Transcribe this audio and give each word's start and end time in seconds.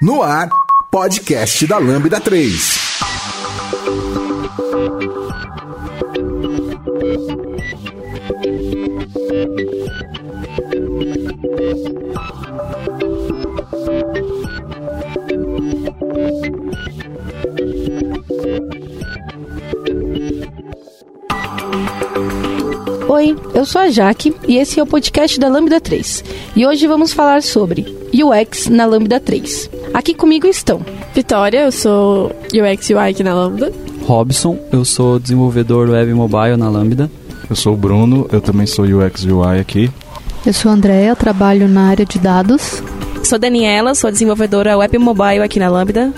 No 0.00 0.22
ar, 0.22 0.48
podcast 0.90 1.66
da 1.66 1.76
Lambda 1.76 2.18
3. 2.18 2.78
Oi, 23.06 23.36
eu 23.52 23.66
sou 23.66 23.82
a 23.82 23.90
Jaque 23.90 24.34
e 24.48 24.56
esse 24.56 24.80
é 24.80 24.82
o 24.82 24.86
podcast 24.86 25.38
da 25.38 25.48
Lambda 25.50 25.78
3. 25.78 26.24
E 26.56 26.66
hoje 26.66 26.86
vamos 26.86 27.12
falar 27.12 27.42
sobre 27.42 27.84
UX 28.14 28.66
na 28.68 28.86
Lambda 28.86 29.20
3. 29.20 29.79
Aqui 29.92 30.14
comigo 30.14 30.46
estão 30.46 30.80
Vitória, 31.14 31.64
eu 31.64 31.72
sou 31.72 32.30
UX 32.54 32.90
UI 32.90 33.10
aqui 33.10 33.22
na 33.22 33.34
Lambda. 33.34 33.72
Robson, 34.06 34.58
eu 34.72 34.84
sou 34.84 35.18
desenvolvedor 35.18 35.88
web 35.90 36.12
mobile 36.14 36.56
na 36.56 36.68
Lambda. 36.68 37.10
Eu 37.48 37.56
sou 37.56 37.74
o 37.74 37.76
Bruno, 37.76 38.28
eu 38.32 38.40
também 38.40 38.66
sou 38.66 38.84
UX 38.84 39.24
UI 39.24 39.58
aqui. 39.60 39.90
Eu 40.46 40.52
sou 40.52 40.70
a 40.70 40.74
Andrea, 40.74 41.14
trabalho 41.16 41.68
na 41.68 41.88
área 41.88 42.06
de 42.06 42.18
dados. 42.18 42.82
Sou 43.24 43.38
Daniela, 43.38 43.94
sou 43.94 44.10
desenvolvedora 44.10 44.78
web 44.78 44.98
mobile 44.98 45.42
aqui 45.42 45.58
na 45.58 45.68
Lambda. 45.68 46.12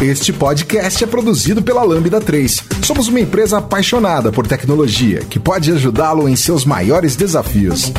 Este 0.00 0.32
podcast 0.32 1.04
é 1.04 1.06
produzido 1.06 1.60
pela 1.60 1.82
Lambda 1.82 2.22
3. 2.22 2.64
Somos 2.82 3.08
uma 3.08 3.20
empresa 3.20 3.58
apaixonada 3.58 4.32
por 4.32 4.46
tecnologia 4.46 5.20
que 5.20 5.38
pode 5.38 5.70
ajudá-lo 5.70 6.26
em 6.26 6.34
seus 6.34 6.64
maiores 6.64 7.16
desafios. 7.16 7.92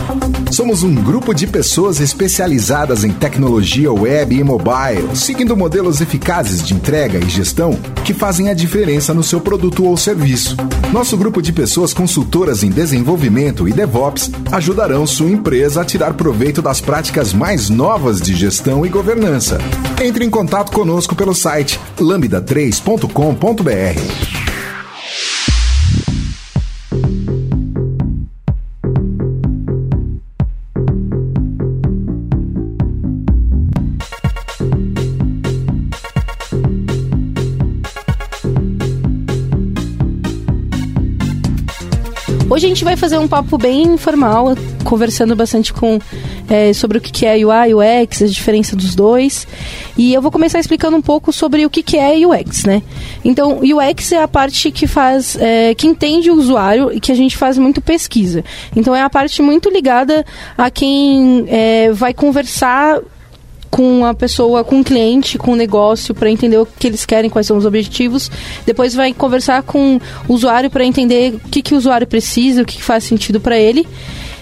Somos 0.51 0.81
um 0.81 0.95
grupo 0.95 1.31
de 1.31 1.45
pessoas 1.45 1.99
especializadas 1.99 3.03
em 3.03 3.11
tecnologia 3.11 3.93
web 3.93 4.35
e 4.35 4.43
mobile, 4.43 5.15
seguindo 5.15 5.55
modelos 5.55 6.01
eficazes 6.01 6.65
de 6.65 6.73
entrega 6.73 7.19
e 7.19 7.29
gestão 7.29 7.79
que 8.03 8.15
fazem 8.15 8.49
a 8.49 8.55
diferença 8.55 9.13
no 9.13 9.21
seu 9.21 9.39
produto 9.39 9.85
ou 9.85 9.95
serviço. 9.95 10.57
Nosso 10.91 11.15
grupo 11.15 11.41
de 11.41 11.53
pessoas 11.53 11.93
consultoras 11.93 12.63
em 12.63 12.69
desenvolvimento 12.69 13.65
e 13.67 13.71
DevOps 13.71 14.29
ajudarão 14.51 15.07
sua 15.07 15.29
empresa 15.29 15.81
a 15.81 15.85
tirar 15.85 16.15
proveito 16.15 16.61
das 16.61 16.81
práticas 16.81 17.31
mais 17.31 17.69
novas 17.69 18.21
de 18.21 18.35
gestão 18.35 18.85
e 18.85 18.89
governança. 18.89 19.57
Entre 20.03 20.25
em 20.25 20.29
contato 20.29 20.73
conosco 20.73 21.15
pelo 21.15 21.33
site 21.33 21.79
lambda3.com.br. 21.97 24.40
Hoje 42.51 42.65
a 42.65 42.69
gente 42.69 42.83
vai 42.83 42.97
fazer 42.97 43.17
um 43.17 43.29
papo 43.29 43.57
bem 43.57 43.83
informal, 43.83 44.57
conversando 44.83 45.33
bastante 45.37 45.71
com 45.71 45.97
é, 46.49 46.73
sobre 46.73 46.97
o 46.97 47.01
que 47.01 47.25
é 47.25 47.35
UI, 47.35 47.73
UX, 47.73 48.23
a 48.23 48.27
diferença 48.27 48.75
dos 48.75 48.93
dois. 48.93 49.47
E 49.97 50.13
eu 50.13 50.21
vou 50.21 50.29
começar 50.29 50.59
explicando 50.59 50.97
um 50.97 51.01
pouco 51.01 51.31
sobre 51.31 51.65
o 51.65 51.69
que 51.69 51.97
é 51.97 52.27
UX, 52.27 52.65
né? 52.65 52.83
Então, 53.23 53.61
UX 53.61 54.11
é 54.11 54.21
a 54.21 54.27
parte 54.27 54.69
que 54.69 54.85
faz, 54.85 55.37
é, 55.37 55.73
que 55.73 55.87
entende 55.87 56.29
o 56.29 56.35
usuário 56.35 56.91
e 56.91 56.99
que 56.99 57.13
a 57.13 57.15
gente 57.15 57.37
faz 57.37 57.57
muito 57.57 57.79
pesquisa. 57.79 58.43
Então, 58.75 58.93
é 58.93 59.01
a 59.01 59.09
parte 59.09 59.41
muito 59.41 59.69
ligada 59.69 60.25
a 60.57 60.69
quem 60.69 61.45
é, 61.47 61.93
vai 61.93 62.13
conversar 62.13 62.99
com 63.71 64.05
a 64.05 64.13
pessoa, 64.13 64.65
com 64.65 64.81
o 64.81 64.83
cliente, 64.83 65.37
com 65.37 65.53
o 65.53 65.55
negócio, 65.55 66.13
para 66.13 66.29
entender 66.29 66.57
o 66.57 66.65
que 66.65 66.87
eles 66.87 67.05
querem, 67.05 67.29
quais 67.29 67.47
são 67.47 67.57
os 67.57 67.65
objetivos. 67.65 68.29
Depois 68.65 68.93
vai 68.93 69.13
conversar 69.13 69.63
com 69.63 69.99
o 70.27 70.33
usuário 70.33 70.69
para 70.69 70.83
entender 70.83 71.35
o 71.35 71.39
que, 71.49 71.61
que 71.61 71.73
o 71.73 71.77
usuário 71.77 72.05
precisa, 72.05 72.61
o 72.61 72.65
que, 72.65 72.75
que 72.75 72.83
faz 72.83 73.05
sentido 73.05 73.39
para 73.39 73.57
ele. 73.57 73.87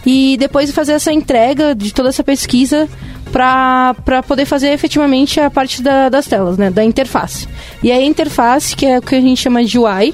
E 0.05 0.35
depois 0.37 0.71
fazer 0.71 0.93
essa 0.93 1.13
entrega 1.13 1.75
de 1.75 1.93
toda 1.93 2.09
essa 2.09 2.23
pesquisa 2.23 2.89
para 3.31 4.23
poder 4.27 4.45
fazer 4.45 4.69
efetivamente 4.69 5.39
a 5.39 5.49
parte 5.49 5.81
da, 5.81 6.09
das 6.09 6.25
telas, 6.25 6.57
né, 6.57 6.69
da 6.69 6.83
interface. 6.83 7.47
E 7.83 7.91
a 7.91 8.01
interface, 8.01 8.75
que 8.75 8.85
é 8.85 8.99
o 8.99 9.01
que 9.01 9.15
a 9.15 9.21
gente 9.21 9.41
chama 9.41 9.63
de 9.63 9.77
UI, 9.77 10.13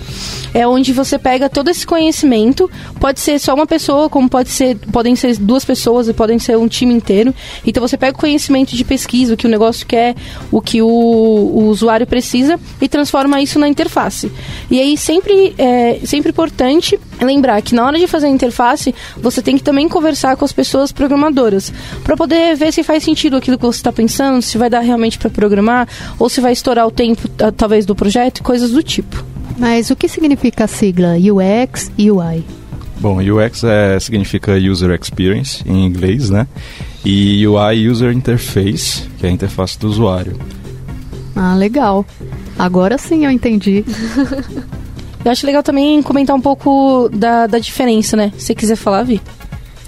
é 0.54 0.68
onde 0.68 0.92
você 0.94 1.20
pega 1.20 1.50
todo 1.50 1.70
esse 1.70 1.86
conhecimento, 1.86 2.70
pode 3.00 3.20
ser 3.20 3.40
só 3.40 3.54
uma 3.54 3.68
pessoa, 3.68 4.10
como 4.10 4.30
pode 4.30 4.50
ser, 4.50 4.78
podem 4.92 5.16
ser 5.16 5.38
duas 5.38 5.64
pessoas 5.64 6.08
podem 6.16 6.40
ser 6.40 6.58
um 6.58 6.68
time 6.68 6.94
inteiro. 6.94 7.34
Então 7.66 7.86
você 7.86 7.98
pega 7.98 8.16
o 8.16 8.20
conhecimento 8.20 8.76
de 8.76 8.84
pesquisa, 8.84 9.34
o 9.34 9.38
que 9.38 9.46
o 9.46 9.50
negócio 9.50 9.86
quer, 9.86 10.16
o 10.52 10.62
que 10.62 10.82
o, 10.82 10.88
o 10.88 11.68
usuário 11.68 12.08
precisa 12.08 12.60
e 12.82 12.88
transforma 12.88 13.42
isso 13.42 13.60
na 13.60 13.68
interface. 13.68 14.32
E 14.70 14.80
aí 14.80 14.98
sempre 14.98 15.54
é 15.58 16.00
sempre 16.06 16.32
importante 16.32 17.00
lembrar 17.22 17.62
que 17.62 17.76
na 17.76 17.86
hora 17.86 17.98
de 17.98 18.08
fazer 18.08 18.28
a 18.28 18.30
interface, 18.30 18.94
você 19.18 19.42
tem 19.42 19.58
que 19.58 19.64
também 19.64 19.88
conversar 19.88 20.36
com 20.36 20.46
as 20.46 20.52
pessoas 20.52 20.92
programadoras, 20.92 21.72
para 22.04 22.18
poder 22.18 22.56
ver 22.56 22.74
se 22.74 22.84
faz 22.84 23.05
sentido 23.06 23.38
aquilo 23.38 23.58
que 23.58 23.66
você 23.66 23.80
está 23.80 23.92
pensando, 23.92 24.42
se 24.42 24.58
vai 24.58 24.70
dar 24.70 24.82
realmente 24.82 25.18
para 25.18 25.30
programar, 25.30 25.88
ou 26.20 26.28
se 26.28 26.42
vai 26.42 26.52
estourar 26.52 26.86
o 26.88 26.92
tempo, 26.92 27.28
talvez, 27.56 27.86
do 27.86 27.96
projeto, 27.96 28.44
coisas 28.44 28.72
do 28.72 28.84
tipo. 28.84 29.24
Mas 29.58 29.90
o 29.90 29.96
que 29.96 30.10
significa 30.10 30.66
a 30.66 30.68
sigla 30.68 31.16
UX 31.16 31.92
e 31.98 32.12
UI? 32.12 32.44
Bom, 33.00 33.20
UX 33.20 33.64
é, 33.64 34.00
significa 34.00 34.54
User 34.58 34.92
Experience 35.00 35.64
em 35.66 35.86
inglês, 35.86 36.30
né? 36.30 36.48
E 37.06 37.46
UI, 37.48 37.88
User 37.90 38.12
Interface, 38.12 39.04
que 39.18 39.26
é 39.26 39.30
a 39.30 39.32
interface 39.32 39.78
do 39.78 39.88
usuário. 39.88 40.38
Ah, 41.36 41.56
legal. 41.56 42.06
Agora 42.58 42.98
sim 42.98 43.26
eu 43.26 43.32
entendi. 43.32 43.84
eu 45.24 45.32
acho 45.32 45.46
legal 45.46 45.62
também 45.62 46.02
comentar 46.02 46.36
um 46.36 46.42
pouco 46.42 47.10
da, 47.14 47.46
da 47.48 47.60
diferença, 47.60 48.18
né? 48.18 48.32
Se 48.38 48.48
você 48.48 48.56
quiser 48.56 48.76
falar, 48.76 49.04
Vi. 49.04 49.22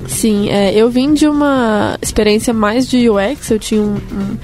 Sim, 0.05 0.49
é, 0.49 0.73
eu 0.73 0.89
vim 0.89 1.13
de 1.13 1.27
uma 1.27 1.97
experiência 2.01 2.53
mais 2.53 2.87
de 2.87 3.09
UX, 3.09 3.49
eu 3.49 3.57
tinha 3.57 3.81
um, 3.81 3.95
um, 3.95 4.37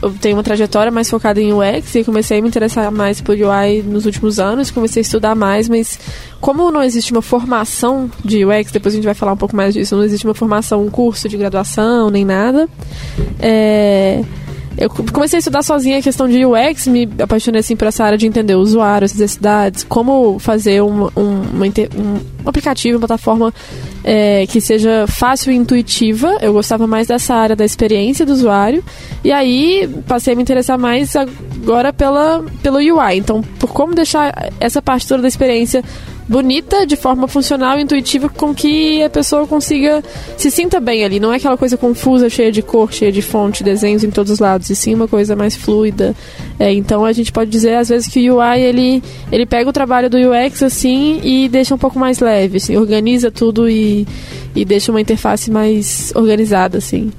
eu 0.00 0.10
tenho 0.12 0.36
uma 0.36 0.42
trajetória 0.42 0.90
mais 0.90 1.10
focada 1.10 1.40
em 1.40 1.52
UX 1.52 1.94
e 1.94 2.04
comecei 2.04 2.38
a 2.38 2.42
me 2.42 2.48
interessar 2.48 2.90
mais 2.90 3.20
por 3.20 3.34
UI 3.34 3.82
nos 3.82 4.06
últimos 4.06 4.38
anos, 4.38 4.70
comecei 4.70 5.00
a 5.00 5.02
estudar 5.02 5.34
mais, 5.34 5.68
mas 5.68 5.98
como 6.40 6.70
não 6.70 6.82
existe 6.82 7.12
uma 7.12 7.20
formação 7.20 8.10
de 8.24 8.44
UX, 8.44 8.72
depois 8.72 8.94
a 8.94 8.96
gente 8.96 9.04
vai 9.04 9.14
falar 9.14 9.32
um 9.32 9.36
pouco 9.36 9.54
mais 9.54 9.74
disso, 9.74 9.96
não 9.96 10.04
existe 10.04 10.26
uma 10.26 10.34
formação, 10.34 10.84
um 10.84 10.90
curso 10.90 11.28
de 11.28 11.36
graduação, 11.36 12.10
nem 12.10 12.24
nada, 12.24 12.68
é 13.40 14.22
eu 14.78 14.88
comecei 14.88 15.38
a 15.38 15.40
estudar 15.40 15.62
sozinha 15.62 15.98
a 15.98 16.02
questão 16.02 16.28
de 16.28 16.46
UX, 16.46 16.86
me 16.86 17.08
apaixonei 17.18 17.58
assim 17.58 17.74
por 17.74 17.88
essa 17.88 18.04
área 18.04 18.16
de 18.16 18.26
entender 18.28 18.54
o 18.54 18.60
usuário, 18.60 19.04
as 19.04 19.12
necessidades, 19.12 19.82
como 19.82 20.38
fazer 20.38 20.80
um, 20.82 21.06
um, 21.16 21.40
uma, 21.52 21.66
um 21.66 22.20
aplicativo, 22.48 22.96
uma 22.96 23.06
plataforma 23.06 23.52
é, 24.04 24.46
que 24.46 24.60
seja 24.60 25.04
fácil 25.08 25.52
e 25.52 25.56
intuitiva. 25.56 26.38
Eu 26.40 26.52
gostava 26.52 26.86
mais 26.86 27.08
dessa 27.08 27.34
área 27.34 27.56
da 27.56 27.64
experiência 27.64 28.24
do 28.24 28.32
usuário. 28.32 28.84
E 29.24 29.32
aí 29.32 29.88
passei 30.06 30.34
a 30.34 30.36
me 30.36 30.42
interessar 30.42 30.78
mais 30.78 31.16
agora 31.16 31.92
pela, 31.92 32.44
pelo 32.62 32.78
UI. 32.78 33.16
Então, 33.16 33.42
por 33.58 33.72
como 33.72 33.94
deixar 33.94 34.52
essa 34.60 34.80
parte 34.80 35.08
toda 35.08 35.22
da 35.22 35.28
experiência 35.28 35.82
bonita, 36.28 36.86
de 36.86 36.94
forma 36.94 37.26
funcional 37.26 37.80
intuitiva, 37.80 38.28
com 38.28 38.54
que 38.54 39.02
a 39.02 39.08
pessoa 39.08 39.46
consiga 39.46 40.04
se 40.36 40.50
sinta 40.50 40.78
bem 40.78 41.04
ali. 41.04 41.18
Não 41.18 41.32
é 41.32 41.36
aquela 41.36 41.56
coisa 41.56 41.76
confusa, 41.76 42.28
cheia 42.28 42.52
de 42.52 42.60
cor, 42.60 42.92
cheia 42.92 43.10
de 43.10 43.22
fonte, 43.22 43.64
desenhos 43.64 44.04
em 44.04 44.10
todos 44.10 44.32
os 44.32 44.38
lados, 44.38 44.68
e 44.68 44.76
sim 44.76 44.94
uma 44.94 45.08
coisa 45.08 45.34
mais 45.34 45.56
fluida. 45.56 46.14
É, 46.58 46.72
então 46.72 47.04
a 47.04 47.12
gente 47.12 47.32
pode 47.32 47.50
dizer 47.50 47.76
às 47.76 47.88
vezes 47.88 48.08
que 48.08 48.30
o 48.30 48.38
UI 48.38 48.60
ele, 48.60 49.02
ele 49.32 49.46
pega 49.46 49.70
o 49.70 49.72
trabalho 49.72 50.10
do 50.10 50.18
UX 50.18 50.62
assim 50.62 51.20
e 51.22 51.48
deixa 51.48 51.74
um 51.74 51.78
pouco 51.78 51.98
mais 51.98 52.18
leve, 52.18 52.58
assim, 52.58 52.76
organiza 52.76 53.30
tudo 53.30 53.68
e, 53.68 54.06
e 54.54 54.64
deixa 54.64 54.90
uma 54.90 55.00
interface 55.00 55.50
mais 55.50 56.12
organizada 56.14 56.78
assim. 56.78 57.10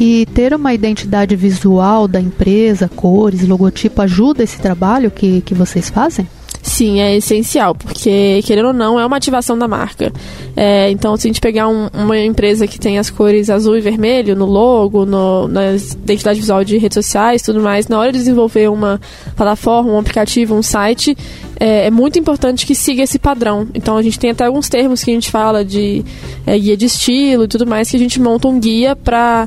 E 0.00 0.26
ter 0.32 0.54
uma 0.54 0.72
identidade 0.72 1.36
visual 1.36 2.08
da 2.08 2.20
empresa, 2.20 2.88
cores, 2.88 3.46
logotipo, 3.46 4.00
ajuda 4.00 4.42
esse 4.42 4.58
trabalho 4.58 5.10
que, 5.10 5.42
que 5.42 5.54
vocês 5.54 5.90
fazem? 5.90 6.26
Sim, 6.64 6.98
é 6.98 7.14
essencial, 7.14 7.74
porque, 7.74 8.40
querendo 8.42 8.68
ou 8.68 8.72
não, 8.72 8.98
é 8.98 9.04
uma 9.04 9.18
ativação 9.18 9.56
da 9.56 9.68
marca. 9.68 10.10
É, 10.56 10.90
então, 10.90 11.14
se 11.14 11.26
a 11.26 11.28
gente 11.28 11.40
pegar 11.40 11.68
um, 11.68 11.90
uma 11.92 12.18
empresa 12.18 12.66
que 12.66 12.80
tem 12.80 12.98
as 12.98 13.10
cores 13.10 13.50
azul 13.50 13.76
e 13.76 13.82
vermelho 13.82 14.34
no 14.34 14.46
logo, 14.46 15.04
no, 15.04 15.46
na 15.46 15.74
identidade 15.74 16.40
visual 16.40 16.64
de 16.64 16.78
redes 16.78 16.94
sociais 16.94 17.42
tudo 17.42 17.60
mais, 17.60 17.86
na 17.86 17.98
hora 17.98 18.10
de 18.10 18.16
desenvolver 18.16 18.70
uma 18.70 18.98
plataforma, 19.36 19.92
um 19.92 19.98
aplicativo, 19.98 20.54
um 20.54 20.62
site, 20.62 21.14
é, 21.60 21.86
é 21.86 21.90
muito 21.90 22.18
importante 22.18 22.64
que 22.64 22.74
siga 22.74 23.02
esse 23.02 23.18
padrão. 23.18 23.68
Então, 23.74 23.98
a 23.98 24.02
gente 24.02 24.18
tem 24.18 24.30
até 24.30 24.46
alguns 24.46 24.66
termos 24.66 25.04
que 25.04 25.10
a 25.10 25.14
gente 25.14 25.30
fala 25.30 25.62
de 25.62 26.02
é, 26.46 26.58
guia 26.58 26.78
de 26.78 26.86
estilo 26.86 27.44
e 27.44 27.48
tudo 27.48 27.66
mais, 27.66 27.90
que 27.90 27.96
a 27.96 28.00
gente 28.00 28.18
monta 28.18 28.48
um 28.48 28.58
guia 28.58 28.96
para 28.96 29.46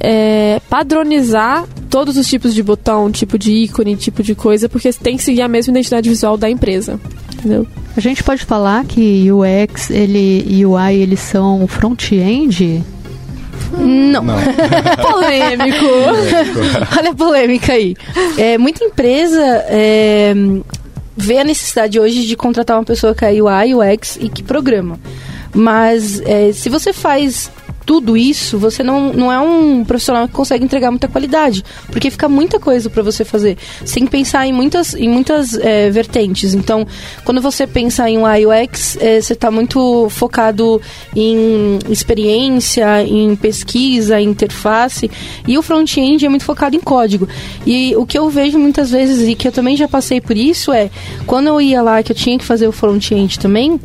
é, 0.00 0.60
padronizar 0.68 1.64
todos 1.88 2.16
os 2.16 2.28
tipos 2.28 2.54
de 2.54 2.62
botão, 2.62 3.10
tipo 3.10 3.38
de 3.38 3.52
ícone, 3.52 3.96
tipo 3.96 4.22
de 4.22 4.34
coisa, 4.34 4.68
porque 4.68 4.92
tem 4.92 5.16
que 5.16 5.22
seguir 5.22 5.42
a 5.42 5.48
mesma 5.48 5.70
identidade 5.72 6.08
visual 6.08 6.36
da 6.36 6.48
empresa. 6.50 7.00
Entendeu? 7.34 7.66
A 7.96 8.00
gente 8.00 8.22
pode 8.22 8.44
falar 8.44 8.84
que 8.84 9.30
UX 9.30 9.90
ele, 9.90 10.44
e 10.46 10.66
UI 10.66 10.94
eles 10.94 11.20
são 11.20 11.66
front-end? 11.66 12.82
Não. 13.78 14.24
Polêmico. 15.00 15.86
Olha 16.98 17.10
a 17.10 17.14
polêmica 17.14 17.72
aí. 17.72 17.96
É, 18.36 18.58
muita 18.58 18.84
empresa 18.84 19.42
é, 19.68 20.34
vê 21.16 21.38
a 21.38 21.44
necessidade 21.44 21.98
hoje 21.98 22.26
de 22.26 22.36
contratar 22.36 22.76
uma 22.78 22.84
pessoa 22.84 23.14
que 23.14 23.24
é 23.24 23.42
UI, 23.42 23.74
UX 23.74 24.18
e 24.20 24.28
que 24.28 24.42
programa. 24.42 24.98
Mas 25.54 26.20
é, 26.20 26.52
se 26.52 26.68
você 26.68 26.92
faz 26.92 27.50
tudo 27.86 28.16
isso, 28.16 28.58
você 28.58 28.82
não, 28.82 29.12
não 29.12 29.32
é 29.32 29.38
um 29.38 29.84
profissional 29.84 30.26
que 30.26 30.34
consegue 30.34 30.64
entregar 30.64 30.90
muita 30.90 31.06
qualidade, 31.06 31.64
porque 31.86 32.10
fica 32.10 32.28
muita 32.28 32.58
coisa 32.58 32.90
para 32.90 33.00
você 33.00 33.24
fazer. 33.24 33.56
Você 33.82 33.94
tem 33.94 34.04
que 34.04 34.10
pensar 34.10 34.44
em 34.44 34.52
muitas, 34.52 34.92
em 34.94 35.08
muitas 35.08 35.54
é, 35.54 35.88
vertentes. 35.88 36.52
Então, 36.52 36.84
quando 37.24 37.40
você 37.40 37.64
pensa 37.64 38.10
em 38.10 38.18
um 38.18 38.24
UX, 38.24 38.98
é, 39.00 39.20
você 39.20 39.34
está 39.34 39.52
muito 39.52 40.08
focado 40.10 40.82
em 41.14 41.78
experiência, 41.88 43.04
em 43.04 43.36
pesquisa, 43.36 44.20
interface, 44.20 45.08
e 45.46 45.56
o 45.56 45.62
front-end 45.62 46.26
é 46.26 46.28
muito 46.28 46.44
focado 46.44 46.74
em 46.74 46.80
código. 46.80 47.28
E 47.64 47.94
o 47.94 48.04
que 48.04 48.18
eu 48.18 48.28
vejo 48.28 48.58
muitas 48.58 48.90
vezes, 48.90 49.28
e 49.28 49.36
que 49.36 49.46
eu 49.46 49.52
também 49.52 49.76
já 49.76 49.86
passei 49.86 50.20
por 50.20 50.36
isso, 50.36 50.72
é 50.72 50.90
quando 51.24 51.46
eu 51.46 51.60
ia 51.60 51.80
lá 51.80 52.02
que 52.02 52.10
eu 52.10 52.16
tinha 52.16 52.36
que 52.36 52.44
fazer 52.44 52.66
o 52.66 52.72
front-end 52.72 53.38
também, 53.38 53.78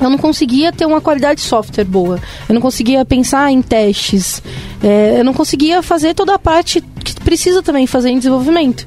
eu 0.00 0.10
não 0.10 0.18
conseguia 0.18 0.72
ter 0.72 0.86
uma 0.86 1.00
qualidade 1.00 1.40
de 1.40 1.46
software 1.46 1.84
boa. 1.84 2.20
Eu 2.48 2.54
não 2.54 2.60
conseguia 2.60 3.04
pensar 3.04 3.50
em 3.50 3.62
testes. 3.62 4.42
É, 4.82 5.20
eu 5.20 5.24
não 5.24 5.32
conseguia 5.32 5.82
fazer 5.82 6.14
toda 6.14 6.34
a 6.34 6.38
parte 6.38 6.80
que 6.80 7.14
precisa 7.20 7.62
também 7.62 7.86
fazer 7.86 8.10
em 8.10 8.18
desenvolvimento. 8.18 8.86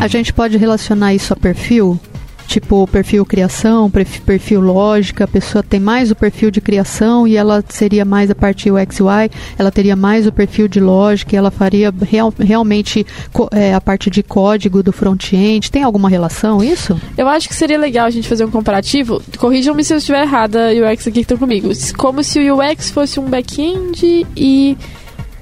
A 0.00 0.08
gente 0.08 0.32
pode 0.32 0.56
relacionar 0.56 1.14
isso 1.14 1.32
a 1.32 1.36
perfil? 1.36 2.00
Tipo, 2.46 2.86
perfil 2.86 3.24
criação, 3.24 3.90
perfil, 3.90 4.60
lógica, 4.60 5.24
a 5.24 5.28
pessoa 5.28 5.62
tem 5.62 5.80
mais 5.80 6.10
o 6.10 6.14
perfil 6.14 6.50
de 6.50 6.60
criação 6.60 7.26
e 7.26 7.36
ela 7.36 7.64
seria 7.68 8.04
mais 8.04 8.30
a 8.30 8.34
parte 8.34 8.70
UX 8.70 9.00
UI, 9.00 9.30
ela 9.58 9.70
teria 9.70 9.96
mais 9.96 10.26
o 10.26 10.32
perfil 10.32 10.68
de 10.68 10.80
lógica 10.80 11.34
e 11.34 11.38
ela 11.38 11.50
faria 11.50 11.92
real, 12.02 12.32
realmente 12.38 13.06
é, 13.52 13.74
a 13.74 13.80
parte 13.80 14.10
de 14.10 14.22
código 14.22 14.82
do 14.82 14.92
front-end. 14.92 15.70
Tem 15.70 15.82
alguma 15.82 16.08
relação 16.08 16.62
isso? 16.62 17.00
Eu 17.16 17.28
acho 17.28 17.48
que 17.48 17.54
seria 17.54 17.78
legal 17.78 18.06
a 18.06 18.10
gente 18.10 18.28
fazer 18.28 18.44
um 18.44 18.50
comparativo. 18.50 19.22
Corrijam-me 19.38 19.82
se 19.82 19.94
eu 19.94 19.98
estiver 19.98 20.22
errada, 20.22 20.70
UX 20.70 21.06
aqui 21.06 21.12
que 21.12 21.20
estão 21.20 21.38
comigo. 21.38 21.70
Como 21.96 22.22
se 22.22 22.38
o 22.38 22.58
UX 22.58 22.90
fosse 22.90 23.18
um 23.18 23.24
back-end 23.24 24.26
e 24.36 24.76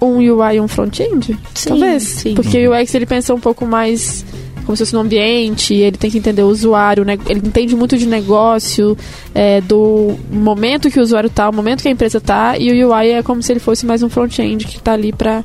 um 0.01 0.17
UI 0.17 0.57
e 0.57 0.61
um 0.61 0.69
front-end? 0.69 1.37
Talvez. 1.67 2.03
sim. 2.03 2.35
Porque 2.35 2.67
o 2.67 2.73
UX 2.75 2.95
ele 2.95 3.07
pensa 3.07 3.35
um 3.35 3.41
pouco 3.41 3.67
mais 3.67 4.25
como 4.71 4.77
se 4.77 4.85
fosse 4.85 4.95
no 4.95 5.01
ambiente, 5.01 5.75
ele 5.75 5.97
tem 5.97 6.09
que 6.09 6.19
entender 6.19 6.45
o 6.45 6.47
usuário, 6.47 7.05
né? 7.05 7.19
ele 7.27 7.41
entende 7.41 7.75
muito 7.75 7.99
de 7.99 8.07
negócio, 8.07 8.97
é, 9.35 9.61
do 9.61 10.17
momento 10.31 10.89
que 10.89 11.01
o 11.01 11.03
usuário 11.03 11.29
tá, 11.29 11.49
o 11.49 11.53
momento 11.53 11.83
que 11.83 11.89
a 11.89 11.91
empresa 11.91 12.21
tá, 12.21 12.57
e 12.57 12.71
o 12.71 12.89
UI 12.89 13.11
é 13.11 13.23
como 13.23 13.43
se 13.43 13.53
ele 13.53 13.59
fosse 13.59 13.85
mais 13.85 14.01
um 14.01 14.09
front-end 14.09 14.65
que 14.65 14.81
tá 14.81 14.93
ali 14.93 15.13
pra 15.13 15.43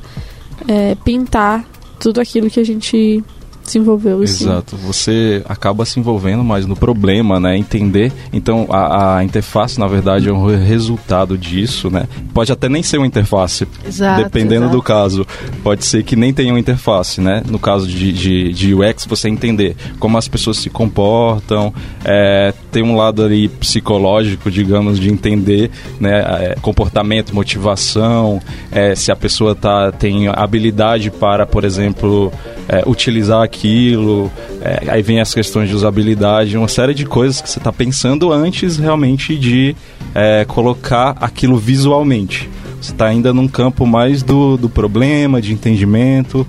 é, 0.68 0.94
pintar 1.04 1.64
tudo 1.98 2.20
aquilo 2.20 2.48
que 2.48 2.60
a 2.60 2.64
gente 2.64 3.20
desenvolveu. 3.66 4.22
assim. 4.22 4.44
Exato. 4.44 4.76
Você 4.76 5.42
acaba 5.48 5.84
se 5.84 5.98
envolvendo 6.00 6.42
mais 6.42 6.66
no 6.66 6.76
problema, 6.76 7.38
né? 7.38 7.56
Entender. 7.56 8.12
Então, 8.32 8.66
a, 8.70 9.16
a 9.16 9.24
interface, 9.24 9.78
na 9.78 9.86
verdade, 9.86 10.28
é 10.28 10.32
um 10.32 10.46
resultado 10.46 11.36
disso, 11.36 11.90
né? 11.90 12.06
Pode 12.32 12.52
até 12.52 12.68
nem 12.68 12.82
ser 12.82 12.98
uma 12.98 13.06
interface, 13.06 13.66
Exato, 13.86 14.22
dependendo 14.22 14.64
exato. 14.66 14.76
do 14.76 14.82
caso. 14.82 15.26
Pode 15.62 15.84
ser 15.84 16.02
que 16.02 16.16
nem 16.16 16.32
tenha 16.32 16.52
uma 16.52 16.60
interface, 16.60 17.20
né? 17.20 17.42
No 17.48 17.58
caso 17.58 17.86
de, 17.86 18.12
de, 18.12 18.52
de 18.52 18.74
UX, 18.74 19.04
você 19.06 19.28
entender 19.28 19.76
como 19.98 20.16
as 20.16 20.28
pessoas 20.28 20.58
se 20.58 20.70
comportam, 20.70 21.72
é, 22.04 22.54
tem 22.70 22.82
um 22.82 22.96
lado 22.96 23.24
ali 23.24 23.48
psicológico, 23.48 24.50
digamos, 24.50 24.98
de 24.98 25.10
entender 25.10 25.70
né, 25.98 26.20
é, 26.20 26.56
comportamento, 26.60 27.34
motivação, 27.34 28.40
é, 28.70 28.94
se 28.94 29.10
a 29.10 29.16
pessoa 29.16 29.54
tá, 29.54 29.90
tem 29.90 30.28
habilidade 30.28 31.10
para, 31.10 31.46
por 31.46 31.64
exemplo, 31.64 32.32
é, 32.68 32.82
utilizar 32.86 33.42
aquilo, 33.56 34.30
é, 34.60 34.90
aí 34.90 35.02
vem 35.02 35.18
as 35.18 35.32
questões 35.32 35.70
de 35.70 35.74
usabilidade, 35.74 36.56
uma 36.56 36.68
série 36.68 36.92
de 36.92 37.06
coisas 37.06 37.40
que 37.40 37.48
você 37.48 37.58
está 37.58 37.72
pensando 37.72 38.30
antes 38.30 38.76
realmente 38.76 39.36
de 39.36 39.74
é, 40.14 40.44
colocar 40.44 41.16
aquilo 41.20 41.56
visualmente. 41.56 42.48
Você 42.80 42.92
está 42.92 43.06
ainda 43.06 43.32
num 43.32 43.48
campo 43.48 43.86
mais 43.86 44.22
do, 44.22 44.58
do 44.58 44.68
problema, 44.68 45.40
de 45.40 45.52
entendimento. 45.52 46.46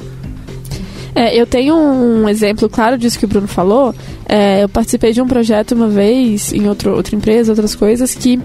É, 1.17 1.35
eu 1.35 1.47
tenho 1.47 1.75
um 1.75 2.29
exemplo 2.29 2.69
claro 2.69 2.95
disso 2.95 3.17
que 3.17 3.25
o 3.25 3.27
Bruno 3.27 3.47
falou. 3.47 3.91
É, 4.29 4.63
eu 4.63 4.69
participei 4.69 5.11
de 5.13 5.19
um 5.19 5.25
projeto 5.25 5.71
uma 5.71 5.87
vez 5.87 6.53
em 6.53 6.69
outro, 6.69 6.93
outra 6.95 7.15
empresa, 7.15 7.51
outras 7.51 7.73
coisas, 7.73 8.13
que 8.13 8.39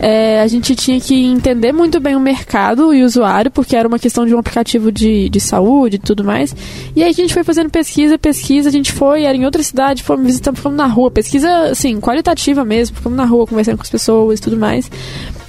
é, 0.00 0.40
a 0.40 0.46
gente 0.46 0.74
tinha 0.74 0.98
que 0.98 1.14
entender 1.22 1.70
muito 1.70 2.00
bem 2.00 2.16
o 2.16 2.20
mercado 2.20 2.94
e 2.94 3.02
o 3.02 3.04
usuário, 3.04 3.50
porque 3.50 3.76
era 3.76 3.86
uma 3.86 3.98
questão 3.98 4.24
de 4.24 4.34
um 4.34 4.38
aplicativo 4.38 4.90
de, 4.90 5.28
de 5.28 5.38
saúde 5.38 5.96
e 5.96 5.98
tudo 5.98 6.24
mais. 6.24 6.56
E 6.96 7.02
aí 7.02 7.10
a 7.10 7.12
gente 7.12 7.34
foi 7.34 7.44
fazendo 7.44 7.68
pesquisa, 7.68 8.16
pesquisa, 8.16 8.70
a 8.70 8.72
gente 8.72 8.90
foi, 8.90 9.24
era 9.24 9.36
em 9.36 9.44
outra 9.44 9.62
cidade, 9.62 10.02
fomos 10.02 10.24
visitando, 10.24 10.56
ficamos 10.56 10.78
na 10.78 10.86
rua, 10.86 11.10
pesquisa, 11.10 11.72
assim, 11.72 12.00
qualitativa 12.00 12.64
mesmo, 12.64 12.96
ficamos 12.96 13.18
na 13.18 13.26
rua 13.26 13.46
conversando 13.46 13.76
com 13.76 13.82
as 13.82 13.90
pessoas 13.90 14.38
e 14.38 14.42
tudo 14.42 14.56
mais. 14.56 14.90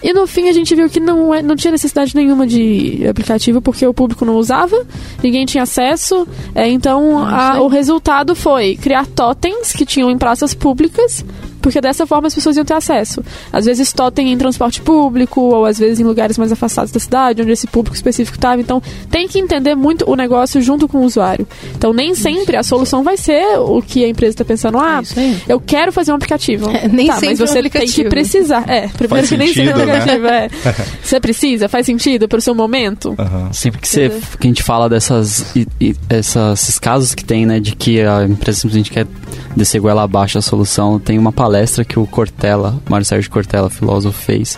E 0.07 0.13
no 0.13 0.27
fim 0.27 0.47
a 0.49 0.53
gente 0.53 0.75
viu 0.75 0.87
que 0.87 0.99
não, 0.99 1.33
é- 1.33 1.41
não 1.41 1.55
tinha 1.55 1.71
necessidade 1.71 2.15
nenhuma 2.15 2.45
de 2.45 3.07
aplicativo, 3.09 3.59
porque 3.59 3.87
o 3.87 3.91
público 3.93 4.23
não 4.23 4.35
usava, 4.35 4.85
ninguém 5.23 5.47
tinha 5.47 5.63
acesso, 5.63 6.27
é, 6.53 6.67
então 6.69 7.17
a- 7.27 7.59
o 7.59 7.67
resultado 7.67 8.35
foi 8.35 8.75
criar 8.75 9.07
totens 9.07 9.73
que 9.73 9.83
tinham 9.83 10.11
em 10.11 10.17
praças 10.19 10.53
públicas, 10.53 11.25
porque 11.65 11.81
dessa 11.81 12.05
forma 12.05 12.27
as 12.27 12.35
pessoas 12.35 12.55
iam 12.57 12.63
ter 12.63 12.75
acesso. 12.75 13.23
Às 13.51 13.65
vezes 13.65 13.91
totem 13.91 14.31
em 14.31 14.37
transporte 14.37 14.81
público, 14.83 15.41
ou 15.41 15.65
às 15.65 15.79
vezes 15.79 15.99
em 15.99 16.03
lugares 16.03 16.37
mais 16.37 16.51
afastados 16.51 16.91
da 16.91 16.99
cidade, 16.99 17.41
onde 17.41 17.51
esse 17.51 17.65
público 17.65 17.95
específico 17.95 18.37
estava. 18.37 18.61
Então 18.61 18.79
tem 19.09 19.27
que 19.27 19.39
entender 19.39 19.73
muito 19.73 20.07
o 20.07 20.15
negócio 20.15 20.61
junto 20.61 20.87
com 20.87 20.99
o 20.99 21.03
usuário. 21.03 21.47
Então 21.75 21.91
nem 21.91 22.13
sempre 22.13 22.55
a 22.55 22.61
solução 22.61 23.01
vai 23.03 23.17
ser 23.17 23.57
o 23.57 23.81
que 23.81 24.05
a 24.05 24.07
empresa 24.07 24.33
está 24.35 24.45
pensando, 24.45 24.77
ah, 24.77 25.01
É 25.17 25.53
eu 25.53 25.59
quero 25.59 25.91
fazer 25.91 26.11
um 26.11 26.15
aplicativo. 26.15 26.69
É, 26.69 26.85
nem 26.93 27.07
tá, 27.07 27.13
sempre 27.15 27.29
mas 27.29 27.39
é 27.39 27.43
um 27.43 27.47
você 27.47 27.69
tem 27.69 27.87
que 27.87 28.03
precisar. 28.05 28.63
É, 28.69 28.87
primeiro 28.89 29.27
Faz 29.27 29.29
que 29.29 29.37
nem 29.37 29.47
sempre 29.47 29.71
é 29.71 29.75
um 29.75 29.85
né? 29.87 29.97
aplicativo, 29.97 30.27
é. 30.27 30.49
Você 31.01 31.19
precisa, 31.19 31.67
faz 31.67 31.85
sentido 31.87 32.27
pro 32.27 32.39
seu 32.41 32.53
momento. 32.53 33.15
Aham. 33.17 33.51
Sempre 33.51 33.81
que, 33.81 33.87
você, 33.87 34.09
que 34.39 34.45
a 34.45 34.49
gente 34.49 34.61
fala 34.63 34.87
dessas 34.87 35.55
e- 35.55 35.67
e- 35.79 35.95
essas, 36.09 36.61
esses 36.61 36.79
casos 36.79 37.15
que 37.15 37.23
tem, 37.25 37.45
né, 37.45 37.59
de 37.59 37.75
que 37.75 38.01
a 38.01 38.23
empresa 38.25 38.59
simplesmente 38.59 38.91
quer 38.91 39.07
descer 39.55 39.79
goela 39.79 40.03
abaixo 40.03 40.37
a 40.37 40.41
solução, 40.41 40.99
tem 40.99 41.17
uma 41.17 41.31
palestra 41.31 41.54
que 41.85 41.99
o 41.99 42.05
Cortella, 42.05 42.81
Mário 42.89 43.05
Sérgio 43.05 43.29
Cortella, 43.29 43.69
filósofo, 43.69 44.19
fez, 44.19 44.57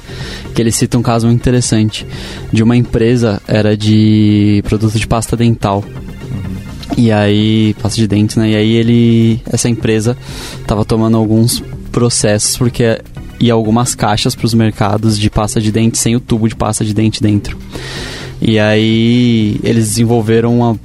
que 0.54 0.62
ele 0.62 0.72
cita 0.72 0.98
um 0.98 1.02
caso 1.02 1.30
interessante 1.30 2.06
de 2.52 2.64
uma 2.64 2.76
empresa, 2.76 3.42
era 3.48 3.76
de 3.76 4.62
produto 4.66 4.98
de 4.98 5.08
pasta 5.08 5.36
dental. 5.36 5.84
E 6.98 7.12
aí, 7.12 7.76
pasta 7.82 7.98
de 7.98 8.08
dente, 8.08 8.40
né? 8.40 8.52
E 8.52 8.56
aí 8.56 8.72
ele, 8.74 9.42
essa 9.46 9.70
empresa 9.70 10.18
tava 10.66 10.86
tomando 10.86 11.18
alguns 11.18 11.62
processos 11.92 12.58
porque 12.58 13.00
ia 13.40 13.54
algumas 13.54 13.94
caixas 13.94 14.36
para 14.36 14.46
os 14.46 14.54
mercados 14.54 15.18
de 15.18 15.30
pasta 15.30 15.62
de 15.62 15.72
dente 15.72 15.98
sem 15.98 16.16
o 16.16 16.20
tubo 16.20 16.48
de 16.48 16.56
pasta 16.56 16.84
de 16.84 16.94
dente 16.94 17.22
dentro. 17.22 17.58
E 18.42 18.60
aí 18.60 19.60
eles 19.64 19.90
desenvolveram 19.90 20.58
uma 20.58 20.80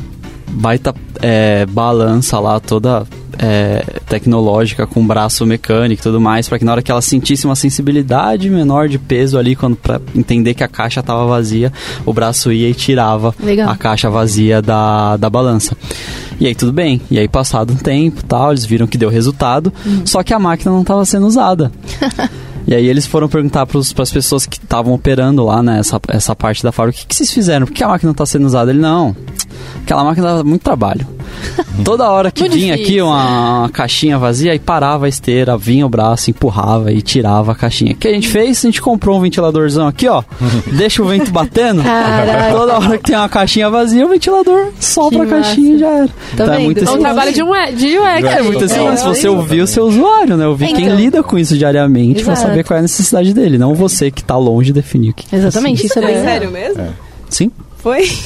baita 0.52 0.94
é, 1.20 1.66
balança 1.66 2.38
lá 2.38 2.60
toda 2.60 3.04
é, 3.38 3.84
tecnológica 4.06 4.86
com 4.86 5.04
braço 5.06 5.46
mecânico 5.46 6.00
e 6.00 6.02
tudo 6.02 6.20
mais 6.20 6.48
para 6.48 6.58
que 6.58 6.64
na 6.64 6.72
hora 6.72 6.82
que 6.82 6.90
ela 6.90 7.00
sentisse 7.00 7.46
uma 7.46 7.56
sensibilidade 7.56 8.50
menor 8.50 8.88
de 8.88 8.98
peso 8.98 9.38
ali 9.38 9.56
quando 9.56 9.76
para 9.76 10.00
entender 10.14 10.54
que 10.54 10.62
a 10.62 10.68
caixa 10.68 11.00
estava 11.00 11.26
vazia 11.26 11.72
o 12.04 12.12
braço 12.12 12.52
ia 12.52 12.68
e 12.68 12.74
tirava 12.74 13.34
Legal. 13.42 13.70
a 13.70 13.76
caixa 13.76 14.10
vazia 14.10 14.60
da, 14.60 15.16
da 15.16 15.30
balança. 15.30 15.76
E 16.38 16.46
aí 16.46 16.54
tudo 16.54 16.72
bem. 16.72 17.00
E 17.10 17.18
aí 17.18 17.28
passado 17.28 17.72
um 17.72 17.76
tempo 17.76 18.22
tal 18.24 18.50
eles 18.50 18.64
viram 18.64 18.86
que 18.86 18.98
deu 18.98 19.08
resultado 19.08 19.72
só 20.04 20.22
que 20.22 20.34
a 20.34 20.38
máquina 20.38 20.70
não 20.70 20.82
estava 20.82 21.04
sendo 21.04 21.26
usada 21.26 21.72
e 22.66 22.74
aí 22.74 22.86
eles 22.86 23.06
foram 23.06 23.28
perguntar 23.28 23.66
para 23.66 23.78
as 23.78 24.10
pessoas 24.12 24.46
que 24.46 24.56
estavam 24.58 24.92
operando 24.94 25.44
lá, 25.44 25.62
né, 25.62 25.78
essa, 25.80 26.00
essa 26.08 26.34
parte 26.36 26.62
da 26.62 26.72
fábrica, 26.72 26.98
o 26.98 27.00
que, 27.02 27.06
que 27.08 27.14
vocês 27.14 27.32
fizeram? 27.32 27.66
Por 27.66 27.72
que 27.72 27.82
a 27.84 27.88
máquina 27.88 28.12
está 28.12 28.24
sendo 28.26 28.46
usada? 28.46 28.70
Ele, 28.70 28.80
não, 28.80 29.14
aquela 29.82 30.04
máquina 30.04 30.36
dá 30.36 30.44
muito 30.44 30.62
trabalho. 30.62 31.06
Toda 31.84 32.08
hora 32.10 32.30
que 32.30 32.42
Muito 32.42 32.54
vinha 32.54 32.76
difícil. 32.76 32.94
aqui 32.94 33.02
uma, 33.02 33.58
uma 33.60 33.68
caixinha 33.70 34.18
vazia, 34.18 34.52
aí 34.52 34.58
parava 34.58 35.06
a 35.06 35.08
esteira, 35.08 35.56
vinha 35.56 35.84
o 35.84 35.88
braço, 35.88 36.30
empurrava 36.30 36.92
e 36.92 37.00
tirava 37.00 37.52
a 37.52 37.54
caixinha. 37.54 37.92
O 37.92 37.96
que 37.96 38.06
a 38.06 38.12
gente 38.12 38.28
fez? 38.28 38.58
A 38.58 38.68
gente 38.68 38.80
comprou 38.82 39.18
um 39.18 39.20
ventiladorzão 39.22 39.86
aqui, 39.88 40.06
ó. 40.08 40.22
deixa 40.72 41.02
o 41.02 41.06
vento 41.06 41.30
batendo. 41.32 41.82
Caraca. 41.82 42.52
Toda 42.54 42.78
hora 42.78 42.98
que 42.98 43.04
tem 43.04 43.16
uma 43.16 43.28
caixinha 43.28 43.70
vazia, 43.70 44.04
o 44.06 44.10
ventilador 44.10 44.68
sopra 44.78 45.22
a 45.24 45.26
caixinha 45.26 45.74
e 45.74 45.78
já 45.78 45.88
era. 45.88 46.08
Tá 46.08 46.14
Então 46.34 46.46
é 46.46 46.50
vendo? 46.56 46.64
muito 46.64 46.78
É 46.80 46.82
esse 46.84 46.92
um 46.92 46.98
trabalho 47.00 47.32
de, 47.32 47.42
um, 47.42 47.50
de 47.74 47.98
UX. 47.98 48.24
É 48.36 48.42
muito 48.42 48.64
assim, 48.64 48.86
É, 48.86 48.96
se 48.96 49.04
você 49.04 49.26
é. 49.26 49.30
ouvir 49.30 49.62
o 49.62 49.66
seu 49.66 49.84
usuário, 49.84 50.36
né? 50.36 50.46
Ouvir 50.46 50.72
quem 50.74 50.84
Então. 50.84 50.96
lida 50.96 51.22
com 51.22 51.38
isso 51.38 51.56
diariamente 51.56 52.20
Exato. 52.20 52.38
Saber 52.52 52.64
qual 52.64 52.76
é 52.76 52.78
a 52.78 52.82
necessidade 52.82 53.34
dele, 53.34 53.58
não 53.58 53.74
você 53.74 54.10
que 54.10 54.22
tá 54.22 54.36
longe 54.36 54.72
definir 54.72 55.10
o 55.10 55.14
que. 55.14 55.34
Exatamente, 55.34 55.86
isso 55.86 55.98
é 55.98 56.06
bem 56.06 56.22
Sério 56.22 56.50
mesmo? 56.50 56.86
Sim? 57.28 57.50
Foi? 57.78 58.08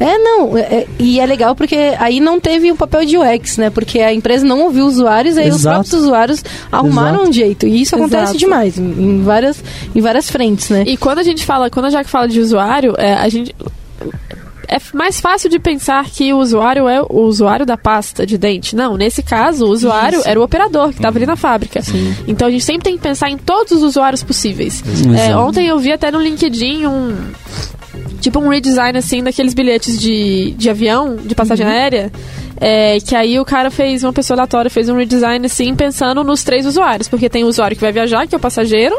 É, 0.00 0.18
não, 0.18 0.58
é- 0.58 0.60
é- 0.62 0.86
e 0.98 1.20
é 1.20 1.26
legal 1.26 1.54
porque 1.54 1.76
aí 1.98 2.18
não 2.18 2.40
teve 2.40 2.72
o 2.72 2.76
papel 2.76 3.04
de 3.04 3.16
UX, 3.16 3.56
né? 3.56 3.70
Porque 3.70 4.00
a 4.00 4.12
empresa 4.12 4.44
não 4.44 4.62
ouviu 4.62 4.84
os 4.86 4.94
usuários, 4.94 5.36
aí 5.38 5.48
os 5.48 5.56
Exato. 5.60 5.76
próprios 5.76 6.02
usuários 6.02 6.44
arrumaram 6.72 7.18
Exato. 7.18 7.28
um 7.28 7.32
jeito. 7.32 7.66
E 7.68 7.80
isso 7.82 7.94
acontece 7.94 8.22
Exato. 8.24 8.38
demais, 8.38 8.76
em, 8.78 8.82
em 8.82 9.22
várias, 9.22 9.62
em 9.94 10.00
várias 10.00 10.28
frentes, 10.28 10.68
né? 10.70 10.82
E 10.86 10.96
quando 10.96 11.18
a 11.20 11.22
gente 11.22 11.44
fala, 11.46 11.70
quando 11.70 11.86
a 11.86 11.90
Jaque 11.90 12.10
fala 12.10 12.26
de 12.26 12.40
usuário, 12.40 12.94
é, 12.98 13.14
a 13.14 13.28
gente 13.28 13.54
é 14.72 14.80
mais 14.94 15.20
fácil 15.20 15.50
de 15.50 15.58
pensar 15.58 16.04
que 16.06 16.32
o 16.32 16.38
usuário 16.38 16.88
é 16.88 17.02
o 17.02 17.20
usuário 17.20 17.66
da 17.66 17.76
pasta 17.76 18.26
de 18.26 18.38
dente. 18.38 18.74
Não, 18.74 18.96
nesse 18.96 19.22
caso, 19.22 19.66
o 19.66 19.68
usuário 19.68 20.20
Isso. 20.20 20.28
era 20.28 20.40
o 20.40 20.42
operador 20.42 20.88
que 20.88 20.96
estava 20.96 21.18
ali 21.18 21.26
na 21.26 21.36
fábrica. 21.36 21.80
Então 22.26 22.48
a 22.48 22.50
gente 22.50 22.64
sempre 22.64 22.84
tem 22.84 22.96
que 22.96 23.02
pensar 23.02 23.28
em 23.28 23.36
todos 23.36 23.72
os 23.72 23.82
usuários 23.82 24.22
possíveis. 24.22 24.82
É, 25.18 25.36
ontem 25.36 25.66
eu 25.66 25.78
vi 25.78 25.92
até 25.92 26.10
no 26.10 26.18
LinkedIn 26.18 26.86
um 26.86 27.32
tipo 28.20 28.38
um 28.38 28.48
redesign 28.48 28.96
assim 28.96 29.22
daqueles 29.22 29.52
bilhetes 29.52 30.00
de, 30.00 30.52
de 30.52 30.70
avião, 30.70 31.16
de 31.16 31.34
passagem 31.34 31.66
aérea. 31.66 32.10
É, 32.64 32.98
que 33.00 33.16
aí 33.16 33.40
o 33.40 33.44
cara 33.44 33.70
fez, 33.72 34.04
uma 34.04 34.12
pessoa 34.12 34.36
aleatória 34.36 34.70
fez 34.70 34.88
um 34.88 34.96
redesign 34.96 35.44
assim, 35.44 35.74
pensando 35.74 36.22
nos 36.22 36.44
três 36.44 36.64
usuários. 36.64 37.08
Porque 37.08 37.28
tem 37.28 37.44
o 37.44 37.48
usuário 37.48 37.76
que 37.76 37.82
vai 37.82 37.92
viajar, 37.92 38.26
que 38.26 38.34
é 38.34 38.38
o 38.38 38.40
passageiro, 38.40 38.96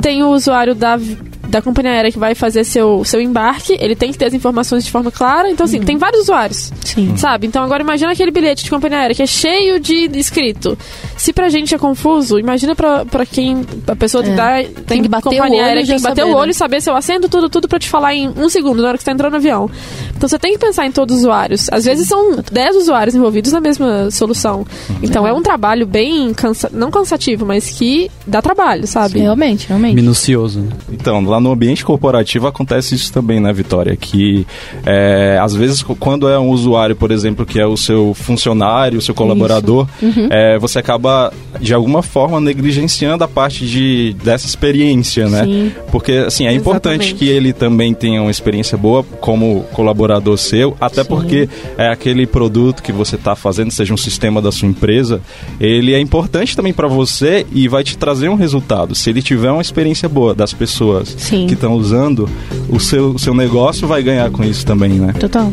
tem 0.00 0.22
o 0.22 0.30
usuário 0.30 0.74
da, 0.74 0.98
da 1.48 1.62
companhia 1.62 1.92
aérea 1.92 2.10
que 2.12 2.18
vai 2.18 2.34
fazer 2.34 2.64
seu, 2.64 3.04
seu 3.04 3.20
embarque, 3.20 3.76
ele 3.80 3.94
tem 3.94 4.10
que 4.10 4.18
ter 4.18 4.26
as 4.26 4.34
informações 4.34 4.84
de 4.84 4.90
forma 4.90 5.10
clara. 5.10 5.50
Então, 5.50 5.64
assim, 5.64 5.80
tem 5.80 5.96
vários 5.96 6.22
usuários. 6.22 6.72
Sim. 6.84 7.16
Sabe? 7.16 7.46
Então 7.46 7.62
agora 7.62 7.82
imagina 7.82 8.12
aquele 8.12 8.30
bilhete 8.30 8.64
de 8.64 8.70
companhia 8.70 8.98
aérea 8.98 9.14
que 9.14 9.22
é 9.22 9.26
cheio 9.26 9.78
de 9.80 10.10
escrito. 10.18 10.76
Se 11.16 11.32
pra 11.32 11.48
gente 11.48 11.74
é 11.74 11.78
confuso, 11.78 12.38
imagina 12.38 12.74
pra, 12.74 13.04
pra 13.04 13.24
quem. 13.26 13.64
A 13.86 13.96
pessoa 13.96 14.24
É. 14.24 14.34
dá. 14.34 14.54
Tem 14.86 15.02
que 15.02 15.08
bater 15.08 15.28
o 15.40 15.42
olho 15.42 15.54
aérea 15.54 15.84
tem 15.86 15.96
que 15.96 16.02
bater 16.02 16.20
saber, 16.22 16.22
o 16.22 16.34
né? 16.34 16.40
olho 16.40 16.50
e 16.50 16.54
saber 16.54 16.80
seu 16.80 16.94
assento, 16.96 17.28
tudo, 17.28 17.48
tudo 17.48 17.68
pra 17.68 17.78
te 17.78 17.88
falar 17.88 18.14
em 18.14 18.28
um 18.28 18.48
segundo, 18.48 18.82
na 18.82 18.88
hora 18.88 18.96
que 18.98 19.02
você 19.04 19.10
tá 19.10 19.12
entrando 19.12 19.32
no 19.32 19.38
avião. 19.38 19.70
Então 20.16 20.28
você 20.28 20.38
tem 20.38 20.52
que 20.52 20.58
pensar 20.58 20.86
em 20.86 20.92
todos 20.92 21.16
os 21.16 21.22
usuários. 21.22 21.68
Às 21.70 21.84
vezes 21.84 22.08
são 22.08 22.36
10 22.50 22.76
usuários 22.76 23.14
envolvidos 23.14 23.52
na 23.52 23.60
mesma 23.60 24.10
solução. 24.10 24.64
Então 25.02 25.26
é 25.26 25.32
um 25.32 25.42
trabalho 25.42 25.86
bem 25.86 26.32
cansa 26.32 26.70
não 26.72 26.90
cansativo, 26.90 27.44
mas 27.44 27.70
que 27.70 28.10
dá 28.26 28.40
trabalho, 28.40 28.86
sabe? 28.86 29.20
Realmente, 29.20 29.68
realmente. 29.68 29.94
Minucioso. 29.94 30.60
né? 30.60 30.68
Então, 30.92 31.22
lá 31.24 31.40
no 31.40 31.52
ambiente 31.52 31.84
corporativo 31.84 32.46
acontece 32.46 32.94
isso 32.94 33.12
também, 33.12 33.40
né, 33.40 33.52
Vitória? 33.52 33.96
Que 33.96 34.46
é, 34.86 35.38
às 35.40 35.54
vezes 35.54 35.82
quando 35.82 36.28
é 36.28 36.38
um 36.38 36.50
usuário, 36.50 36.96
por 36.96 37.10
exemplo, 37.10 37.44
que 37.44 37.60
é 37.60 37.66
o 37.66 37.76
seu 37.76 38.14
funcionário, 38.14 38.98
o 38.98 39.02
seu 39.02 39.14
colaborador, 39.14 39.86
é, 40.30 40.58
você 40.58 40.78
acaba 40.78 41.32
de 41.60 41.74
alguma 41.74 42.02
forma 42.02 42.40
negligenciando 42.40 43.24
a 43.24 43.28
parte 43.28 43.66
de, 43.66 44.14
dessa 44.22 44.46
experiência, 44.46 45.28
né? 45.28 45.44
Sim. 45.44 45.72
Porque 45.90 46.12
assim, 46.12 46.46
é 46.46 46.52
importante 46.52 47.06
Exatamente. 47.06 47.14
que 47.14 47.28
ele 47.28 47.52
também 47.52 47.92
tenha 47.94 48.22
uma 48.22 48.30
experiência 48.30 48.76
boa 48.78 49.04
como 49.20 49.64
colaborador 49.72 50.13
seu, 50.36 50.76
até 50.80 51.04
porque 51.04 51.48
é 51.76 51.88
aquele 51.88 52.26
produto 52.26 52.82
que 52.82 52.92
você 52.92 53.16
está 53.16 53.34
fazendo, 53.34 53.70
seja 53.70 53.92
um 53.92 53.96
sistema 53.96 54.40
da 54.40 54.52
sua 54.52 54.68
empresa, 54.68 55.20
ele 55.60 55.94
é 55.94 56.00
importante 56.00 56.56
também 56.56 56.72
para 56.72 56.88
você 56.88 57.46
e 57.52 57.68
vai 57.68 57.84
te 57.84 57.96
trazer 57.96 58.28
um 58.28 58.34
resultado. 58.34 58.94
Se 58.94 59.10
ele 59.10 59.22
tiver 59.22 59.50
uma 59.50 59.62
experiência 59.62 60.08
boa 60.08 60.34
das 60.34 60.52
pessoas 60.52 61.14
Sim. 61.18 61.46
que 61.46 61.54
estão 61.54 61.74
usando, 61.74 62.28
o 62.68 62.78
seu, 62.78 63.10
o 63.10 63.18
seu 63.18 63.34
negócio 63.34 63.86
vai 63.86 64.02
ganhar 64.02 64.30
com 64.30 64.44
isso 64.44 64.64
também, 64.64 64.92
né? 64.92 65.12
Total. 65.18 65.52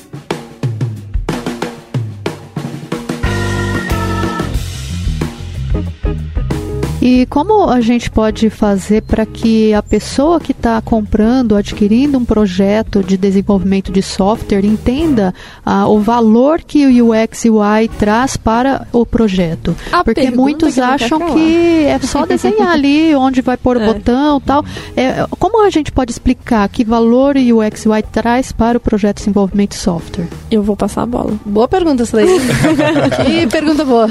E 7.01 7.25
como 7.25 7.67
a 7.67 7.81
gente 7.81 8.11
pode 8.11 8.51
fazer 8.51 9.01
para 9.01 9.25
que 9.25 9.73
a 9.73 9.81
pessoa 9.81 10.39
que 10.39 10.51
está 10.51 10.79
comprando, 10.81 11.55
adquirindo 11.55 12.15
um 12.19 12.23
projeto 12.23 13.03
de 13.03 13.17
desenvolvimento 13.17 13.91
de 13.91 14.03
software 14.03 14.63
entenda 14.63 15.33
ah, 15.65 15.87
o 15.87 15.99
valor 15.99 16.61
que 16.61 16.85
o 16.85 17.09
UX 17.09 17.45
e 17.45 17.49
UI 17.49 17.87
traz 17.97 18.37
para 18.37 18.87
o 18.93 19.03
projeto? 19.03 19.75
A 19.91 20.03
Porque 20.03 20.29
muitos 20.29 20.75
que 20.75 20.79
acham 20.79 21.33
que 21.33 21.85
é 21.85 21.97
só 21.99 22.23
desenhar 22.27 22.71
ali 22.71 23.15
onde 23.15 23.41
vai 23.41 23.57
pôr 23.57 23.77
o 23.77 23.81
É. 23.81 23.93
botão 23.93 24.39
tal. 24.39 24.63
É, 24.95 25.25
como 25.39 25.65
a 25.65 25.71
gente 25.71 25.91
pode 25.91 26.11
explicar 26.11 26.69
que 26.69 26.83
valor 26.83 27.35
o 27.35 27.65
UX 27.65 27.85
e 27.85 27.89
UI 27.89 28.03
traz 28.03 28.51
para 28.51 28.77
o 28.77 28.81
projeto 28.81 29.17
de 29.17 29.23
desenvolvimento 29.23 29.71
de 29.71 29.77
software? 29.77 30.27
Eu 30.51 30.61
vou 30.61 30.75
passar 30.75 31.01
a 31.01 31.05
bola. 31.07 31.33
Boa 31.45 31.67
pergunta 31.67 32.03
essa 32.03 32.17
daí. 32.17 32.27
que 33.25 33.47
pergunta 33.47 33.83
boa. 33.83 34.07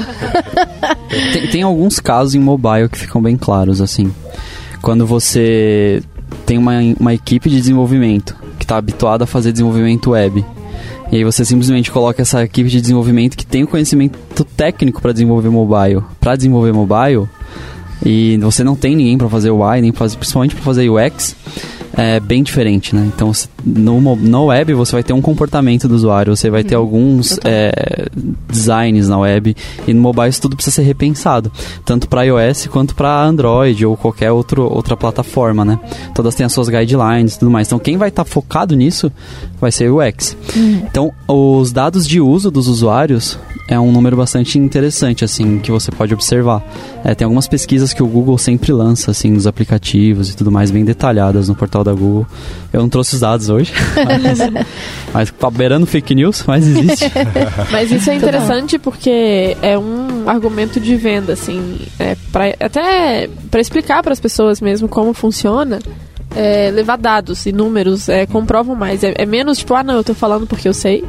Tem, 1.31 1.47
tem 1.47 1.63
alguns 1.63 1.97
casos 1.99 2.35
em 2.35 2.39
mobile 2.39 2.80
que 2.89 2.97
ficam 2.97 3.21
bem 3.21 3.37
claros, 3.37 3.81
assim. 3.81 4.11
Quando 4.81 5.05
você 5.05 6.01
tem 6.45 6.57
uma, 6.57 6.79
uma 6.99 7.13
equipe 7.13 7.49
de 7.49 7.57
desenvolvimento 7.57 8.35
que 8.57 8.65
está 8.65 8.77
habituada 8.77 9.23
a 9.25 9.27
fazer 9.27 9.51
desenvolvimento 9.51 10.11
web. 10.11 10.45
E 11.11 11.17
aí 11.17 11.23
você 11.23 11.43
simplesmente 11.43 11.91
coloca 11.91 12.21
essa 12.21 12.43
equipe 12.43 12.69
de 12.69 12.79
desenvolvimento 12.79 13.35
que 13.35 13.45
tem 13.45 13.63
o 13.63 13.67
conhecimento 13.67 14.45
técnico 14.45 15.01
para 15.01 15.11
desenvolver 15.11 15.49
mobile, 15.49 16.01
para 16.19 16.35
desenvolver 16.35 16.71
mobile, 16.71 17.27
e 18.05 18.37
você 18.37 18.63
não 18.63 18.75
tem 18.75 18.95
ninguém 18.95 19.17
para 19.17 19.29
fazer 19.29 19.51
UI, 19.51 19.81
nem 19.81 19.91
pra 19.91 20.07
principalmente 20.07 20.55
para 20.55 20.63
fazer 20.63 20.89
UX, 20.89 21.35
é 21.93 22.19
bem 22.19 22.41
diferente, 22.43 22.95
né? 22.95 23.09
Então, 23.13 23.31
no, 23.65 24.15
no 24.15 24.45
web 24.45 24.73
você 24.73 24.93
vai 24.93 25.03
ter 25.03 25.13
um 25.13 25.21
comportamento 25.21 25.87
do 25.87 25.95
usuário, 25.95 26.35
você 26.35 26.49
vai 26.49 26.63
ter 26.63 26.75
alguns 26.75 27.39
é, 27.43 28.07
designs 28.49 29.07
na 29.09 29.19
web, 29.19 29.55
e 29.87 29.93
no 29.93 30.01
mobile 30.01 30.29
isso 30.29 30.41
tudo 30.41 30.55
precisa 30.55 30.77
ser 30.77 30.83
repensado, 30.83 31.51
tanto 31.85 32.07
para 32.07 32.23
iOS 32.23 32.67
quanto 32.67 32.95
para 32.95 33.23
Android 33.23 33.85
ou 33.85 33.97
qualquer 33.97 34.31
outro, 34.31 34.63
outra 34.63 34.95
plataforma, 34.95 35.65
né? 35.65 35.79
Todas 36.15 36.35
têm 36.35 36.45
as 36.45 36.53
suas 36.53 36.69
guidelines 36.69 37.35
e 37.35 37.39
tudo 37.39 37.51
mais. 37.51 37.67
Então, 37.67 37.79
quem 37.79 37.97
vai 37.97 38.09
estar 38.09 38.25
focado 38.25 38.75
nisso 38.75 39.11
vai 39.59 39.71
ser 39.71 39.91
o 39.91 40.01
UX. 40.01 40.35
Então, 40.55 41.11
os 41.27 41.71
dados 41.71 42.07
de 42.07 42.19
uso 42.19 42.49
dos 42.49 42.67
usuários 42.67 43.37
é 43.67 43.79
um 43.79 43.91
número 43.91 44.17
bastante 44.17 44.57
interessante, 44.57 45.23
assim, 45.23 45.59
que 45.59 45.71
você 45.71 45.91
pode 45.91 46.13
observar. 46.13 46.61
É, 47.03 47.15
tem 47.15 47.25
algumas 47.25 47.47
pesquisas 47.47 47.93
que 47.93 48.03
o 48.03 48.07
Google 48.07 48.37
sempre 48.37 48.71
lança, 48.71 49.11
assim, 49.11 49.31
nos 49.31 49.47
aplicativos 49.47 50.29
e 50.29 50.35
tudo 50.35 50.51
mais, 50.51 50.71
bem 50.71 50.83
detalhadas 50.83 51.47
no 51.47 51.55
portal 51.55 51.83
da 51.83 51.93
Google. 51.93 52.27
Eu 52.73 52.81
não 52.81 52.89
trouxe 52.89 53.15
os 53.15 53.21
dados 53.21 53.49
hoje, 53.49 53.73
mas, 53.95 54.39
mas 55.13 55.31
tá 55.31 55.49
beirando 55.49 55.85
fake 55.85 56.13
news, 56.15 56.43
mas 56.45 56.67
existe. 56.67 57.11
Mas 57.71 57.91
isso 57.91 58.09
é 58.09 58.15
interessante 58.15 58.77
porque 58.77 59.55
é 59.61 59.77
um 59.77 60.29
argumento 60.29 60.79
de 60.79 60.95
venda, 60.95 61.33
assim, 61.33 61.79
é 61.99 62.15
pra, 62.31 62.45
até 62.59 63.29
para 63.49 63.61
explicar 63.61 64.03
para 64.03 64.13
as 64.13 64.19
pessoas 64.19 64.59
mesmo 64.61 64.87
como 64.87 65.13
funciona. 65.13 65.79
é, 66.35 66.71
levar 66.71 66.97
dados 66.97 67.45
e 67.45 67.51
números 67.51 68.09
é, 68.09 68.25
comprovam 68.25 68.75
mais. 68.75 69.03
É, 69.03 69.13
é 69.17 69.25
menos 69.25 69.57
tipo, 69.59 69.73
ah, 69.73 69.83
não, 69.83 69.95
eu 69.95 70.03
tô 70.03 70.13
falando 70.13 70.47
porque 70.47 70.67
eu 70.67 70.73
sei. 70.73 71.03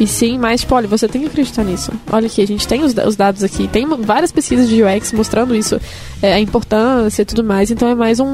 E 0.00 0.06
sim, 0.08 0.38
mas, 0.38 0.62
tipo, 0.62 0.74
olha, 0.74 0.88
você 0.88 1.06
tem 1.06 1.20
que 1.20 1.28
acreditar 1.28 1.62
nisso. 1.62 1.92
Olha 2.10 2.26
aqui, 2.26 2.42
a 2.42 2.46
gente 2.46 2.66
tem 2.66 2.82
os, 2.82 2.92
os 3.06 3.14
dados 3.14 3.44
aqui. 3.44 3.68
Tem 3.68 3.86
várias 3.86 4.32
pesquisas 4.32 4.68
de 4.68 4.82
UX 4.82 5.12
mostrando 5.12 5.54
isso, 5.54 5.80
é, 6.20 6.32
a 6.34 6.40
importância 6.40 7.22
e 7.22 7.24
tudo 7.24 7.44
mais. 7.44 7.70
Então 7.70 7.86
é 7.88 7.94
mais 7.94 8.18
um, 8.18 8.26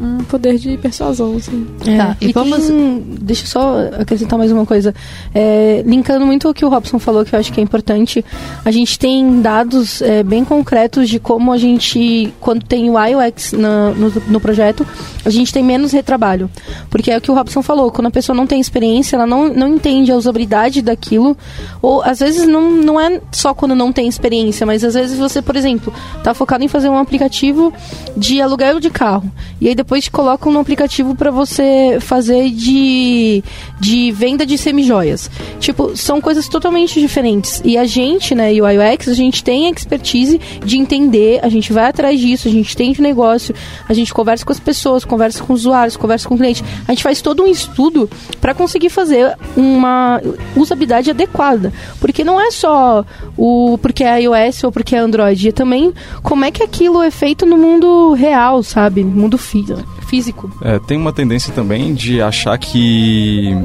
um 0.00 0.18
poder 0.28 0.58
de 0.58 0.76
persuasão, 0.78 1.36
assim. 1.36 1.66
É, 1.86 1.96
Tá, 1.96 2.16
e 2.20 2.30
e 2.30 2.32
vamos- 2.32 2.66
tem- 2.66 3.04
deixa 3.20 3.44
eu 3.44 3.46
só 3.46 3.76
acrescentar 4.00 4.36
mais 4.36 4.50
uma 4.50 4.66
coisa. 4.66 4.92
É, 5.32 5.82
linkando 5.86 6.26
muito 6.26 6.48
o 6.48 6.54
que 6.54 6.64
o 6.64 6.68
Robson 6.68 6.98
falou, 6.98 7.24
que 7.24 7.34
eu 7.34 7.38
acho 7.38 7.52
que 7.52 7.60
é 7.60 7.62
importante, 7.62 8.24
a 8.64 8.70
gente 8.72 8.98
tem 8.98 9.40
dados 9.40 10.02
é, 10.02 10.24
bem 10.24 10.44
concretos 10.44 11.08
de 11.08 11.20
como 11.20 11.52
a 11.52 11.56
gente, 11.58 12.32
quando 12.40 12.64
tem 12.64 12.90
o 12.90 12.98
iOX 12.98 13.52
na- 13.52 13.90
no, 13.90 14.12
no 14.28 14.40
projeto, 14.40 14.84
a 15.24 15.30
gente 15.30 15.52
tem 15.52 15.62
menos 15.62 15.92
retrabalho. 15.92 16.50
Porque 16.90 17.12
é 17.12 17.16
o 17.16 17.20
que 17.20 17.30
o 17.30 17.34
Robson 17.34 17.62
falou, 17.62 17.92
quando 17.92 18.08
a 18.08 18.10
pessoa 18.10 18.34
não 18.34 18.46
tem 18.46 18.60
experiência, 18.60 19.14
ela 19.14 19.26
não, 19.26 19.48
não 19.54 19.68
entende 19.68 20.10
a 20.10 20.16
usabilidade 20.16 20.82
da, 20.82 20.95
daquilo. 20.96 21.36
Ou 21.82 22.02
às 22.02 22.18
vezes 22.18 22.48
não, 22.48 22.70
não 22.70 23.00
é 23.00 23.20
só 23.30 23.54
quando 23.54 23.74
não 23.74 23.92
tem 23.92 24.08
experiência, 24.08 24.66
mas 24.66 24.82
às 24.82 24.94
vezes 24.94 25.18
você, 25.18 25.42
por 25.42 25.54
exemplo, 25.54 25.92
tá 26.24 26.32
focado 26.34 26.64
em 26.64 26.68
fazer 26.68 26.88
um 26.88 26.98
aplicativo 26.98 27.72
de 28.16 28.40
aluguel 28.40 28.80
de 28.80 28.90
carro. 28.90 29.30
E 29.60 29.68
aí 29.68 29.74
depois 29.74 30.04
te 30.04 30.10
no 30.46 30.58
aplicativo 30.58 31.14
para 31.14 31.30
você 31.30 31.98
fazer 32.00 32.50
de, 32.50 33.44
de 33.78 34.10
venda 34.12 34.46
de 34.46 34.56
semijoias. 34.56 35.30
Tipo, 35.60 35.96
são 35.96 36.20
coisas 36.20 36.48
totalmente 36.48 37.00
diferentes. 37.00 37.60
E 37.64 37.76
a 37.76 37.84
gente, 37.84 38.34
né, 38.34 38.52
e 38.54 38.62
o 38.62 38.64
UX, 38.64 39.08
a 39.08 39.14
gente 39.14 39.44
tem 39.44 39.66
a 39.66 39.70
expertise 39.70 40.40
de 40.64 40.78
entender, 40.78 41.40
a 41.42 41.48
gente 41.48 41.72
vai 41.72 41.86
atrás 41.86 42.18
disso, 42.18 42.48
a 42.48 42.50
gente 42.50 42.72
entende 42.72 43.00
o 43.00 43.02
negócio, 43.02 43.54
a 43.88 43.92
gente 43.92 44.12
conversa 44.12 44.44
com 44.44 44.52
as 44.52 44.60
pessoas, 44.60 45.04
conversa 45.04 45.42
com 45.42 45.52
os 45.52 45.60
usuários, 45.60 45.96
conversa 45.96 46.28
com 46.28 46.34
o 46.34 46.38
cliente. 46.38 46.64
A 46.86 46.92
gente 46.92 47.02
faz 47.02 47.20
todo 47.20 47.42
um 47.42 47.46
estudo 47.46 48.08
para 48.40 48.54
conseguir 48.54 48.88
fazer 48.88 49.36
uma 49.56 50.20
usabilidade 50.56 50.85
adequada. 50.94 51.72
Porque 52.00 52.22
não 52.24 52.40
é 52.40 52.50
só 52.50 53.04
o 53.36 53.78
porque 53.82 54.04
é 54.04 54.22
iOS 54.22 54.64
ou 54.64 54.72
porque 54.72 54.94
é 54.94 54.98
Android, 54.98 55.48
é 55.48 55.52
também 55.52 55.92
como 56.22 56.44
é 56.44 56.50
que 56.50 56.62
aquilo 56.62 57.02
é 57.02 57.10
feito 57.10 57.44
no 57.46 57.56
mundo 57.56 58.12
real, 58.14 58.62
sabe? 58.62 59.02
Mundo 59.04 59.36
fí- 59.38 59.64
físico. 60.06 60.50
É, 60.62 60.78
tem 60.78 60.96
uma 60.96 61.12
tendência 61.12 61.52
também 61.52 61.94
de 61.94 62.20
achar 62.22 62.56
que 62.58 63.56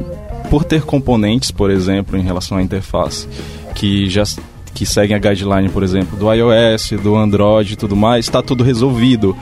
por 0.50 0.64
ter 0.64 0.82
componentes, 0.82 1.50
por 1.50 1.70
exemplo, 1.70 2.16
em 2.18 2.22
relação 2.22 2.58
à 2.58 2.62
interface, 2.62 3.26
que 3.74 4.08
já 4.10 4.22
que 4.74 4.86
seguem 4.86 5.14
a 5.14 5.18
guideline, 5.18 5.68
por 5.68 5.82
exemplo, 5.82 6.18
do 6.18 6.32
iOS, 6.32 6.92
do 7.02 7.14
Android 7.14 7.74
e 7.74 7.76
tudo 7.76 7.94
mais, 7.94 8.24
está 8.24 8.40
tudo 8.42 8.64
resolvido. 8.64 9.36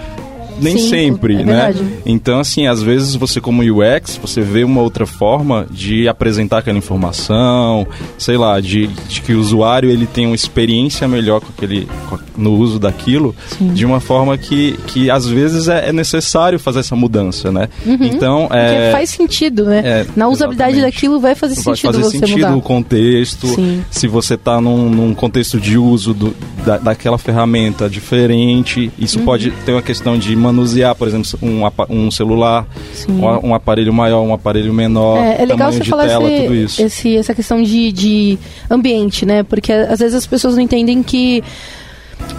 Nem 0.62 0.78
Sim, 0.78 0.88
sempre, 0.88 1.34
é 1.34 1.38
né? 1.38 1.44
verdade. 1.44 1.84
Então, 2.06 2.40
assim, 2.40 2.66
às 2.66 2.82
vezes 2.82 3.14
você 3.14 3.40
como 3.40 3.62
UX, 3.62 4.18
você 4.20 4.40
vê 4.40 4.64
uma 4.64 4.80
outra 4.80 5.06
forma 5.06 5.66
de 5.70 6.08
apresentar 6.08 6.58
aquela 6.58 6.78
informação, 6.78 7.86
sei 8.18 8.36
lá, 8.36 8.60
de, 8.60 8.86
de 8.86 9.20
que 9.22 9.32
o 9.32 9.40
usuário 9.40 9.90
ele 9.90 10.06
tem 10.06 10.26
uma 10.26 10.34
experiência 10.34 11.06
melhor 11.08 11.40
com 11.40 11.48
aquele, 11.56 11.88
no 12.36 12.54
uso 12.54 12.78
daquilo, 12.78 13.34
de 13.60 13.84
uma 13.84 14.00
forma 14.00 14.36
que, 14.38 14.78
que 14.86 15.10
às 15.10 15.26
vezes 15.26 15.68
é, 15.68 15.88
é 15.88 15.92
necessário 15.92 16.58
fazer 16.58 16.80
essa 16.80 16.96
mudança, 16.96 17.50
né? 17.50 17.68
Então, 17.86 18.40
Uhum. 18.42 18.48
Porque 18.48 18.56
é, 18.58 18.92
faz 18.92 19.10
sentido, 19.10 19.64
né? 19.64 19.82
é, 19.84 20.06
Na 20.16 20.28
usabilidade 20.28 20.72
exatamente. 20.72 20.94
daquilo 20.94 21.20
vai 21.20 21.34
fazer 21.34 21.54
vai 21.54 21.64
sentido 21.76 21.92
fazer 21.92 22.02
você 22.04 22.18
sentido 22.18 22.36
mudar. 22.46 22.56
o 22.56 22.62
contexto, 22.62 23.46
Sim. 23.48 23.84
se 23.90 24.06
você 24.08 24.34
está 24.34 24.60
num, 24.60 24.88
num 24.90 25.14
contexto 25.14 25.58
de 25.60 25.76
uso 25.78 26.14
do- 26.14 26.34
da, 26.64 26.78
daquela 26.78 27.18
ferramenta 27.18 27.88
diferente, 27.88 28.90
isso 28.98 29.18
Uhum. 29.18 29.24
pode 29.24 29.50
ter 29.64 29.72
uma 29.72 29.82
questão 29.82 30.18
de 30.18 30.34
manusear, 30.52 30.94
por 30.94 31.06
exemplo, 31.08 31.30
um, 31.42 31.62
um 31.88 32.10
celular, 32.10 32.66
um, 33.08 33.48
um 33.48 33.54
aparelho 33.54 33.92
maior, 33.92 34.22
um 34.22 34.32
aparelho 34.34 34.72
menor, 34.72 35.18
É, 35.18 35.36
é 35.42 35.44
legal 35.46 35.56
tamanho 35.58 35.72
você 35.74 35.80
de 35.84 35.90
falar 35.90 36.06
tela, 36.06 36.30
esse- 36.30 36.42
tudo 36.42 36.54
isso. 36.54 36.82
esse- 36.82 37.16
essa 37.16 37.34
questão 37.34 37.62
de, 37.62 37.92
de 37.92 38.38
ambiente, 38.70 39.24
né? 39.26 39.42
Porque 39.42 39.72
às 39.72 39.98
vezes 40.00 40.14
as 40.14 40.26
pessoas 40.26 40.54
não 40.54 40.62
entendem 40.62 41.02
que. 41.02 41.42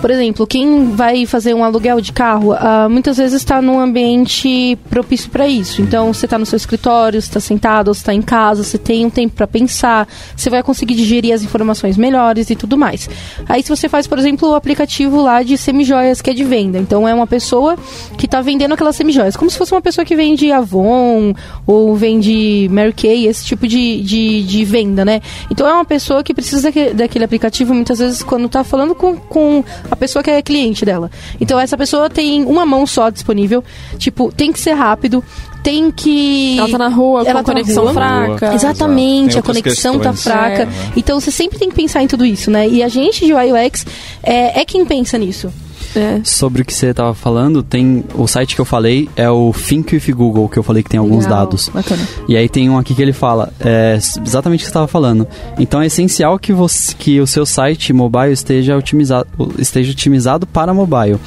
Por 0.02 0.10
exemplo, 0.10 0.48
quem 0.48 0.92
vai 0.96 1.28
fazer 1.28 1.54
um 1.54 1.64
aluguel 1.64 2.02
de 2.02 2.12
carro, 2.12 2.54
ah, 2.54 2.88
muitas 2.90 3.18
vezes 3.18 3.34
está 3.34 3.62
num 3.62 3.80
ambiente 3.80 4.76
propício 4.90 5.30
para 5.30 5.48
isso. 5.48 5.80
Então, 5.80 6.12
você 6.12 6.26
está 6.26 6.40
no 6.40 6.46
seu 6.46 6.58
escritório, 6.58 7.20
está 7.20 7.40
sentado, 7.40 7.92
está 7.92 8.12
em 8.12 8.22
casa, 8.22 8.64
você 8.64 8.80
tem 8.80 9.06
um 9.06 9.12
tempo 9.12 9.36
para 9.36 9.46
pensar, 9.46 10.08
você 10.36 10.50
vai 10.50 10.64
conseguir 10.64 10.96
digerir 10.96 11.34
as 11.36 11.44
informações 11.44 11.98
melhores 11.98 12.50
e 12.50 12.56
tudo 12.56 12.76
mais. 12.78 13.08
Aí, 13.48 13.62
se 13.62 13.70
você 13.70 13.88
faz, 13.88 14.08
por 14.08 14.18
exemplo, 14.18 14.50
o 14.50 14.56
aplicativo 14.56 15.22
lá 15.22 15.44
de 15.44 15.56
semijoias, 15.56 16.20
que 16.20 16.32
é 16.32 16.34
de 16.34 16.44
venda. 16.44 16.80
Então, 16.80 17.08
é 17.08 17.14
uma 17.14 17.28
pessoa 17.28 17.78
que 18.18 18.26
está 18.26 18.42
vendendo 18.42 18.74
aquelas 18.74 18.96
semijoias, 18.96 19.36
como 19.38 19.52
se 19.52 19.58
fosse 19.58 19.72
uma 19.72 19.82
pessoa 19.82 20.04
que 20.04 20.16
vende 20.16 20.52
Avon 20.52 21.36
ou 21.68 21.96
vende 21.96 22.68
Mary 22.72 22.94
Kay, 22.94 23.28
esse 23.28 23.46
tipo 23.46 23.68
de, 23.68 24.02
de, 24.02 24.44
de 24.44 24.66
venda, 24.66 25.06
né? 25.06 25.22
Então, 25.52 25.68
é 25.68 25.74
uma 25.74 25.86
pessoa 25.86 26.24
que 26.24 26.34
precisa 26.34 26.64
daque- 26.64 26.94
daquele 26.96 27.26
aplicativo, 27.26 27.72
muitas 27.72 28.00
vezes, 28.00 28.24
quando 28.24 28.48
está 28.48 28.64
falando 28.64 28.96
com, 28.96 29.16
com 29.16 29.64
a 29.90 29.96
pessoa 29.96 30.24
que 30.24 30.30
é 30.30 30.42
cliente 30.42 30.86
dela. 30.86 31.10
Então, 31.40 31.60
essa 31.60 31.78
pessoa 31.78 32.10
tem 32.10 32.44
uma 32.46 32.66
mão 32.66 32.86
só 32.86 33.10
disponível, 33.10 33.64
tipo, 33.98 34.32
tem 34.32 34.52
que 34.52 34.60
ser 34.60 34.74
rápido, 34.74 35.24
tem 35.64 35.92
que... 35.92 36.58
Ela 36.58 36.70
tá 36.70 36.78
na 36.78 36.88
rua 36.88 37.22
Ela 37.22 37.40
com 37.40 37.46
tá 37.46 37.54
conexão 37.54 37.84
rua. 37.84 37.94
fraca. 37.94 38.54
Exatamente, 38.54 39.38
a 39.38 39.42
conexão 39.42 40.00
tá 40.00 40.12
questões. 40.12 40.24
fraca. 40.24 40.64
É. 40.64 40.68
Então 40.96 41.20
você 41.20 41.32
sempre 41.32 41.60
tem 41.60 41.70
que 41.70 41.76
pensar 41.76 42.02
em 42.02 42.08
tudo 42.08 42.26
isso, 42.26 42.50
né? 42.50 42.68
E 42.68 42.82
a 42.82 42.88
gente 42.88 43.26
de 43.26 43.34
UI 43.34 43.52
UX 43.52 43.86
é, 44.24 44.62
é 44.62 44.66
quem 44.66 44.86
pensa 44.86 45.18
nisso. 45.18 45.52
É. 45.96 46.22
Sobre 46.24 46.62
o 46.62 46.66
que 46.66 46.74
você 46.74 46.88
estava 46.88 47.14
falando, 47.14 47.62
tem 47.64 48.04
o 48.16 48.28
site 48.28 48.56
que 48.56 48.62
eu 48.62 48.66
falei 48.66 49.10
é 49.16 49.30
o 49.30 49.54
Think 49.54 49.96
with 49.96 50.14
Google, 50.14 50.48
que 50.50 50.58
eu 50.58 50.64
falei 50.64 50.84
que 50.84 50.90
tem 50.90 51.00
alguns 51.00 51.26
Legal, 51.26 51.40
dados. 51.40 51.70
Bacana. 51.70 52.08
E 52.28 52.36
aí 52.38 52.48
tem 52.48 52.70
um 52.70 52.78
aqui 52.78 52.94
que 52.94 53.02
ele 53.02 53.14
fala 53.14 53.52
é, 53.60 53.98
exatamente 54.26 54.60
o 54.60 54.62
que 54.62 54.66
você 54.66 54.70
estava 54.70 54.88
falando. 54.88 55.28
Então 55.60 55.82
é 55.82 55.88
essencial 55.88 56.38
que, 56.40 56.54
você, 56.54 56.94
que 56.96 57.20
o 57.20 57.28
seu 57.28 57.46
site 57.46 57.94
mobile 57.94 58.32
esteja 58.32 58.78
otimizado, 58.78 59.28
esteja 59.58 59.92
otimizado 59.92 60.46
para 60.48 60.74
mobile. 60.74 61.18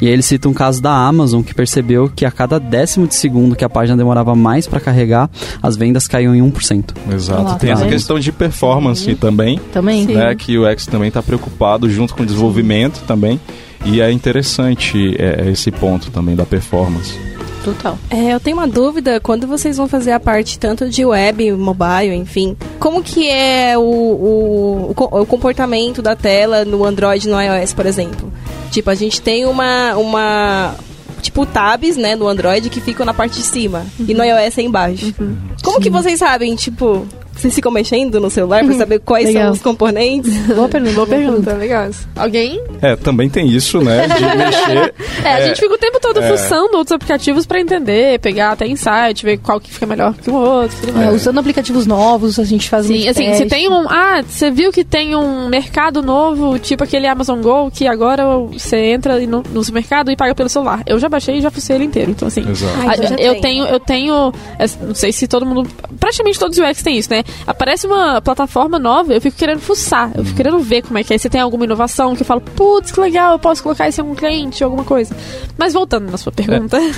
E 0.00 0.06
aí 0.06 0.12
ele 0.12 0.22
cita 0.22 0.48
um 0.48 0.54
caso 0.54 0.80
da 0.82 0.92
Amazon 0.92 1.42
que 1.42 1.54
percebeu 1.54 2.10
que 2.14 2.24
a 2.24 2.30
cada 2.30 2.58
décimo 2.58 3.06
de 3.06 3.14
segundo 3.14 3.54
que 3.54 3.64
a 3.64 3.68
página 3.68 3.96
demorava 3.96 4.34
mais 4.34 4.66
para 4.66 4.80
carregar, 4.80 5.30
as 5.62 5.76
vendas 5.76 6.08
caíam 6.08 6.34
em 6.34 6.40
1%. 6.40 6.94
Exato. 7.12 7.58
Tem 7.58 7.68
tá 7.68 7.72
essa 7.74 7.82
vendo? 7.82 7.92
questão 7.92 8.18
de 8.18 8.32
performance 8.32 9.14
também, 9.16 9.60
Também. 9.72 10.06
né? 10.06 10.34
Que 10.34 10.58
o 10.58 10.66
X 10.66 10.86
também 10.86 11.08
está 11.08 11.22
preocupado 11.22 11.88
junto 11.90 12.14
com 12.14 12.22
o 12.22 12.26
desenvolvimento 12.26 13.02
também. 13.06 13.40
E 13.84 14.00
é 14.00 14.10
interessante 14.10 15.14
é, 15.18 15.50
esse 15.50 15.70
ponto 15.70 16.10
também 16.10 16.34
da 16.34 16.44
performance. 16.46 17.18
Total. 17.62 17.98
É, 18.10 18.34
eu 18.34 18.40
tenho 18.40 18.56
uma 18.58 18.66
dúvida, 18.68 19.18
quando 19.20 19.46
vocês 19.46 19.76
vão 19.78 19.88
fazer 19.88 20.12
a 20.12 20.20
parte 20.20 20.58
tanto 20.58 20.88
de 20.90 21.04
web, 21.04 21.52
mobile, 21.52 22.14
enfim, 22.14 22.54
como 22.78 23.02
que 23.02 23.26
é 23.28 23.76
o, 23.78 23.80
o, 23.82 24.90
o 24.90 24.94
co- 24.94 25.20
o 25.20 25.24
comportamento 25.24 26.02
da 26.02 26.14
tela 26.14 26.64
no 26.64 26.84
Android 26.84 27.26
e 27.26 27.30
no 27.30 27.40
iOS, 27.40 27.72
por 27.72 27.86
exemplo? 27.86 28.30
Tipo, 28.70 28.90
a 28.90 28.94
gente 28.94 29.22
tem 29.22 29.46
uma, 29.46 29.94
uma 29.96 30.74
tipo 31.22 31.46
tabs, 31.46 31.96
né, 31.96 32.14
no 32.14 32.28
Android 32.28 32.68
que 32.68 32.82
ficam 32.82 33.06
na 33.06 33.14
parte 33.14 33.36
de 33.38 33.44
cima 33.46 33.86
e 34.06 34.12
no 34.12 34.22
iOS 34.22 34.58
é 34.58 34.62
embaixo. 34.62 35.14
Como 35.62 35.80
que 35.80 35.88
vocês 35.88 36.18
sabem, 36.18 36.54
tipo, 36.54 37.06
vocês 37.40 37.54
ficam 37.54 37.70
mexendo 37.72 38.20
no 38.20 38.30
celular 38.30 38.64
pra 38.64 38.74
saber 38.74 39.00
quais 39.00 39.26
Legal. 39.26 39.42
são 39.44 39.52
os 39.52 39.62
componentes? 39.62 40.34
Boa 40.54 40.68
pergunta. 40.68 40.94
Boa 40.94 41.06
pergunta, 41.06 41.52
legal. 41.54 41.90
Alguém? 42.16 42.62
É, 42.80 42.96
também 42.96 43.28
tem 43.28 43.46
isso, 43.48 43.80
né? 43.80 44.06
De 44.08 44.22
mexer. 44.36 44.94
É, 45.24 45.28
a 45.28 45.38
É, 45.40 45.46
gente 45.48 45.60
fica 45.60 45.74
o 45.74 45.78
tempo 45.78 45.98
todo 46.00 46.20
é. 46.20 46.28
fuçando 46.30 46.76
outros 46.76 46.92
aplicativos 46.92 47.46
pra 47.46 47.60
entender, 47.60 48.18
pegar 48.20 48.52
até 48.52 48.66
insight, 48.66 49.24
ver 49.24 49.38
qual 49.38 49.60
que 49.60 49.72
fica 49.72 49.86
melhor 49.86 50.14
que 50.14 50.30
o 50.30 50.34
outro. 50.34 50.76
Tudo 50.86 51.02
É, 51.02 51.10
usando 51.10 51.38
aplicativos 51.38 51.86
novos, 51.86 52.38
a 52.38 52.44
gente 52.44 52.68
faz 52.68 52.86
Sim, 52.86 52.94
muito 52.94 53.10
assim, 53.10 53.24
teste. 53.26 53.42
se 53.44 53.48
tem 53.48 53.68
um. 53.68 53.88
Ah, 53.88 54.22
você 54.26 54.50
viu 54.50 54.70
que 54.72 54.84
tem 54.84 55.16
um 55.16 55.48
mercado 55.48 56.02
novo, 56.02 56.58
tipo 56.58 56.84
aquele 56.84 57.06
Amazon 57.06 57.40
Go, 57.40 57.70
que 57.70 57.86
agora 57.86 58.24
você 58.52 58.76
entra 58.92 59.18
no, 59.26 59.42
no 59.52 59.64
supermercado 59.64 60.10
e 60.10 60.16
paga 60.16 60.34
pelo 60.34 60.48
celular. 60.48 60.82
Eu 60.86 60.98
já 60.98 61.08
baixei 61.08 61.38
e 61.38 61.40
já 61.40 61.50
fucei 61.50 61.76
ele 61.76 61.84
inteiro. 61.84 62.10
Então, 62.12 62.28
assim. 62.28 62.48
Exato. 62.48 62.72
Ah, 62.86 62.94
então 62.94 63.16
eu 63.18 63.32
tem. 63.34 63.40
tenho, 63.42 63.64
eu 63.66 63.80
tenho. 63.80 64.32
é, 64.58 64.66
Não 64.86 64.94
sei 64.94 65.12
se 65.12 65.26
todo 65.26 65.44
mundo. 65.44 65.68
Praticamente 65.98 66.38
todos 66.38 66.58
os 66.58 66.64
UX 66.64 66.82
têm 66.82 66.96
isso, 66.98 67.10
né? 67.10 67.23
Aparece 67.46 67.86
uma 67.86 68.20
plataforma 68.20 68.78
nova, 68.78 69.12
eu 69.12 69.20
fico 69.20 69.36
querendo 69.36 69.60
fuçar, 69.60 70.10
eu 70.14 70.24
fico 70.24 70.36
querendo 70.36 70.58
ver 70.60 70.82
como 70.82 70.98
é 70.98 71.04
que 71.04 71.12
é. 71.14 71.18
Se 71.18 71.28
tem 71.28 71.40
alguma 71.40 71.64
inovação 71.64 72.14
que 72.14 72.22
eu 72.22 72.26
falo, 72.26 72.40
putz, 72.40 72.90
que 72.90 73.00
legal, 73.00 73.32
eu 73.32 73.38
posso 73.38 73.62
colocar 73.62 73.88
isso 73.88 74.00
em 74.00 74.02
algum 74.02 74.14
cliente, 74.14 74.62
alguma 74.64 74.84
coisa. 74.84 75.14
Mas 75.56 75.72
voltando 75.72 76.10
na 76.10 76.16
sua 76.16 76.32
pergunta. 76.32 76.78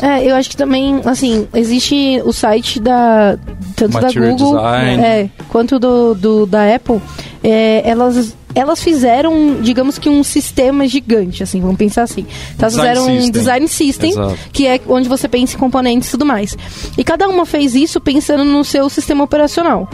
É, 0.00 0.24
eu 0.28 0.34
acho 0.34 0.50
que 0.50 0.56
também, 0.56 1.00
assim, 1.04 1.46
existe 1.54 2.20
o 2.24 2.32
site 2.32 2.80
da 2.80 3.38
tanto 3.76 3.92
Material 3.92 4.24
da 4.24 4.30
Google 4.32 4.56
Design. 4.56 5.02
é, 5.02 5.30
quanto 5.48 5.78
do, 5.78 6.14
do 6.14 6.46
da 6.46 6.74
Apple. 6.74 7.00
é, 7.42 7.88
elas 7.88 8.34
elas 8.54 8.82
fizeram, 8.82 9.60
digamos 9.60 9.98
que 9.98 10.08
um 10.08 10.22
sistema 10.22 10.86
gigante, 10.86 11.42
assim, 11.42 11.60
vamos 11.60 11.76
pensar 11.76 12.02
assim. 12.02 12.26
Elas 12.58 12.74
Design 12.74 12.88
fizeram 12.94 13.02
um 13.02 13.16
system. 13.16 13.32
design 13.32 13.68
system, 13.68 14.10
Exato. 14.10 14.38
que 14.52 14.66
é 14.66 14.80
onde 14.88 15.08
você 15.08 15.28
pensa 15.28 15.56
em 15.56 15.58
componentes 15.58 16.08
e 16.08 16.10
tudo 16.12 16.26
mais. 16.26 16.56
E 16.96 17.04
cada 17.04 17.28
uma 17.28 17.46
fez 17.46 17.74
isso 17.74 18.00
pensando 18.00 18.44
no 18.44 18.64
seu 18.64 18.88
sistema 18.88 19.24
operacional. 19.24 19.88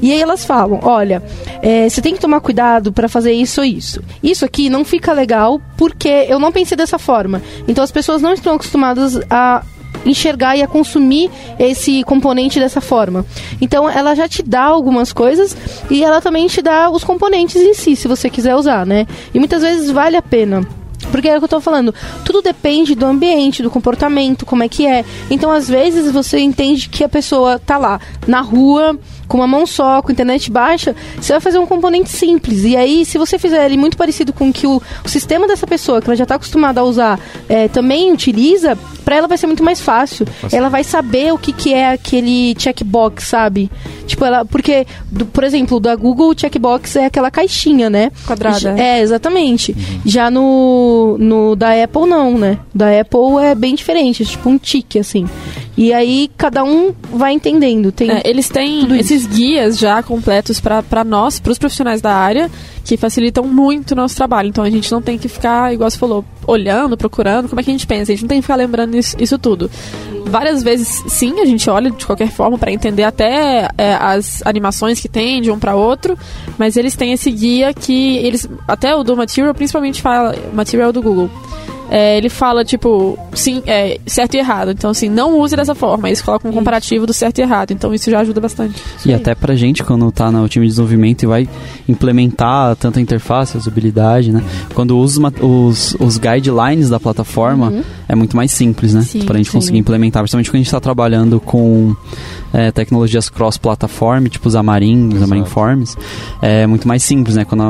E 0.00 0.12
aí 0.12 0.20
elas 0.20 0.44
falam, 0.44 0.80
olha, 0.82 1.22
é, 1.62 1.88
você 1.88 2.00
tem 2.00 2.14
que 2.14 2.20
tomar 2.20 2.40
cuidado 2.40 2.92
para 2.92 3.08
fazer 3.08 3.32
isso 3.32 3.60
ou 3.60 3.64
isso. 3.66 4.02
Isso 4.22 4.44
aqui 4.44 4.68
não 4.68 4.84
fica 4.84 5.12
legal 5.12 5.60
porque 5.76 6.26
eu 6.28 6.38
não 6.38 6.52
pensei 6.52 6.76
dessa 6.76 6.98
forma. 6.98 7.40
Então 7.68 7.82
as 7.82 7.90
pessoas 7.92 8.20
não 8.20 8.32
estão 8.32 8.54
acostumadas 8.54 9.20
a 9.30 9.62
enxergar 10.04 10.56
e 10.56 10.62
a 10.62 10.66
consumir 10.66 11.30
esse 11.58 12.02
componente 12.04 12.58
dessa 12.58 12.80
forma. 12.80 13.24
Então 13.60 13.88
ela 13.88 14.14
já 14.14 14.28
te 14.28 14.42
dá 14.42 14.62
algumas 14.62 15.12
coisas 15.12 15.56
e 15.90 16.02
ela 16.04 16.20
também 16.20 16.46
te 16.46 16.62
dá 16.62 16.90
os 16.90 17.04
componentes 17.04 17.56
em 17.56 17.74
si, 17.74 17.96
se 17.96 18.08
você 18.08 18.28
quiser 18.28 18.54
usar, 18.54 18.86
né? 18.86 19.06
E 19.32 19.38
muitas 19.38 19.62
vezes 19.62 19.90
vale 19.90 20.16
a 20.16 20.22
pena. 20.22 20.66
Porque 21.10 21.28
é 21.28 21.36
o 21.36 21.40
que 21.40 21.44
eu 21.44 21.48
tô 21.48 21.60
falando, 21.60 21.92
tudo 22.24 22.40
depende 22.40 22.94
do 22.94 23.04
ambiente, 23.04 23.62
do 23.62 23.70
comportamento, 23.70 24.46
como 24.46 24.62
é 24.62 24.68
que 24.68 24.86
é. 24.86 25.04
Então, 25.30 25.50
às 25.50 25.68
vezes, 25.68 26.10
você 26.12 26.38
entende 26.38 26.88
que 26.88 27.02
a 27.02 27.08
pessoa 27.08 27.58
tá 27.58 27.76
lá 27.76 28.00
na 28.26 28.40
rua 28.40 28.98
com 29.32 29.38
uma 29.38 29.46
mão 29.46 29.64
só, 29.66 30.02
com 30.02 30.12
internet 30.12 30.50
baixa, 30.50 30.94
você 31.18 31.32
vai 31.32 31.40
fazer 31.40 31.58
um 31.58 31.64
componente 31.66 32.10
simples. 32.10 32.64
E 32.64 32.76
aí, 32.76 33.02
se 33.06 33.16
você 33.16 33.38
fizer 33.38 33.64
ele 33.64 33.78
muito 33.78 33.96
parecido 33.96 34.30
com 34.30 34.50
o 34.50 34.52
que 34.52 34.66
o, 34.66 34.80
o 35.02 35.08
sistema 35.08 35.48
dessa 35.48 35.66
pessoa, 35.66 36.02
que 36.02 36.06
ela 36.06 36.14
já 36.16 36.24
está 36.24 36.34
acostumada 36.34 36.82
a 36.82 36.84
usar, 36.84 37.18
é, 37.48 37.66
também 37.66 38.12
utiliza, 38.12 38.76
para 39.02 39.16
ela 39.16 39.26
vai 39.26 39.38
ser 39.38 39.46
muito 39.46 39.64
mais 39.64 39.80
fácil. 39.80 40.26
Ela 40.52 40.68
vai 40.68 40.84
saber 40.84 41.32
o 41.32 41.38
que, 41.38 41.50
que 41.50 41.72
é 41.72 41.88
aquele 41.92 42.54
checkbox, 42.58 43.24
sabe? 43.24 43.70
Tipo, 44.06 44.22
ela. 44.26 44.44
Porque, 44.44 44.86
do- 45.10 45.24
por 45.24 45.44
exemplo, 45.44 45.80
da 45.80 45.96
Google, 45.96 46.28
o 46.30 46.38
checkbox 46.38 46.96
é 46.96 47.06
aquela 47.06 47.30
caixinha, 47.30 47.88
né? 47.88 48.12
Quadrada. 48.26 48.58
É, 48.78 49.00
exatamente. 49.00 49.74
Já 50.04 50.30
no, 50.30 51.16
no 51.18 51.56
da 51.56 51.70
Apple, 51.82 52.04
não, 52.06 52.36
né? 52.36 52.58
Da 52.74 53.00
Apple 53.00 53.42
é 53.42 53.54
bem 53.54 53.74
diferente, 53.74 54.22
é 54.22 54.26
tipo 54.26 54.46
um 54.50 54.58
tique, 54.58 54.98
assim. 54.98 55.26
E 55.76 55.92
aí, 55.92 56.30
cada 56.36 56.62
um 56.64 56.94
vai 57.12 57.32
entendendo. 57.32 57.90
Tem 57.90 58.10
É, 58.10 58.22
eles 58.24 58.48
têm 58.48 58.94
esses 58.98 59.26
guias 59.26 59.78
já 59.78 60.02
completos 60.02 60.60
para 60.60 61.04
nós, 61.04 61.40
para 61.40 61.50
os 61.50 61.58
profissionais 61.58 62.02
da 62.02 62.14
área, 62.14 62.50
que 62.84 62.96
facilitam 62.96 63.44
muito 63.44 63.92
o 63.92 63.94
nosso 63.94 64.14
trabalho. 64.14 64.48
Então 64.48 64.62
a 64.62 64.70
gente 64.70 64.92
não 64.92 65.00
tem 65.00 65.16
que 65.16 65.28
ficar, 65.28 65.72
igual 65.72 65.90
você 65.90 65.98
falou, 65.98 66.24
olhando, 66.46 66.96
procurando, 66.96 67.48
como 67.48 67.60
é 67.60 67.64
que 67.64 67.70
a 67.70 67.72
gente 67.72 67.86
pensa. 67.86 68.12
A 68.12 68.14
gente 68.14 68.22
não 68.22 68.28
tem 68.28 68.38
que 68.38 68.42
ficar 68.42 68.56
lembrando 68.56 68.96
isso, 68.96 69.16
isso 69.18 69.38
tudo. 69.38 69.70
Várias 70.26 70.62
vezes, 70.62 71.02
sim, 71.08 71.40
a 71.40 71.46
gente 71.46 71.68
olha 71.70 71.90
de 71.90 72.04
qualquer 72.04 72.30
forma 72.30 72.58
para 72.58 72.70
entender 72.70 73.04
até 73.04 73.68
é, 73.78 73.94
as 73.94 74.42
animações 74.44 75.00
que 75.00 75.08
tem 75.08 75.40
de 75.40 75.50
um 75.50 75.58
para 75.58 75.74
outro, 75.74 76.18
mas 76.58 76.76
eles 76.76 76.94
têm 76.94 77.12
esse 77.12 77.30
guia 77.30 77.72
que 77.72 78.16
eles, 78.18 78.48
até 78.68 78.94
o 78.94 79.02
do 79.02 79.16
Material, 79.16 79.54
principalmente 79.54 80.02
fala, 80.02 80.34
Material 80.52 80.92
do 80.92 81.02
Google. 81.02 81.30
É, 81.94 82.16
ele 82.16 82.30
fala, 82.30 82.64
tipo, 82.64 83.18
sim, 83.34 83.62
é, 83.66 84.00
certo 84.06 84.32
e 84.34 84.38
errado. 84.38 84.70
Então, 84.70 84.90
assim, 84.90 85.10
não 85.10 85.38
use 85.38 85.54
dessa 85.54 85.74
forma. 85.74 86.08
Eles 86.08 86.22
colocam 86.22 86.50
um 86.50 86.54
comparativo 86.54 87.06
do 87.06 87.12
certo 87.12 87.38
e 87.38 87.42
errado. 87.42 87.70
Então, 87.72 87.92
isso 87.92 88.10
já 88.10 88.20
ajuda 88.20 88.40
bastante. 88.40 88.82
E 89.04 89.12
até 89.12 89.34
pra 89.34 89.54
gente, 89.54 89.84
quando 89.84 90.10
tá 90.10 90.30
no 90.30 90.48
time 90.48 90.64
de 90.64 90.70
desenvolvimento 90.70 91.24
e 91.24 91.26
vai 91.26 91.46
implementar 91.86 92.74
tanto 92.76 92.98
a 92.98 93.02
interface, 93.02 93.56
a 93.56 93.60
usabilidade, 93.60 94.32
né? 94.32 94.42
Quando 94.74 94.96
usa 94.98 95.20
os, 95.42 95.94
os, 96.00 96.16
guidelines 96.18 96.88
da 96.88 96.98
plataforma, 96.98 97.72
é 98.08 98.14
muito 98.14 98.36
mais 98.36 98.50
simples, 98.52 98.94
né? 98.94 99.02
Sim, 99.02 99.24
pra 99.26 99.36
gente 99.36 99.50
sim. 99.50 99.58
conseguir 99.58 99.78
implementar. 99.78 100.22
Principalmente 100.22 100.48
quando 100.50 100.54
a 100.56 100.62
gente 100.62 100.70
tá 100.70 100.80
trabalhando 100.80 101.38
com 101.40 101.94
é, 102.54 102.70
tecnologias 102.72 103.28
cross-platform, 103.28 104.26
tipo 104.28 104.48
os 104.48 104.56
Amarin, 104.56 105.08
os 105.14 105.22
Amarin 105.22 105.44
Forms, 105.44 105.96
é 106.40 106.66
muito 106.66 106.88
mais 106.88 107.02
simples, 107.02 107.36
né? 107.36 107.44
Quando 107.44 107.62
a, 107.62 107.66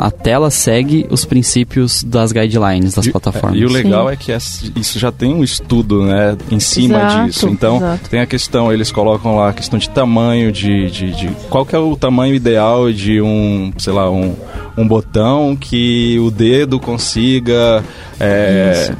a- 0.00 0.06
a 0.06 0.10
tela 0.10 0.50
segue 0.50 1.06
os 1.10 1.24
princípios 1.24 2.02
das 2.02 2.32
guidelines 2.32 2.94
das 2.94 3.06
E- 3.06 3.10
plataformas. 3.12 3.59
E 3.60 3.64
o 3.64 3.68
legal 3.70 4.10
é 4.10 4.16
que 4.16 4.32
isso 4.76 4.98
já 4.98 5.10
tem 5.12 5.34
um 5.34 5.42
estudo, 5.44 6.02
né, 6.04 6.36
em 6.50 6.60
cima 6.60 6.98
Exato, 6.98 7.26
disso. 7.26 7.48
Então, 7.48 7.76
exato. 7.76 8.08
tem 8.10 8.20
a 8.20 8.26
questão, 8.26 8.72
eles 8.72 8.90
colocam 8.90 9.36
lá 9.36 9.50
a 9.50 9.52
questão 9.52 9.78
de 9.78 9.88
tamanho, 9.90 10.50
de, 10.52 10.90
de, 10.90 11.12
de- 11.12 11.30
qual 11.48 11.64
que 11.66 11.74
é 11.74 11.78
o 11.78 11.96
tamanho 11.96 12.34
ideal 12.34 12.92
de 12.92 13.20
um, 13.20 13.72
sei 13.78 13.92
lá, 13.92 14.10
um, 14.10 14.34
um 14.76 14.86
botão 14.86 15.56
que 15.56 16.18
o 16.20 16.30
dedo 16.30 16.78
consiga 16.80 17.84
é, 18.20 18.92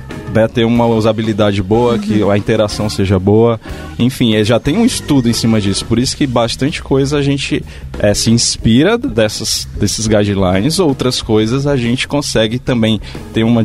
ter 0.48 0.64
uma 0.64 0.86
usabilidade 0.86 1.62
boa, 1.62 1.98
que 1.98 2.22
Uhum. 2.22 2.30
a 2.30 2.38
interação 2.38 2.88
seja 2.88 3.18
boa. 3.18 3.60
Enfim, 3.98 4.34
é, 4.34 4.44
já 4.44 4.58
tem 4.58 4.78
um 4.78 4.84
estudo 4.84 5.28
em 5.28 5.32
cima 5.32 5.60
disso. 5.60 5.84
Por 5.84 5.98
isso 5.98 6.16
que 6.16 6.26
bastante 6.26 6.82
coisa 6.82 7.18
a 7.18 7.22
gente 7.22 7.62
é, 7.98 8.14
se 8.14 8.30
inspira 8.30 8.96
dessas, 8.96 9.68
desses 9.78 10.06
guidelines, 10.06 10.78
outras 10.78 11.20
coisas 11.20 11.66
a 11.66 11.76
gente 11.76 12.08
consegue 12.08 12.58
também 12.58 13.00
ter 13.32 13.44
uma 13.44 13.62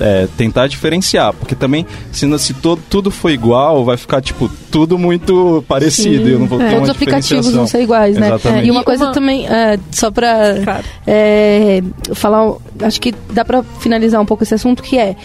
é, 0.00 0.28
tentar 0.36 0.66
diferenciar, 0.66 1.32
porque 1.32 1.54
também 1.54 1.86
se, 2.12 2.38
se 2.38 2.54
todo, 2.54 2.80
tudo 2.88 3.10
for 3.10 3.30
igual, 3.30 3.84
vai 3.84 3.96
ficar 3.96 4.20
tipo 4.20 4.48
tudo 4.70 4.98
muito 4.98 5.64
parecido. 5.66 6.28
e 6.28 6.32
Eu 6.32 6.38
não 6.40 6.46
vou 6.46 6.58
ter 6.58 6.70
Todos 6.70 6.84
os 6.84 6.90
aplicativos 6.90 7.52
vão 7.52 7.66
ser 7.66 7.82
iguais, 7.82 8.16
né? 8.16 8.28
Exatamente. 8.28 8.66
E 8.66 8.70
uma 8.70 8.84
coisa 8.84 9.06
uma- 9.06 9.12
também, 9.12 9.46
é, 9.48 9.78
só 9.90 10.10
pra 10.10 10.60
Claro. 10.62 10.84
é, 11.06 11.82
falar, 12.14 12.54
acho 12.82 13.00
que 13.00 13.14
dá 13.32 13.44
pra 13.44 13.62
finalizar 13.80 14.20
um 14.20 14.26
pouco 14.26 14.42
esse 14.42 14.54
assunto, 14.54 14.82
que 14.82 14.98
é 14.98 15.16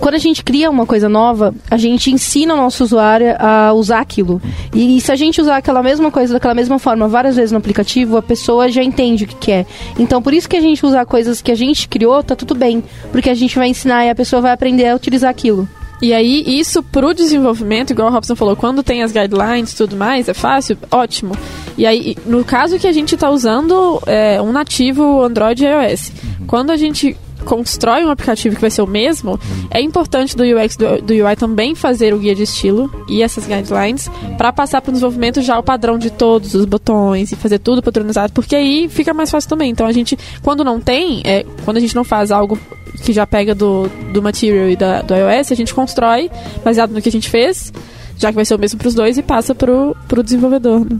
quando 0.00 0.14
a 0.14 0.18
gente 0.18 0.44
cria 0.44 0.70
uma 0.70 0.86
coisa 0.86 1.08
nova, 1.08 1.52
a 1.68 1.76
gente 1.76 2.10
ensina 2.12 2.54
o 2.54 2.56
nosso 2.56 2.84
usuário 2.84 3.34
a 3.38 3.72
usar 3.72 3.98
aquilo. 3.98 4.40
E 4.72 5.00
se 5.00 5.10
a 5.10 5.16
gente 5.16 5.40
usar 5.40 5.56
aquela 5.56 5.82
mesma 5.82 6.08
coisa 6.10 6.32
daquela 6.34 6.54
mesma 6.54 6.78
forma 6.78 7.08
várias 7.08 7.34
vezes 7.34 7.50
no 7.50 7.58
aplicativo, 7.58 8.16
a 8.16 8.22
pessoa 8.22 8.68
já 8.70 8.80
entende 8.82 9.24
o 9.24 9.26
que, 9.26 9.34
que 9.34 9.50
é. 9.50 9.66
Então, 9.98 10.22
por 10.22 10.32
isso 10.32 10.48
que 10.48 10.56
a 10.56 10.60
gente 10.60 10.86
usar 10.86 11.04
coisas 11.04 11.42
que 11.42 11.50
a 11.50 11.54
gente 11.56 11.88
criou, 11.88 12.22
tá 12.22 12.36
tudo 12.36 12.54
bem. 12.54 12.82
Porque 13.10 13.28
a 13.28 13.34
gente 13.34 13.56
vai 13.58 13.68
ensinar 13.68 14.06
e 14.06 14.10
a 14.10 14.14
pessoa 14.14 14.40
vai 14.40 14.52
aprender 14.52 14.86
a 14.86 14.94
utilizar 14.94 15.30
aquilo. 15.30 15.68
E 16.00 16.12
aí, 16.12 16.44
isso 16.46 16.82
pro 16.82 17.12
desenvolvimento, 17.12 17.90
igual 17.90 18.08
o 18.08 18.12
Robson 18.12 18.36
falou, 18.36 18.54
quando 18.54 18.82
tem 18.82 19.02
as 19.02 19.12
guidelines 19.12 19.72
e 19.72 19.76
tudo 19.76 19.96
mais, 19.96 20.28
é 20.28 20.34
fácil, 20.34 20.78
ótimo. 20.90 21.34
E 21.76 21.86
aí, 21.86 22.16
no 22.24 22.44
caso 22.44 22.78
que 22.78 22.86
a 22.86 22.92
gente 22.92 23.16
tá 23.16 23.30
usando 23.30 24.00
é, 24.06 24.40
um 24.40 24.52
nativo 24.52 25.22
Android 25.22 25.64
e 25.64 25.66
iOS, 25.66 26.12
quando 26.46 26.70
a 26.70 26.76
gente 26.76 27.16
constrói 27.44 28.04
um 28.04 28.10
aplicativo 28.10 28.54
que 28.54 28.60
vai 28.60 28.70
ser 28.70 28.82
o 28.82 28.86
mesmo, 28.86 29.38
é 29.70 29.80
importante 29.80 30.36
do 30.36 30.42
UX 30.42 30.76
do, 30.76 31.00
do 31.00 31.12
UI 31.12 31.36
também 31.36 31.74
fazer 31.74 32.12
o 32.12 32.18
guia 32.18 32.34
de 32.34 32.42
estilo 32.42 32.90
e 33.08 33.22
essas 33.22 33.46
guidelines 33.46 34.10
para 34.36 34.52
passar 34.52 34.82
para 34.82 34.90
o 34.90 34.92
desenvolvimento 34.92 35.40
já 35.40 35.58
o 35.58 35.62
padrão 35.62 35.98
de 35.98 36.10
todos 36.10 36.54
os 36.54 36.64
botões 36.64 37.32
e 37.32 37.36
fazer 37.36 37.58
tudo 37.58 37.82
padronizado, 37.82 38.32
porque 38.32 38.54
aí 38.54 38.88
fica 38.88 39.14
mais 39.14 39.30
fácil 39.30 39.48
também. 39.48 39.70
Então 39.70 39.86
a 39.86 39.92
gente, 39.92 40.18
quando 40.42 40.62
não 40.62 40.80
tem, 40.80 41.22
é, 41.24 41.44
quando 41.64 41.78
a 41.78 41.80
gente 41.80 41.94
não 41.94 42.04
faz 42.04 42.30
algo 42.30 42.58
que 43.02 43.12
já 43.12 43.26
pega 43.26 43.54
do, 43.54 43.88
do 44.12 44.22
Material 44.22 44.68
e 44.68 44.76
da, 44.76 45.02
do 45.02 45.14
iOS, 45.14 45.52
a 45.52 45.54
gente 45.54 45.74
constrói 45.74 46.30
baseado 46.64 46.90
no 46.90 47.00
que 47.00 47.08
a 47.08 47.12
gente 47.12 47.28
fez, 47.28 47.72
já 48.16 48.28
que 48.30 48.34
vai 48.34 48.44
ser 48.44 48.54
o 48.54 48.58
mesmo 48.58 48.78
para 48.78 48.88
os 48.88 48.94
dois 48.94 49.18
e 49.18 49.22
passa 49.22 49.54
pro, 49.54 49.96
pro 50.06 50.22
desenvolvedor. 50.22 50.80
Né? 50.80 50.98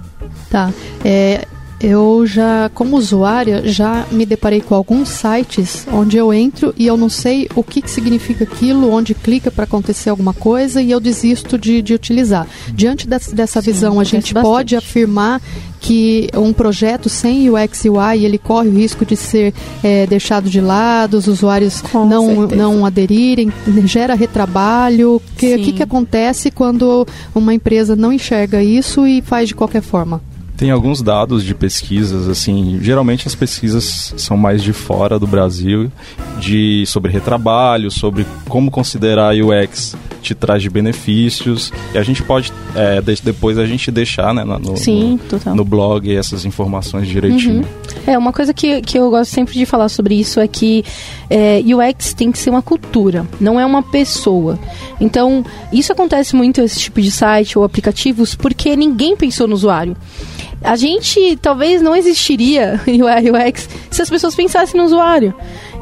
Tá. 0.51 0.73
É, 1.05 1.47
eu 1.81 2.27
já, 2.27 2.71
como 2.75 2.97
usuária, 2.97 3.63
já 3.65 4.07
me 4.11 4.27
deparei 4.27 4.61
com 4.61 4.75
alguns 4.75 5.09
sites 5.09 5.87
onde 5.93 6.17
eu 6.17 6.33
entro 6.35 6.75
e 6.77 6.87
eu 6.87 6.97
não 6.97 7.09
sei 7.09 7.49
o 7.55 7.63
que, 7.63 7.81
que 7.81 7.91
significa 7.91 8.45
aquilo, 8.45 8.93
onde 8.93 9.15
clica 9.15 9.51
para 9.51 9.65
acontecer 9.65 10.11
alguma 10.11 10.35
coisa 10.35 10.83
e 10.83 10.91
eu 10.91 10.99
desisto 10.99 11.57
de, 11.57 11.81
de 11.81 11.95
utilizar. 11.95 12.47
Diante 12.75 13.07
dessa, 13.07 13.35
dessa 13.35 13.61
visão, 13.61 14.01
a 14.01 14.05
gente 14.05 14.35
bastante. 14.35 14.53
pode 14.53 14.77
afirmar 14.77 15.41
que 15.81 16.29
um 16.35 16.53
projeto 16.53 17.09
sem 17.09 17.49
UX 17.49 17.85
e 17.85 17.91
UI 17.91 18.25
ele 18.25 18.39
corre 18.39 18.69
o 18.69 18.73
risco 18.73 19.07
de 19.07 19.17
ser 19.17 19.55
é, 19.83 20.07
deixado 20.07 20.51
de 20.51 20.61
lado, 20.61 21.15
os 21.15 21.29
usuários 21.29 21.81
Com 21.81 22.05
não, 22.05 22.27
certeza. 22.27 22.57
não 22.57 22.85
aderirem, 22.85 23.53
gera 23.85 24.15
retrabalho. 24.15 25.17
O 25.17 25.23
que, 25.37 25.57
Sim. 25.57 25.63
que, 25.63 25.73
que 25.75 25.83
acontece 25.83 26.51
quando 26.51 27.07
uma 27.33 27.55
empresa 27.55 27.95
não 27.95 28.13
enxerga 28.13 28.63
isso 28.63 29.07
e 29.07 29.23
faz 29.23 29.49
de 29.49 29.55
qualquer 29.55 29.83
forma? 29.83 30.21
Tem 30.59 30.73
alguns 30.73 31.01
dados 31.01 31.45
de 31.45 31.55
pesquisas, 31.55 32.29
assim, 32.29 32.81
geralmente 32.83 33.29
as 33.29 33.35
pesquisas 33.37 34.13
são 34.17 34.37
mais 34.37 34.61
de 34.61 34.73
fora 34.73 35.17
do 35.17 35.25
Brasil, 35.27 35.89
de 36.41 36.85
sobre 36.85 37.13
retrabalho, 37.13 37.93
sobre 37.93 38.27
como 38.49 38.69
considerar 38.69 39.33
UX 39.37 39.97
te 40.21 40.35
traz 40.35 40.61
de 40.61 40.69
benefícios. 40.69 41.73
E 41.95 41.99
a 41.99 42.03
gente 42.03 42.25
pode, 42.25 42.53
é, 42.75 43.01
de- 43.01 43.23
depois 43.23 43.57
a 43.57 43.65
gente 43.67 43.89
deixar 43.93 44.35
né, 44.35 44.43
no, 44.43 44.77
Sim, 44.77 45.21
no, 45.47 45.55
no 45.55 45.65
blog 45.65 46.13
essas 46.13 46.45
informações 46.45 47.07
direitinho. 47.07 47.65
É, 48.05 48.19
uma 48.19 48.33
coisa 48.33 48.53
que, 48.53 48.83
que 48.83 48.99
eu 48.99 49.09
gosto 49.11 49.31
sempre 49.31 49.55
de 49.55 49.65
falar 49.65 49.89
sobre 49.89 50.17
isso 50.19 50.41
é 50.41 50.49
que 50.49 50.85
é, 51.31 51.61
UX 51.65 52.15
tem 52.15 52.33
que 52.33 52.39
ser 52.39 52.51
uma 52.51 52.63
cultura, 52.63 53.25
não 53.41 53.61
é 53.61 53.65
uma 53.65 53.83
pessoa. 53.83 54.59
Então, 55.01 55.45
isso 55.73 55.93
acontece 55.93 56.35
muito 56.35 56.61
esse 56.61 56.81
tipo 56.81 57.01
de 57.01 57.13
site 57.13 57.57
ou 57.57 57.65
aplicativos 57.65 58.35
porque 58.35 58.75
ninguém 58.75 59.17
pensou 59.17 59.47
no 59.47 59.55
usuário. 59.55 59.97
A 60.63 60.77
gente 60.77 61.37
talvez 61.41 61.81
não 61.81 61.95
existiria 61.95 62.81
UI 62.87 63.31
UX 63.31 63.69
se 63.91 64.03
as 64.03 64.11
pessoas 64.11 64.35
pensassem 64.35 64.79
no 64.79 64.87
usuário. 64.87 65.35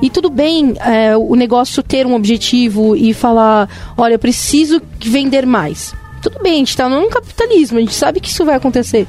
E 0.03 0.11
tudo 0.11 0.29
bem 0.29 0.75
é, 0.81 1.17
o 1.17 1.35
negócio 1.35 1.83
ter 1.83 2.07
um 2.07 2.15
objetivo 2.15 2.95
e 2.95 3.15
falar, 3.15 3.69
olha, 3.97 4.15
eu 4.15 4.19
preciso 4.19 4.81
vender 5.01 5.47
mais. 5.47 5.95
Tudo 6.23 6.41
bem, 6.43 6.55
a 6.55 6.57
gente 6.59 6.77
tá 6.77 6.89
num 6.89 7.09
capitalismo, 7.09 7.79
a 7.79 7.81
gente 7.81 7.95
sabe 7.95 8.21
que 8.21 8.29
isso 8.31 8.45
vai 8.45 8.57
acontecer. 8.57 9.07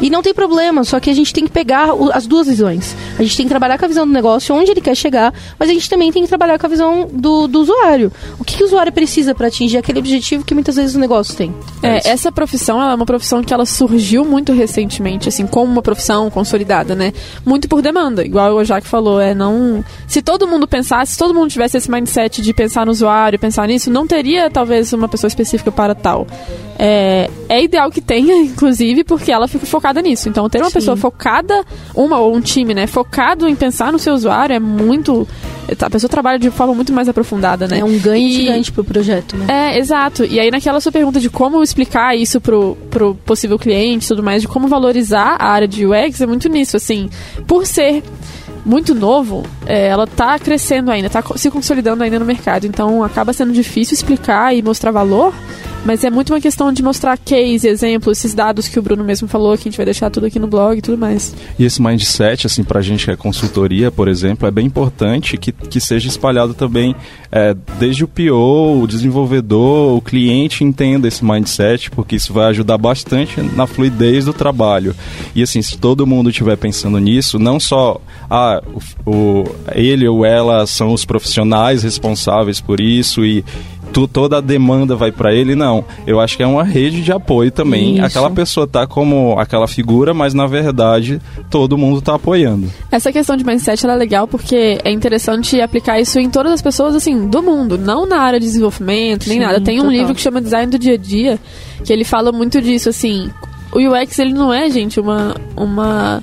E 0.00 0.08
não 0.08 0.22
tem 0.22 0.32
problema, 0.32 0.82
só 0.84 0.98
que 0.98 1.10
a 1.10 1.14
gente 1.14 1.32
tem 1.32 1.44
que 1.44 1.50
pegar 1.50 1.94
o- 1.94 2.10
as 2.12 2.26
duas 2.26 2.46
visões. 2.46 2.96
A 3.18 3.22
gente 3.22 3.36
tem 3.36 3.46
que 3.46 3.50
trabalhar 3.50 3.78
com 3.78 3.84
a 3.84 3.88
visão 3.88 4.06
do 4.06 4.12
negócio, 4.12 4.54
onde 4.54 4.70
ele 4.70 4.80
quer 4.80 4.94
chegar, 4.94 5.32
mas 5.58 5.68
a 5.68 5.72
gente 5.72 5.88
também 5.90 6.10
tem 6.10 6.22
que 6.22 6.28
trabalhar 6.28 6.58
com 6.58 6.66
a 6.66 6.68
visão 6.68 7.08
do, 7.12 7.46
do 7.46 7.60
usuário. 7.60 8.10
O 8.38 8.44
que, 8.44 8.56
que 8.56 8.62
o 8.62 8.66
usuário 8.66 8.92
precisa 8.92 9.34
para 9.34 9.48
atingir 9.48 9.76
aquele 9.78 9.98
objetivo 9.98 10.44
que 10.44 10.54
muitas 10.54 10.76
vezes 10.76 10.94
o 10.94 10.98
negócio 10.98 11.34
tem. 11.36 11.54
É, 11.82 11.98
isso. 11.98 12.08
essa 12.08 12.32
profissão 12.32 12.80
ela 12.80 12.92
é 12.92 12.94
uma 12.94 13.06
profissão 13.06 13.42
que 13.42 13.52
ela 13.52 13.66
surgiu 13.66 14.24
muito 14.24 14.52
recentemente, 14.52 15.28
assim, 15.28 15.46
como 15.46 15.70
uma 15.70 15.82
profissão 15.82 16.30
consolidada, 16.30 16.94
né? 16.94 17.12
Muito 17.44 17.68
por 17.68 17.82
demanda, 17.82 18.24
igual 18.24 18.54
o 18.54 18.64
Jaque 18.64 18.86
falou, 18.86 19.20
é 19.20 19.34
não. 19.34 19.84
Se 20.06 20.22
todo 20.22 20.46
mundo 20.48 20.66
pensasse, 20.66 21.12
se 21.12 21.18
todo 21.18 21.34
mundo 21.34 21.50
tivesse 21.50 21.76
esse 21.76 21.90
mindset 21.90 22.40
de 22.40 22.54
pensar 22.54 22.86
no 22.86 22.92
usuário, 22.92 23.38
pensar 23.38 23.66
nisso, 23.68 23.90
não 23.90 24.06
teria 24.06 24.48
talvez 24.50 24.92
uma 24.92 25.08
pessoa 25.08 25.28
específica 25.28 25.70
para 25.70 25.94
tal. 25.94 26.26
É, 26.78 27.30
é 27.48 27.62
ideal 27.62 27.90
que 27.90 28.00
tenha, 28.00 28.34
inclusive, 28.42 29.04
porque 29.04 29.30
ela 29.30 29.46
fica 29.48 29.64
focada 29.66 30.02
nisso. 30.02 30.28
Então, 30.28 30.48
ter 30.48 30.58
uma 30.58 30.68
Sim. 30.68 30.74
pessoa 30.74 30.96
focada, 30.96 31.64
uma 31.94 32.18
ou 32.18 32.34
um 32.34 32.40
time, 32.40 32.74
né, 32.74 32.86
focado 32.86 33.48
em 33.48 33.54
pensar 33.54 33.92
no 33.92 33.98
seu 33.98 34.12
usuário 34.14 34.54
é 34.54 34.58
muito 34.60 35.26
A 35.80 35.88
pessoa 35.88 36.08
trabalha 36.10 36.38
de 36.38 36.50
forma 36.50 36.74
muito 36.74 36.92
mais 36.92 37.08
aprofundada, 37.08 37.66
né? 37.68 37.78
É 37.78 37.84
um 37.84 37.98
ganho 37.98 38.28
E- 38.28 38.32
gigante 38.32 38.70
pro 38.72 38.84
projeto, 38.84 39.36
né? 39.36 39.46
É, 39.48 39.78
exato. 39.78 40.24
E 40.24 40.38
aí 40.38 40.50
naquela 40.50 40.80
sua 40.80 40.92
pergunta 40.92 41.18
de 41.20 41.30
como 41.30 41.62
explicar 41.62 42.14
isso 42.16 42.40
pro, 42.40 42.76
pro 42.90 43.14
possível 43.14 43.58
cliente 43.58 44.04
e 44.04 44.08
tudo 44.08 44.22
mais, 44.22 44.42
de 44.42 44.48
como 44.48 44.68
valorizar 44.68 45.36
a 45.38 45.48
área 45.48 45.66
de 45.68 45.86
UX, 45.86 46.20
é 46.20 46.26
muito 46.26 46.48
nisso, 46.48 46.76
assim. 46.76 47.08
Por 47.46 47.66
ser 47.66 48.02
muito 48.66 48.94
novo, 48.94 49.42
é, 49.66 49.86
ela 49.88 50.06
tá 50.06 50.38
crescendo 50.38 50.90
ainda, 50.90 51.08
tá 51.10 51.22
co- 51.22 51.36
se 51.38 51.50
consolidando 51.50 52.02
ainda 52.02 52.18
no 52.18 52.24
mercado. 52.26 52.66
Então 52.66 53.02
acaba 53.04 53.32
sendo 53.32 53.52
difícil 53.52 53.94
explicar 53.94 54.54
e 54.54 54.62
mostrar 54.62 54.90
valor, 54.90 55.32
mas 55.84 56.02
é 56.04 56.10
muito 56.10 56.32
uma 56.32 56.40
questão 56.40 56.72
de 56.72 56.82
mostrar 56.82 57.16
case, 57.18 57.68
exemplo, 57.68 58.10
esses 58.12 58.32
dados 58.34 58.66
que 58.68 58.78
o 58.78 58.82
Bruno 58.82 59.04
mesmo 59.04 59.28
falou, 59.28 59.54
que 59.56 59.62
a 59.68 59.70
gente 59.70 59.76
vai 59.76 59.84
deixar 59.84 60.10
tudo 60.10 60.26
aqui 60.26 60.38
no 60.38 60.46
blog 60.46 60.78
e 60.78 60.82
tudo 60.82 60.96
mais. 60.98 61.34
E 61.58 61.64
esse 61.64 61.80
mindset, 61.82 62.46
assim, 62.46 62.64
pra 62.64 62.80
gente 62.80 63.04
que 63.04 63.10
é 63.10 63.16
consultoria, 63.16 63.90
por 63.90 64.08
exemplo, 64.08 64.46
é 64.48 64.50
bem 64.50 64.66
importante 64.66 65.36
que, 65.36 65.52
que 65.52 65.80
seja 65.80 66.08
espalhado 66.08 66.54
também 66.54 66.94
é, 67.30 67.54
desde 67.78 68.04
o 68.04 68.08
PO, 68.08 68.80
o 68.82 68.86
desenvolvedor, 68.86 69.96
o 69.96 70.00
cliente 70.00 70.64
entenda 70.64 71.08
esse 71.08 71.24
mindset, 71.24 71.90
porque 71.90 72.16
isso 72.16 72.32
vai 72.32 72.46
ajudar 72.46 72.78
bastante 72.78 73.40
na 73.40 73.66
fluidez 73.66 74.24
do 74.24 74.32
trabalho. 74.32 74.94
E 75.34 75.42
assim, 75.42 75.60
se 75.60 75.76
todo 75.76 76.06
mundo 76.06 76.30
estiver 76.30 76.56
pensando 76.56 76.98
nisso, 76.98 77.38
não 77.38 77.58
só 77.60 78.00
ah, 78.30 78.62
o, 79.06 79.10
o- 79.10 79.54
ele 79.74 80.06
ou 80.08 80.24
ela 80.24 80.66
são 80.66 80.92
os 80.92 81.04
profissionais 81.04 81.82
responsáveis 81.82 82.60
por 82.60 82.80
isso 82.80 83.24
e 83.24 83.44
tu- 83.94 84.06
toda 84.06 84.36
a 84.36 84.40
demanda 84.42 84.94
vai 84.94 85.10
para 85.10 85.32
ele, 85.32 85.54
não. 85.54 85.84
Eu 86.06 86.20
acho 86.20 86.36
que 86.36 86.42
é 86.42 86.46
uma 86.46 86.62
rede 86.64 87.00
de 87.00 87.10
apoio 87.12 87.50
também. 87.50 87.94
Isso. 87.96 88.04
Aquela 88.04 88.30
pessoa 88.30 88.66
tá 88.66 88.86
como 88.86 89.38
aquela 89.38 89.66
figura, 89.66 90.12
mas 90.12 90.34
na 90.34 90.46
verdade 90.46 91.20
todo 91.48 91.78
mundo 91.78 92.02
tá 92.02 92.16
apoiando. 92.16 92.70
Essa 92.90 93.10
questão 93.10 93.36
de 93.36 93.44
mindset 93.44 93.84
ela 93.84 93.94
é 93.94 93.96
legal 93.96 94.28
porque 94.28 94.78
é 94.84 94.90
interessante 94.92 95.60
aplicar 95.60 95.98
isso 96.00 96.18
em 96.18 96.28
todas 96.28 96.52
as 96.52 96.60
pessoas, 96.60 96.94
assim, 96.94 97.26
do 97.28 97.42
mundo, 97.42 97.78
não 97.78 98.04
na 98.06 98.18
área 98.18 98.38
de 98.38 98.44
desenvolvimento, 98.46 99.28
nem 99.28 99.38
Sim, 99.38 99.44
nada. 99.44 99.60
Tem 99.60 99.76
um 99.78 99.84
total. 99.84 99.96
livro 99.96 100.14
que 100.14 100.20
chama 100.20 100.40
Design 100.40 100.70
do 100.70 100.78
Dia 100.78 100.94
a 100.94 100.98
Dia, 100.98 101.38
que 101.84 101.92
ele 101.92 102.04
fala 102.04 102.32
muito 102.32 102.60
disso, 102.60 102.88
assim. 102.88 103.30
O 103.72 103.78
UX, 103.78 104.18
ele 104.18 104.32
não 104.32 104.52
é, 104.52 104.68
gente, 104.70 105.00
uma. 105.00 105.34
uma 105.56 106.22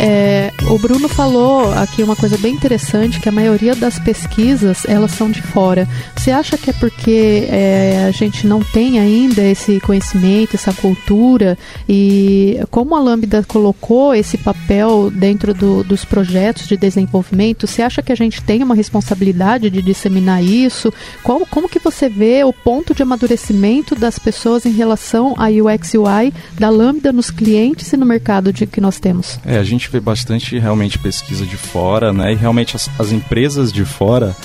É, 0.00 0.52
o 0.70 0.78
Bruno 0.78 1.08
falou 1.08 1.72
aqui 1.72 2.02
uma 2.02 2.14
coisa 2.16 2.36
bem 2.38 2.54
interessante, 2.54 3.20
que 3.20 3.28
a 3.28 3.32
maioria 3.32 3.74
das 3.74 3.98
pesquisas, 3.98 4.84
elas 4.86 5.12
são 5.12 5.30
de 5.30 5.40
fora. 5.40 5.88
Você 6.16 6.30
acha 6.30 6.58
que 6.58 6.70
é 6.70 6.72
porque 6.74 7.46
é, 7.48 8.04
a 8.06 8.10
gente 8.10 8.46
não 8.46 8.60
tem 8.62 8.98
ainda 8.98 9.42
esse 9.42 9.80
conhecimento, 9.80 10.54
essa 10.56 10.72
cultura, 10.72 11.56
e 11.88 12.60
como 12.70 12.94
a 12.94 13.00
Lambda 13.00 13.42
colocou 13.46 14.14
esse 14.14 14.36
papel 14.36 15.10
dentro 15.10 15.54
do- 15.54 15.82
dos 15.82 16.04
projetos 16.04 16.66
de 16.68 16.76
desenvolvimento, 16.76 17.66
você 17.66 17.82
acha 17.82 18.02
que 18.02 18.12
a 18.12 18.16
gente 18.16 18.42
tem 18.42 18.62
uma 18.62 18.74
responsabilidade 18.74 19.70
de 19.70 19.80
disseminar 19.80 20.42
isso? 20.44 20.92
Como, 21.22 21.46
como 21.46 21.68
que 21.68 21.78
você 21.78 22.08
vê 22.08 22.44
o 22.44 22.52
ponto 22.52 22.94
de 22.94 23.02
amadurecimento 23.02 23.94
das 23.94 24.18
pessoas 24.18 24.66
em 24.66 24.72
relação 24.72 25.34
a 25.38 25.46
UX 25.48 25.94
UI 25.94 26.32
da 26.58 26.68
Lambda 26.68 27.12
nos 27.12 27.30
clientes 27.30 27.92
e 27.92 27.96
no 27.96 28.04
mercado 28.04 28.52
de, 28.52 28.66
que 28.66 28.80
nós 28.80 28.98
temos? 29.00 29.38
É, 29.46 29.56
a 29.58 29.64
gente 29.64 29.88
vê 29.90 29.98
bastante 30.00 30.57
realmente 30.58 30.98
pesquisa 30.98 31.44
de 31.44 31.56
fora, 31.56 32.12
né? 32.12 32.32
E 32.32 32.36
realmente 32.36 32.76
as, 32.76 32.90
as 32.98 33.12
empresas 33.12 33.72
de 33.72 33.84
fora, 33.84 34.36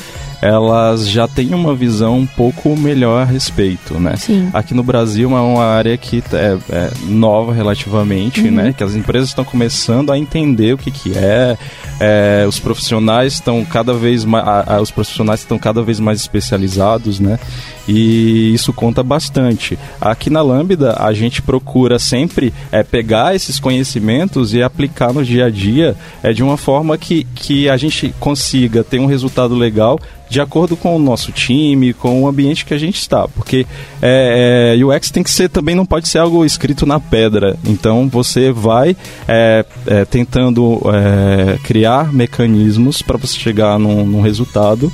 elas 0.42 1.08
já 1.08 1.26
têm 1.26 1.54
uma 1.54 1.74
visão 1.74 2.20
um 2.20 2.26
pouco 2.26 2.76
melhor 2.76 3.22
a 3.22 3.26
respeito, 3.26 3.98
né? 3.98 4.18
Sim. 4.18 4.50
Aqui 4.54 4.74
no 4.74 4.84
Brasil 4.84 5.30
é 5.32 5.40
uma 5.40 5.64
área 5.64 5.96
que 5.98 6.22
é, 6.34 6.58
é 6.70 6.92
nova 7.06 7.54
relativamente, 7.54 8.52
né? 8.52 8.74
Que 8.74 8.84
as 8.84 8.94
empresas 8.94 9.30
estão 9.30 9.46
começando 9.46 10.12
a 10.12 10.18
entender 10.18 10.74
o 10.74 10.78
que, 10.78 10.92
que 10.92 11.18
é, 11.18 11.58
é, 11.98 12.46
os 12.46 12.60
profissionais 12.60 13.34
estão 13.34 13.64
cada 13.64 13.94
vez 13.94 14.26
mais, 14.26 14.46
os 14.82 14.92
profissionais 14.92 15.40
estão 15.40 15.58
cada 15.58 15.82
vez 15.82 16.00
mais 16.00 16.20
especializados, 16.20 17.22
né? 17.22 17.40
E 17.88 18.54
isso 18.54 18.72
conta 18.72 19.04
bastante. 19.04 19.78
Aqui 20.00 20.30
na 20.30 20.42
Lambda 20.42 20.96
a 21.00 21.14
gente 21.14 21.42
procura 21.42 22.00
sempre 22.00 22.54
é, 22.72 22.84
pegar 22.84 23.36
esses 23.36 23.60
conhecimentos 23.60 24.54
e 24.54 24.62
aplicar 24.62 25.14
no 25.14 25.24
dia 25.24 25.46
a 25.46 25.50
dia 25.50 25.96
é, 26.22 26.32
de 26.32 26.44
uma 26.44 26.58
forma 26.58 26.98
que, 26.98 27.26
que 27.36 27.70
a 27.70 27.78
gente 27.78 28.14
consiga 28.20 28.84
ter 28.84 29.00
um 29.00 29.06
resultado 29.06 29.56
legal 29.56 30.00
de 30.34 30.42
acordo 30.42 30.76
com 30.76 30.96
o 30.96 31.00
nosso 31.00 31.32
time, 31.32 31.94
com 31.94 32.24
o 32.24 32.28
ambiente 32.28 32.66
que 32.66 32.74
a 32.74 32.78
gente 32.78 32.98
está. 32.98 33.28
Porque 33.28 33.68
é, 34.02 34.76
é, 34.76 34.84
UX 34.84 35.12
tem 35.12 35.22
que 35.22 35.30
ser 35.30 35.48
também, 35.48 35.76
não 35.76 35.86
pode 35.86 36.08
ser 36.08 36.18
algo 36.18 36.44
escrito 36.44 36.88
na 36.88 37.00
pedra. 37.00 37.56
Então 37.64 38.10
você 38.10 38.52
vai 38.52 38.98
é, 39.28 39.64
é, 39.86 40.06
tentando 40.06 40.82
é, 40.92 41.58
criar 41.60 42.12
mecanismos 42.12 43.04
para 43.04 43.18
você 43.18 43.38
chegar 43.38 43.78
num, 43.78 44.06
num 44.06 44.22
resultado. 44.22 44.92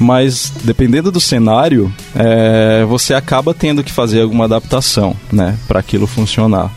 Mas 0.00 0.50
dependendo 0.64 1.12
do 1.12 1.20
cenário, 1.20 1.92
é, 2.16 2.84
você 2.88 3.12
acaba 3.14 3.52
tendo 3.52 3.84
que 3.84 3.92
fazer 3.92 4.22
alguma 4.22 4.44
adaptação, 4.46 5.14
né, 5.30 5.56
para 5.68 5.78
aquilo 5.80 6.06
funcionar. 6.06 6.72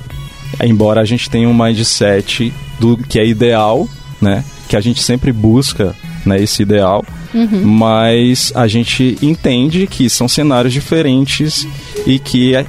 Embora 0.61 1.01
a 1.01 1.05
gente 1.05 1.29
tenha 1.29 1.47
um 1.49 1.53
mindset 1.53 2.53
do 2.79 2.97
que 2.97 3.17
é 3.19 3.25
ideal, 3.25 3.87
né, 4.21 4.43
que 4.67 4.75
a 4.75 4.81
gente 4.81 5.01
sempre 5.01 5.31
busca, 5.31 5.95
né, 6.25 6.41
esse 6.41 6.61
ideal, 6.63 7.03
mas 7.63 8.51
a 8.53 8.67
gente 8.67 9.17
entende 9.21 9.87
que 9.87 10.09
são 10.09 10.27
cenários 10.27 10.71
diferentes 10.73 11.65
e 12.05 12.19
que 12.19 12.55
é, 12.55 12.65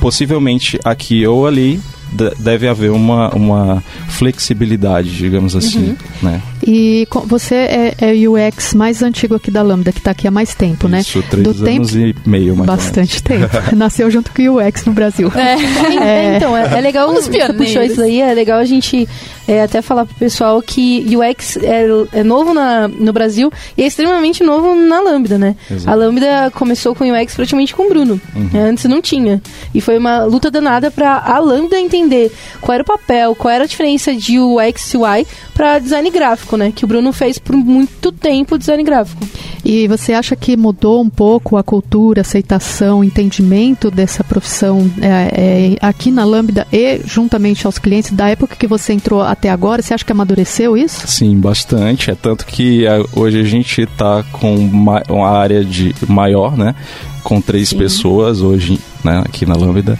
possivelmente 0.00 0.78
aqui 0.84 1.26
ou 1.26 1.46
ali 1.46 1.80
de- 2.12 2.34
deve 2.38 2.68
haver 2.68 2.90
uma, 2.90 3.30
uma 3.30 3.82
flexibilidade, 4.08 5.16
digamos 5.16 5.54
assim, 5.56 5.96
né? 6.22 6.42
E 6.64 7.06
você 7.26 7.54
é, 7.54 7.94
é 8.00 8.12
o 8.28 8.34
UX 8.34 8.74
mais 8.74 9.02
antigo 9.02 9.34
aqui 9.34 9.50
da 9.50 9.62
Lambda, 9.62 9.90
que 9.92 9.98
está 9.98 10.12
aqui 10.12 10.28
há 10.28 10.30
mais 10.30 10.54
tempo, 10.54 10.86
né? 10.88 11.00
Isso, 11.00 11.22
três 11.28 11.42
Do 11.44 11.50
anos 11.66 11.92
tempo- 11.92 12.16
e 12.24 12.28
meio, 12.28 12.54
mais 12.56 12.68
ou 12.70 12.76
Bastante 12.76 13.22
tempo. 13.22 13.48
Nasceu 13.74 14.10
junto 14.10 14.30
com 14.32 14.42
o 14.42 14.58
UX 14.66 14.84
no 14.84 14.92
Brasil. 14.92 15.30
É, 15.36 16.36
então, 16.36 16.56
é, 16.56 16.78
é 16.78 16.80
legal 16.80 17.10
Um 17.10 17.14
dos 17.14 17.24
você 17.24 17.30
pioneiros. 17.32 17.56
puxou 17.66 17.82
isso 17.82 18.00
aí, 18.02 18.20
é 18.20 18.32
legal 18.32 18.58
a 18.58 18.64
gente 18.64 19.08
é, 19.48 19.62
até 19.62 19.82
falar 19.82 20.04
pro 20.06 20.14
pessoal 20.14 20.62
que 20.62 21.04
UX 21.16 21.56
é, 21.56 21.84
é 22.12 22.22
novo 22.22 22.54
na, 22.54 22.86
no 22.88 23.12
Brasil 23.12 23.50
e 23.76 23.82
é 23.82 23.86
extremamente 23.86 24.42
novo 24.44 24.74
na 24.74 25.00
Lambda, 25.00 25.36
né? 25.38 25.56
Exato. 25.70 25.90
A 25.90 25.94
Lambda 25.94 26.50
começou 26.54 26.94
com 26.94 27.10
UX 27.10 27.34
praticamente 27.34 27.74
com 27.74 27.84
o 27.86 27.88
Bruno. 27.88 28.20
né? 28.52 28.68
Antes 28.68 28.84
não 28.84 29.00
tinha. 29.02 29.42
E 29.74 29.80
foi 29.80 29.98
uma 29.98 30.24
luta 30.24 30.50
danada 30.50 30.90
pra 30.90 31.18
a 31.26 31.38
Lambda 31.38 31.78
entender 31.78 32.30
qual 32.60 32.74
era 32.74 32.82
o 32.82 32.86
papel, 32.86 33.34
qual 33.34 33.52
era 33.52 33.64
a 33.64 33.66
diferença 33.66 34.14
de 34.14 34.38
UX 34.38 34.94
e 34.94 34.96
UI 34.96 35.26
pra 35.54 35.78
design 35.78 36.10
gráfico. 36.10 36.56
né? 36.56 36.72
Que 36.74 36.84
o 36.84 36.88
Bruno 36.88 37.12
fez 37.12 37.38
por 37.38 37.56
muito 37.56 38.10
tempo 38.12 38.58
design 38.58 38.82
gráfico. 38.82 39.26
E 39.64 39.86
você 39.86 40.12
acha 40.12 40.34
que 40.34 40.56
mudou 40.56 41.00
um 41.00 41.08
pouco 41.08 41.56
a 41.56 41.62
cultura, 41.62 42.22
aceitação, 42.22 43.04
entendimento 43.04 43.90
dessa 43.90 44.24
profissão 44.24 44.90
é, 45.00 45.76
é, 45.76 45.76
aqui 45.80 46.10
na 46.10 46.24
Lambda 46.24 46.66
e 46.72 47.00
juntamente 47.04 47.64
aos 47.64 47.78
clientes 47.78 48.10
da 48.12 48.28
época 48.28 48.56
que 48.56 48.66
você 48.66 48.92
entrou 48.92 49.22
até 49.22 49.50
agora? 49.50 49.80
Você 49.80 49.94
acha 49.94 50.04
que 50.04 50.10
amadureceu 50.10 50.76
isso? 50.76 51.06
Sim, 51.06 51.38
bastante. 51.38 52.10
É 52.10 52.14
tanto 52.14 52.44
que 52.44 52.86
é, 52.86 53.00
hoje 53.14 53.40
a 53.40 53.44
gente 53.44 53.82
está 53.82 54.24
com 54.32 54.54
uma, 54.56 55.02
uma 55.08 55.30
área 55.30 55.64
de 55.64 55.94
maior, 56.08 56.56
né? 56.56 56.74
Com 57.22 57.40
três 57.40 57.68
Sim. 57.70 57.78
pessoas 57.78 58.40
hoje 58.40 58.78
né, 59.04 59.22
aqui 59.24 59.46
na 59.46 59.54
Lambda. 59.54 59.98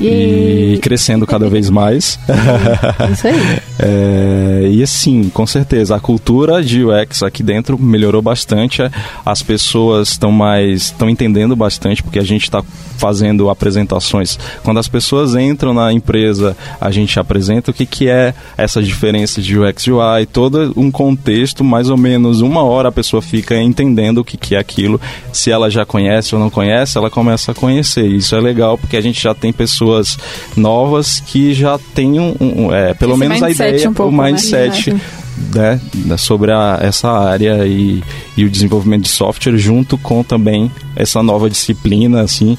E... 0.00 0.74
e 0.74 0.78
crescendo 0.80 1.26
cada 1.26 1.48
vez 1.48 1.70
mais. 1.70 2.18
Isso 3.12 3.26
aí. 3.26 3.34
é, 3.78 4.68
e 4.70 4.82
assim, 4.82 5.30
com 5.30 5.46
certeza, 5.46 5.96
a 5.96 6.00
cultura 6.00 6.62
de 6.62 6.84
UX 6.84 7.22
aqui 7.22 7.42
dentro 7.42 7.78
melhorou 7.78 8.22
bastante. 8.22 8.82
As 9.24 9.42
pessoas 9.42 10.10
estão 10.10 10.32
mais. 10.32 10.86
estão 10.86 11.08
entendendo 11.08 11.54
bastante, 11.54 12.02
porque 12.02 12.18
a 12.18 12.24
gente 12.24 12.42
está 12.42 12.62
fazendo 12.96 13.50
apresentações. 13.50 14.38
Quando 14.62 14.78
as 14.78 14.86
pessoas 14.86 15.34
entram 15.34 15.74
na 15.74 15.92
empresa, 15.92 16.56
a 16.80 16.90
gente 16.92 17.18
apresenta 17.18 17.72
o 17.72 17.74
que, 17.74 17.84
que 17.84 18.08
é 18.08 18.32
essa 18.56 18.80
diferença 18.80 19.42
de 19.42 19.58
UX 19.58 19.86
e 19.86 19.92
UI, 19.92 20.26
todo 20.26 20.72
um 20.76 20.88
contexto, 20.88 21.64
mais 21.64 21.90
ou 21.90 21.96
menos 21.96 22.40
uma 22.40 22.62
hora 22.62 22.90
a 22.90 22.92
pessoa 22.92 23.20
fica 23.20 23.60
entendendo 23.60 24.18
o 24.18 24.24
que, 24.24 24.36
que 24.36 24.54
é 24.54 24.58
aquilo. 24.58 25.00
Se 25.32 25.50
ela 25.50 25.68
já 25.68 25.84
conhece 25.84 26.34
ou 26.34 26.40
não 26.40 26.48
conhece, 26.48 26.61
ela 26.70 27.10
começa 27.10 27.52
a 27.52 27.54
conhecer. 27.54 28.06
Isso 28.06 28.34
é 28.34 28.40
legal 28.40 28.76
porque 28.78 28.96
a 28.96 29.00
gente 29.00 29.22
já 29.22 29.34
tem 29.34 29.52
pessoas 29.52 30.18
novas 30.56 31.20
que 31.20 31.54
já 31.54 31.78
têm 31.94 32.20
um, 32.20 32.36
um 32.40 32.74
é, 32.74 32.94
pelo 32.94 33.12
Esse 33.12 33.20
menos 33.20 33.42
a 33.42 33.50
ideia, 33.50 33.90
um 33.90 33.94
pouco, 33.94 34.12
o 34.12 34.22
mindset. 34.22 34.92
Né? 34.92 35.00
Né, 35.54 35.80
sobre 36.16 36.52
a, 36.52 36.78
essa 36.80 37.10
área 37.10 37.66
e, 37.66 38.02
e 38.36 38.44
o 38.44 38.50
desenvolvimento 38.50 39.02
de 39.02 39.08
software 39.08 39.56
junto 39.56 39.98
com 39.98 40.22
também 40.22 40.70
essa 40.94 41.22
nova 41.22 41.50
disciplina 41.50 42.20
assim 42.20 42.56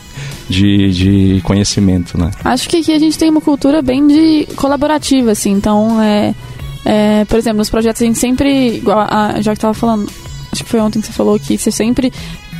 de, 0.50 0.92
de 0.92 1.42
conhecimento, 1.44 2.18
né? 2.18 2.32
Acho 2.44 2.68
que 2.68 2.78
aqui 2.78 2.92
a 2.92 3.00
gente 3.00 3.18
tem 3.18 3.30
uma 3.30 3.42
cultura 3.42 3.82
bem 3.82 4.06
de 4.08 4.48
colaborativa, 4.56 5.32
assim, 5.32 5.52
então 5.52 6.02
é, 6.02 6.36
é 6.84 7.26
por 7.26 7.38
exemplo, 7.38 7.60
nos 7.60 7.70
projetos 7.70 8.02
a 8.02 8.06
gente 8.06 8.20
sempre, 8.20 8.76
igual 8.78 9.08
a, 9.10 9.39
já 9.39 9.52
que 9.52 9.58
estava 9.58 9.74
falando, 9.74 10.12
acho 10.52 10.63
que 10.63 10.70
foi 10.70 10.80
ontem 10.80 11.00
que 11.00 11.08
você 11.08 11.13
falou 11.13 11.39
que 11.39 11.58
você 11.58 11.72
sempre 11.72 12.12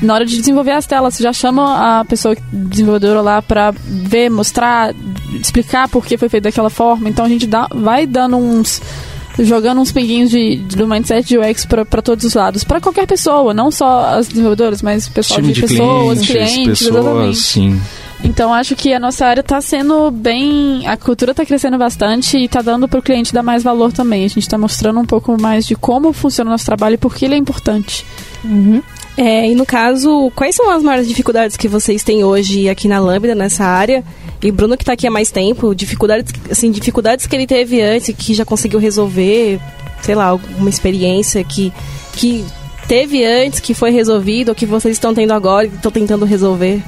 na 0.04 0.14
hora 0.14 0.26
de 0.26 0.38
desenvolver 0.38 0.72
as 0.72 0.86
telas, 0.86 1.16
você 1.16 1.24
já 1.24 1.34
chama 1.34 2.00
a 2.00 2.06
pessoa 2.06 2.36
desenvolvedora 2.52 3.22
lá 3.22 3.42
para 3.42 3.72
ver, 3.72 4.30
mostrar, 4.30 4.94
explicar 5.40 5.88
por 5.88 6.06
que 6.06 6.18
foi 6.18 6.30
feito 6.30 6.44
daquela 6.44 6.70
forma. 6.70 7.10
Então 7.10 7.26
a 7.26 7.30
gente 7.30 7.48
dá, 7.48 7.68
vai 7.74 8.06
dando 8.06 8.38
uns 8.38 8.82
jogando 9.40 9.82
uns 9.82 9.92
pinguinhos 9.92 10.30
de, 10.30 10.58
de, 10.58 10.76
do 10.76 10.88
mindset 10.88 11.28
de 11.28 11.40
UX 11.40 11.66
para 11.66 12.02
todos 12.04 12.24
os 12.24 12.36
lados, 12.36 12.64
para 12.64 12.80
qualquer 12.80 13.08
pessoa, 13.08 13.52
não 13.52 13.72
só 13.72 14.18
as 14.18 14.28
desenvolvedoras, 14.28 14.84
mas 14.84 15.10
pessoal 15.10 15.42
de, 15.42 15.54
de, 15.54 15.62
pessoas, 15.62 16.20
clientes, 16.20 16.54
clientes 16.54 16.80
pessoas, 16.80 17.06
exatamente. 17.06 17.38
Sim. 17.40 17.82
Então 18.24 18.54
acho 18.54 18.76
que 18.76 18.94
a 18.94 19.00
nossa 19.00 19.26
área 19.26 19.42
está 19.42 19.60
sendo 19.60 20.10
bem. 20.10 20.88
A 20.88 20.96
cultura 20.96 21.32
está 21.32 21.46
crescendo 21.46 21.78
bastante 21.78 22.38
e 22.38 22.46
está 22.46 22.62
dando 22.62 22.88
para 22.88 23.00
o 23.00 23.02
cliente 23.02 23.34
dar 23.34 23.44
mais 23.44 23.64
valor 23.64 23.92
também. 23.92 24.24
A 24.24 24.28
gente 24.28 24.40
está 24.40 24.58
mostrando 24.58 25.00
um 25.00 25.06
pouco 25.06 25.40
mais 25.42 25.66
de 25.66 25.76
como 25.76 26.14
funciona 26.14 26.50
o 26.50 26.54
nosso 26.54 26.66
trabalho 26.66 26.94
e 26.94 26.98
por 26.98 27.14
que 27.14 27.26
ele 27.26 27.36
é 27.36 27.38
importante. 27.38 28.06
Uhum. 28.46 28.82
É, 29.16 29.50
e 29.50 29.54
no 29.54 29.66
caso, 29.66 30.32
quais 30.36 30.56
são 30.56 30.70
as 30.72 30.82
maiores 30.82 31.08
dificuldades 31.08 31.56
que 31.56 31.68
vocês 31.68 32.04
têm 32.04 32.24
hoje 32.24 32.68
aqui 32.68 32.88
na 32.88 33.00
Lambda, 33.00 33.36
nessa 33.36 33.64
área? 33.64 34.04
E 34.42 34.52
Bruno 34.52 34.76
que 34.76 34.84
está 34.84 34.94
aqui 34.94 35.06
há 35.06 35.12
mais 35.12 35.32
tempo, 35.32 35.74
dificuldades, 35.76 36.34
assim, 36.50 36.72
dificuldades 36.72 37.28
que 37.28 37.36
ele 37.36 37.48
teve 37.48 37.82
antes 37.82 38.14
que 38.16 38.34
já 38.34 38.44
conseguiu 38.44 38.80
resolver, 38.80 39.60
sei 40.02 40.16
lá, 40.16 40.26
alguma 40.26 40.70
experiência 40.70 41.44
que, 41.44 41.72
que 42.14 42.44
teve 42.88 43.24
antes, 43.26 43.60
que 43.60 43.74
foi 43.74 43.92
resolvido, 43.92 44.50
ou 44.50 44.56
que 44.56 44.66
vocês 44.66 44.96
estão 44.96 45.14
tendo 45.14 45.34
agora 45.34 45.66
e 45.66 45.70
estão 45.70 45.92
tentando 45.92 46.26
resolver? 46.26 46.82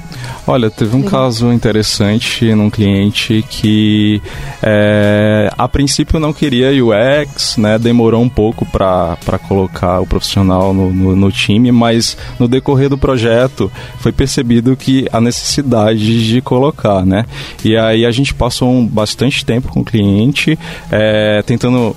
Olha, 0.46 0.70
teve 0.70 0.96
um 0.96 1.02
Sim. 1.02 1.08
caso 1.08 1.52
interessante 1.52 2.54
num 2.54 2.70
cliente 2.70 3.44
que 3.50 4.22
é, 4.62 5.50
a 5.58 5.66
princípio 5.66 6.20
não 6.20 6.32
queria 6.32 6.70
UX, 6.70 7.56
né? 7.56 7.78
Demorou 7.78 8.22
um 8.22 8.28
pouco 8.28 8.64
para 8.64 9.38
colocar 9.48 10.00
o 10.00 10.06
profissional 10.06 10.72
no, 10.72 10.92
no, 10.92 11.16
no, 11.16 11.32
time, 11.32 11.72
mas 11.72 12.16
no 12.38 12.46
decorrer 12.46 12.88
do 12.88 12.96
projeto 12.96 13.70
foi 13.98 14.12
percebido 14.12 14.76
que 14.76 15.08
a 15.12 15.20
necessidade 15.20 16.24
de 16.24 16.40
colocar, 16.40 17.04
né? 17.04 17.24
E 17.64 17.76
aí 17.76 18.06
a 18.06 18.10
gente 18.12 18.32
passou 18.32 18.70
um, 18.70 18.86
bastante 18.86 19.44
tempo 19.44 19.68
com 19.68 19.80
o 19.80 19.84
cliente 19.84 20.56
é, 20.92 21.42
tentando 21.42 21.96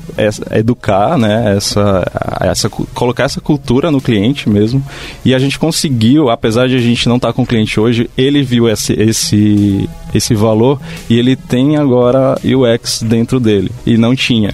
educar, 0.51 1.19
né? 1.19 1.55
Essa, 1.55 2.03
essa, 2.41 2.67
colocar 2.69 3.25
essa 3.25 3.39
cultura 3.39 3.88
no 3.91 4.01
cliente 4.01 4.49
mesmo. 4.49 4.83
E 5.23 5.33
a 5.33 5.39
gente 5.39 5.59
conseguiu, 5.59 6.29
apesar 6.29 6.67
de 6.67 6.75
a 6.75 6.79
gente 6.79 7.07
não 7.07 7.15
estar 7.15 7.29
tá 7.29 7.33
com 7.33 7.43
o 7.43 7.45
cliente 7.45 7.79
hoje, 7.79 8.09
ele 8.17 8.43
viu 8.43 8.67
esse, 8.69 8.93
esse, 8.93 9.89
esse 10.13 10.35
valor 10.35 10.79
e 11.09 11.17
ele 11.17 11.35
tem 11.35 11.77
agora 11.77 12.37
UX 12.43 13.01
dentro 13.03 13.39
dele 13.39 13.71
e 13.85 13.97
não 13.97 14.15
tinha. 14.15 14.53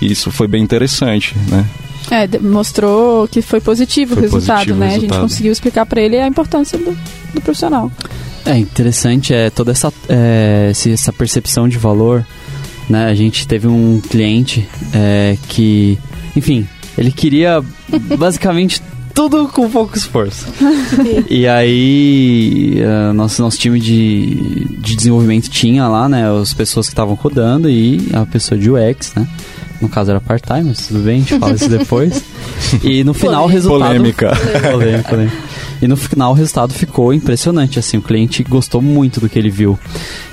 Isso 0.00 0.30
foi 0.30 0.48
bem 0.48 0.62
interessante, 0.62 1.36
né? 1.48 1.64
É, 2.10 2.38
mostrou 2.38 3.26
que 3.28 3.40
foi 3.40 3.60
positivo 3.60 4.14
foi 4.14 4.18
o 4.18 4.22
resultado, 4.22 4.56
positivo 4.58 4.78
né? 4.78 4.86
Resultado. 4.86 5.10
A 5.10 5.14
gente 5.14 5.22
conseguiu 5.22 5.52
explicar 5.52 5.86
para 5.86 6.00
ele 6.00 6.18
a 6.18 6.26
importância 6.26 6.76
do, 6.76 6.96
do 7.32 7.40
profissional. 7.40 7.90
É 8.44 8.58
interessante 8.58 9.32
é 9.32 9.50
toda 9.50 9.70
essa, 9.70 9.92
é, 10.08 10.72
essa 10.72 11.12
percepção 11.12 11.68
de 11.68 11.78
valor. 11.78 12.26
Né? 12.88 13.06
A 13.06 13.14
gente 13.14 13.46
teve 13.46 13.68
um 13.68 14.00
cliente 14.00 14.68
é, 14.92 15.36
que, 15.48 15.98
enfim, 16.36 16.66
ele 16.96 17.10
queria 17.10 17.62
basicamente 18.18 18.82
tudo 19.14 19.48
com 19.48 19.68
pouco 19.70 19.96
esforço. 19.96 20.46
e 21.28 21.46
aí, 21.46 22.82
uh, 22.82 23.12
nosso, 23.12 23.42
nosso 23.42 23.58
time 23.58 23.78
de, 23.78 24.66
de 24.78 24.96
desenvolvimento 24.96 25.48
tinha 25.48 25.86
lá, 25.86 26.08
né, 26.08 26.24
as 26.40 26.52
pessoas 26.52 26.86
que 26.86 26.92
estavam 26.92 27.14
rodando 27.14 27.68
e 27.70 28.08
a 28.12 28.26
pessoa 28.26 28.58
de 28.58 28.70
UX, 28.70 29.14
né? 29.14 29.26
No 29.80 29.88
caso 29.88 30.12
era 30.12 30.20
part-time, 30.20 30.62
mas 30.62 30.86
tudo 30.86 31.00
bem, 31.00 31.16
a 31.16 31.18
gente 31.18 31.38
fala 31.38 31.54
isso 31.54 31.68
depois. 31.70 32.22
E 32.84 33.02
no 33.02 33.12
final 33.12 33.44
o 33.44 33.46
resultado... 33.48 33.88
Polêmica. 33.88 34.30
polêmica, 34.70 35.08
polêmica. 35.08 35.36
E 35.82 35.88
no 35.88 35.96
final 35.96 36.30
o 36.30 36.34
resultado 36.34 36.72
ficou 36.72 37.12
impressionante, 37.12 37.80
assim, 37.80 37.96
o 37.96 38.02
cliente 38.02 38.44
gostou 38.44 38.80
muito 38.80 39.18
do 39.18 39.28
que 39.28 39.36
ele 39.36 39.50
viu. 39.50 39.76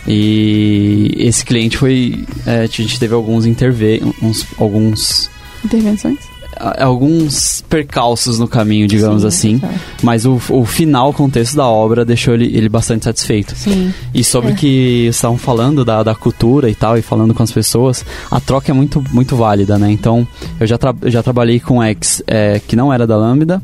E 0.08 1.16
esse 1.18 1.44
cliente 1.44 1.78
foi... 1.78 2.24
É, 2.46 2.60
a 2.60 2.68
gente 2.68 3.00
teve 3.00 3.16
alguns 3.16 3.48
interve... 3.48 4.04
Uns, 4.22 4.46
alguns... 4.60 5.32
Intervenções? 5.66 6.20
Alguns 6.60 7.64
percalços 7.70 8.38
no 8.38 8.48
caminho, 8.48 8.88
digamos 8.88 9.22
Sim, 9.22 9.28
assim. 9.28 9.62
É. 9.64 9.80
Mas 10.04 10.26
o, 10.26 10.40
o 10.50 10.66
final, 10.66 11.10
o 11.10 11.14
contexto 11.14 11.56
da 11.56 11.66
obra 11.66 12.04
deixou 12.04 12.34
ele, 12.34 12.46
ele 12.56 12.70
bastante 12.70 13.06
satisfeito. 13.06 13.56
Sim. 13.56 13.94
E 14.14 14.24
sobre 14.24 14.52
o 14.52 14.54
é. 14.54 14.56
que 14.56 15.08
estavam 15.08 15.38
falando 15.38 15.86
da, 15.86 16.04
da 16.04 16.14
cultura 16.14 16.70
e 16.70 16.76
tal, 16.76 16.98
e 16.98 17.02
falando 17.02 17.34
com 17.34 17.44
as 17.44 17.52
pessoas, 17.52 18.06
a 18.30 18.40
troca 18.40 18.72
é 18.72 18.74
muito, 18.74 19.04
muito 19.12 19.36
válida, 19.36 19.78
né? 19.78 19.92
Então, 19.92 20.28
eu 20.60 20.68
já, 20.68 20.78
tra 20.78 20.94
já 21.06 21.24
trabalhei 21.24 21.60
com 21.60 21.82
X 21.82 22.22
é, 22.28 22.60
que 22.68 22.76
não 22.76 22.94
era 22.94 23.08
da 23.08 23.16
Lambda 23.16 23.62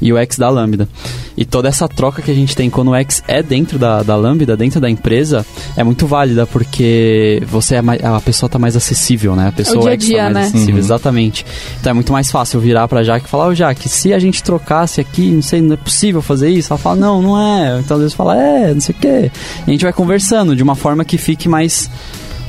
e 0.00 0.12
o 0.12 0.18
X 0.18 0.38
da 0.38 0.48
Lambda. 0.48 0.88
E 1.36 1.44
toda 1.44 1.68
essa 1.68 1.86
troca 1.86 2.22
que 2.22 2.30
a 2.30 2.34
gente 2.34 2.56
tem 2.56 2.70
quando 2.70 2.88
o 2.88 2.94
X 2.94 3.22
é 3.28 3.42
dentro 3.42 3.78
da, 3.78 4.02
da 4.02 4.16
Lambda, 4.16 4.56
dentro 4.56 4.80
da 4.80 4.88
empresa, 4.88 5.44
é 5.76 5.84
muito 5.84 6.06
válida, 6.06 6.46
porque 6.46 7.42
você 7.46 7.76
é 7.76 7.82
mais, 7.82 8.02
a 8.02 8.20
pessoa 8.20 8.48
está 8.48 8.58
mais 8.58 8.74
acessível, 8.74 9.36
né? 9.36 9.48
A 9.48 9.52
pessoa 9.52 9.90
é 9.90 9.94
o 9.94 9.96
dia 9.96 10.08
-dia, 10.08 10.16
tá 10.18 10.22
mais 10.24 10.34
né? 10.34 10.42
acessível, 10.42 10.74
uhum. 10.74 10.80
exatamente. 10.80 11.46
Então 11.80 11.90
é 11.90 11.94
muito 11.94 12.12
mais 12.12 12.30
fácil 12.30 12.58
virar 12.58 12.88
pra 12.88 13.02
Jaque 13.02 13.26
e 13.26 13.28
falar, 13.28 13.48
ô 13.48 13.50
oh, 13.50 13.54
Jaque, 13.54 13.88
se 13.88 14.14
a 14.14 14.18
gente 14.18 14.42
trocasse 14.42 15.00
aqui, 15.00 15.30
não 15.30 15.42
sei, 15.42 15.60
não 15.60 15.74
é 15.74 15.76
possível 15.76 16.22
fazer 16.22 16.48
isso. 16.50 16.72
Ela 16.72 16.78
fala, 16.78 16.96
não, 16.96 17.20
não 17.20 17.38
é. 17.38 17.80
Então 17.80 17.96
às 17.96 18.02
vezes 18.02 18.16
fala, 18.16 18.36
é, 18.36 18.72
não 18.72 18.80
sei 18.80 18.94
o 18.94 18.98
quê. 18.98 19.30
E 19.66 19.70
a 19.70 19.70
gente 19.70 19.82
vai 19.82 19.92
conversando 19.92 20.56
de 20.56 20.62
uma 20.62 20.74
forma 20.74 21.04
que 21.04 21.18
fique 21.18 21.48
mais 21.48 21.90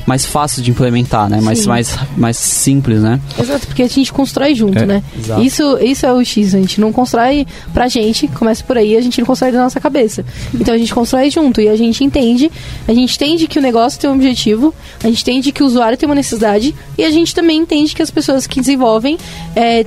mais 0.08 0.24
fácil 0.24 0.62
de 0.62 0.70
implementar, 0.70 1.28
né? 1.28 1.38
Mais, 1.40 1.66
mais, 1.66 1.96
mais 2.16 2.36
simples, 2.38 3.02
né? 3.02 3.20
Exato, 3.38 3.66
porque 3.66 3.82
a 3.82 3.86
gente 3.86 4.10
constrói 4.10 4.54
junto, 4.54 4.78
é, 4.78 4.86
né? 4.86 5.02
Exato. 5.16 5.42
Isso, 5.42 5.78
isso 5.82 6.06
é 6.06 6.12
o 6.12 6.24
X, 6.24 6.54
a 6.54 6.58
gente 6.58 6.80
não 6.80 6.90
constrói 6.90 7.46
pra 7.74 7.88
gente, 7.88 8.26
começa 8.28 8.64
por 8.64 8.78
aí, 8.78 8.96
a 8.96 9.00
gente 9.02 9.20
não 9.20 9.26
constrói 9.26 9.52
da 9.52 9.58
nossa 9.58 9.78
cabeça. 9.78 10.24
Então 10.54 10.74
a 10.74 10.78
gente 10.78 10.94
constrói 10.94 11.30
junto 11.30 11.60
e 11.60 11.68
a 11.68 11.76
gente 11.76 12.02
entende, 12.02 12.50
a 12.88 12.94
gente 12.94 13.14
entende 13.14 13.46
que 13.46 13.58
o 13.58 13.62
negócio 13.62 14.00
tem 14.00 14.08
um 14.08 14.14
objetivo, 14.14 14.74
a 15.04 15.08
gente 15.08 15.20
entende 15.20 15.52
que 15.52 15.62
o 15.62 15.66
usuário 15.66 15.98
tem 15.98 16.08
uma 16.08 16.14
necessidade 16.14 16.74
e 16.96 17.04
a 17.04 17.10
gente 17.10 17.34
também 17.34 17.58
entende 17.58 17.94
que 17.94 18.00
as 18.00 18.10
pessoas 18.10 18.46
que 18.46 18.60
desenvolvem 18.60 19.18
é, 19.54 19.84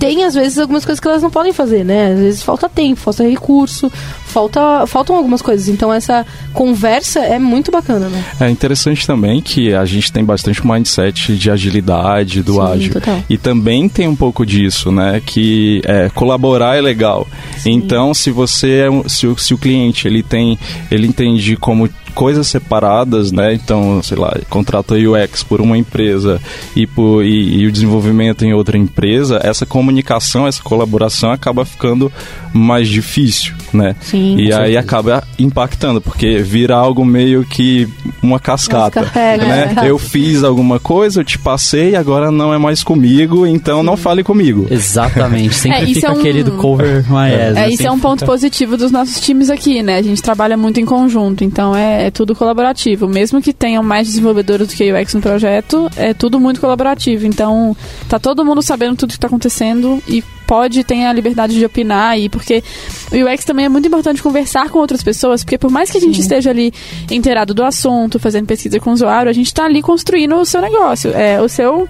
tem 0.00 0.24
às 0.24 0.34
vezes 0.34 0.58
algumas 0.58 0.82
coisas 0.82 0.98
que 0.98 1.06
elas 1.06 1.22
não 1.22 1.30
podem 1.30 1.52
fazer, 1.52 1.84
né? 1.84 2.12
Às 2.12 2.18
vezes 2.18 2.42
falta 2.42 2.70
tempo, 2.70 2.98
falta 2.98 3.22
recurso, 3.22 3.92
falta, 4.24 4.86
faltam 4.86 5.14
algumas 5.14 5.42
coisas. 5.42 5.68
Então 5.68 5.92
essa 5.92 6.26
conversa 6.54 7.20
é 7.20 7.38
muito 7.38 7.70
bacana, 7.70 8.08
né? 8.08 8.24
É 8.40 8.48
interessante 8.48 9.06
também 9.06 9.42
que 9.42 9.74
a 9.74 9.84
gente 9.84 10.10
tem 10.10 10.24
bastante 10.24 10.66
mindset 10.66 11.36
de 11.36 11.50
agilidade 11.50 12.42
do 12.42 12.54
Sim, 12.54 12.60
ágil. 12.60 12.92
Total. 12.94 13.22
E 13.28 13.36
também 13.36 13.90
tem 13.90 14.08
um 14.08 14.16
pouco 14.16 14.46
disso, 14.46 14.90
né? 14.90 15.20
Que 15.24 15.82
é, 15.84 16.08
colaborar 16.14 16.78
é 16.78 16.80
legal. 16.80 17.28
Sim. 17.58 17.72
Então, 17.72 18.14
se 18.14 18.30
você 18.30 18.88
é 18.88 19.08
se 19.08 19.26
o, 19.26 19.36
se 19.36 19.52
o 19.52 19.58
cliente 19.58 20.08
ele 20.08 20.22
tem, 20.22 20.58
ele 20.90 21.06
entende 21.06 21.58
como 21.58 21.90
coisas 22.10 22.46
separadas, 22.46 23.32
né? 23.32 23.54
Então, 23.54 24.02
sei 24.02 24.16
lá, 24.18 24.36
contrata 24.48 24.94
UX 24.94 25.42
por 25.42 25.60
uma 25.60 25.76
empresa 25.78 26.40
e, 26.76 26.86
por, 26.86 27.24
e, 27.24 27.60
e 27.60 27.66
o 27.66 27.72
desenvolvimento 27.72 28.44
em 28.44 28.52
outra 28.52 28.76
empresa, 28.76 29.40
essa 29.42 29.64
comunicação, 29.66 30.46
essa 30.46 30.62
colaboração 30.62 31.30
acaba 31.30 31.64
ficando 31.64 32.12
mais 32.52 32.88
difícil, 32.88 33.54
né? 33.72 33.94
Sim, 34.00 34.36
E 34.38 34.52
aí 34.52 34.76
acaba 34.76 35.22
impactando, 35.38 36.00
porque 36.00 36.38
vira 36.38 36.74
algo 36.76 37.04
meio 37.04 37.44
que 37.44 37.88
uma 38.22 38.40
cascata, 38.40 39.00
Descarrega, 39.02 39.46
né? 39.46 39.74
é. 39.84 39.88
Eu 39.90 39.98
fiz 39.98 40.42
alguma 40.42 40.80
coisa, 40.80 41.20
eu 41.20 41.24
te 41.24 41.38
passei, 41.38 41.94
agora 41.94 42.30
não 42.30 42.52
é 42.52 42.58
mais 42.58 42.82
comigo, 42.82 43.46
então 43.46 43.82
não 43.82 43.96
fale 43.96 44.22
comigo. 44.24 44.66
Exatamente. 44.70 45.54
Sempre 45.60 45.78
É, 45.78 45.84
isso 45.84 45.94
fica 45.94 46.06
é 46.08 46.10
um- 46.10 46.18
aquele 46.18 46.42
do 46.42 46.52
cover 46.52 47.04
my 47.08 47.16
ass. 47.32 47.56
É, 47.56 47.64
assim. 47.64 47.74
isso 47.74 47.86
é 47.86 47.90
um 47.90 47.98
ponto 48.00 48.24
positivo 48.26 48.76
dos 48.76 48.90
nossos 48.90 49.20
times 49.20 49.48
aqui, 49.50 49.82
né? 49.82 49.98
A 49.98 50.02
gente 50.02 50.20
trabalha 50.20 50.56
muito 50.56 50.80
em 50.80 50.84
conjunto, 50.84 51.44
então 51.44 51.74
é, 51.76 51.99
é 52.00 52.10
tudo 52.10 52.34
colaborativo. 52.34 53.08
Mesmo 53.08 53.42
que 53.42 53.52
tenham 53.52 53.82
mais 53.82 54.06
desenvolvedores 54.06 54.68
do 54.68 54.74
que 54.74 54.92
UX 54.92 55.14
no 55.14 55.20
projeto, 55.20 55.90
é 55.96 56.14
tudo 56.14 56.40
muito 56.40 56.60
colaborativo. 56.60 57.26
Então, 57.26 57.76
tá 58.08 58.18
todo 58.18 58.44
mundo 58.44 58.62
sabendo 58.62 58.96
tudo 58.96 59.12
que 59.12 59.18
tá 59.18 59.26
acontecendo 59.26 60.02
e 60.08 60.22
pode 60.46 60.82
ter 60.82 61.04
a 61.04 61.12
liberdade 61.12 61.54
de 61.54 61.64
opinar 61.64 62.18
e 62.18 62.28
porque 62.28 62.64
o 63.12 63.32
UX 63.32 63.44
também 63.44 63.66
é 63.66 63.68
muito 63.68 63.86
importante 63.86 64.20
conversar 64.20 64.68
com 64.68 64.80
outras 64.80 65.00
pessoas, 65.00 65.44
porque 65.44 65.56
por 65.56 65.70
mais 65.70 65.90
que 65.92 65.98
a 65.98 66.00
gente 66.00 66.20
esteja 66.20 66.50
ali 66.50 66.72
inteirado 67.08 67.54
do 67.54 67.62
assunto, 67.62 68.18
fazendo 68.18 68.46
pesquisa 68.46 68.80
com 68.80 68.90
o 68.90 68.92
usuário, 68.92 69.30
a 69.30 69.32
gente 69.32 69.54
tá 69.54 69.64
ali 69.66 69.80
construindo 69.80 70.34
o 70.34 70.44
seu 70.44 70.60
negócio, 70.60 71.12
é 71.12 71.40
o 71.40 71.48
seu 71.48 71.88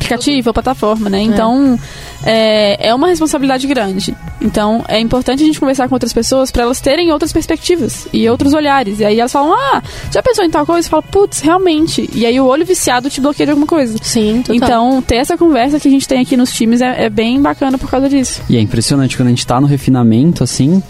aplicativo 0.00 0.48
ou 0.48 0.54
plataforma, 0.54 1.10
né? 1.10 1.20
Então, 1.20 1.78
é, 2.24 2.88
é 2.88 2.94
uma 2.94 3.08
responsabilidade 3.08 3.66
grande. 3.66 4.16
Então, 4.40 4.82
é 4.88 4.98
importante 4.98 5.42
a 5.42 5.46
gente 5.46 5.60
conversar 5.60 5.88
com 5.88 5.94
outras 5.94 6.12
pessoas 6.12 6.50
para 6.50 6.62
elas 6.62 6.80
terem 6.80 7.12
outras 7.12 7.32
perspectivas 7.32 8.08
e 8.12 8.28
outros 8.28 8.54
olhares. 8.54 9.00
E 9.00 9.04
aí 9.04 9.20
elas 9.20 9.30
falam, 9.30 9.54
ah, 9.54 9.82
já 10.10 10.22
pensou 10.22 10.44
em 10.44 10.50
tal 10.50 10.64
coisa? 10.64 10.82
Você 10.82 10.90
fala, 10.90 11.02
putz, 11.02 11.40
realmente. 11.40 12.08
E 12.14 12.24
aí 12.24 12.40
o 12.40 12.46
olho 12.46 12.64
viciado 12.64 13.10
te 13.10 13.20
bloqueia 13.20 13.46
de 13.46 13.50
alguma 13.50 13.66
coisa. 13.66 13.96
Sim, 14.02 14.42
total. 14.42 14.54
Então, 14.56 15.02
ter 15.02 15.16
essa 15.16 15.36
conversa 15.36 15.78
que 15.78 15.88
a 15.88 15.90
gente 15.90 16.08
tem 16.08 16.20
aqui 16.20 16.36
nos 16.36 16.52
times 16.52 16.80
é, 16.80 17.04
é 17.04 17.10
bem 17.10 17.40
bacana 17.40 17.76
por 17.76 17.90
causa 17.90 18.08
disso. 18.08 18.40
E 18.48 18.56
é 18.56 18.60
impressionante 18.60 19.16
quando 19.16 19.28
a 19.28 19.30
gente 19.30 19.46
tá 19.46 19.60
no 19.60 19.66
refinamento, 19.66 20.42
assim, 20.42 20.82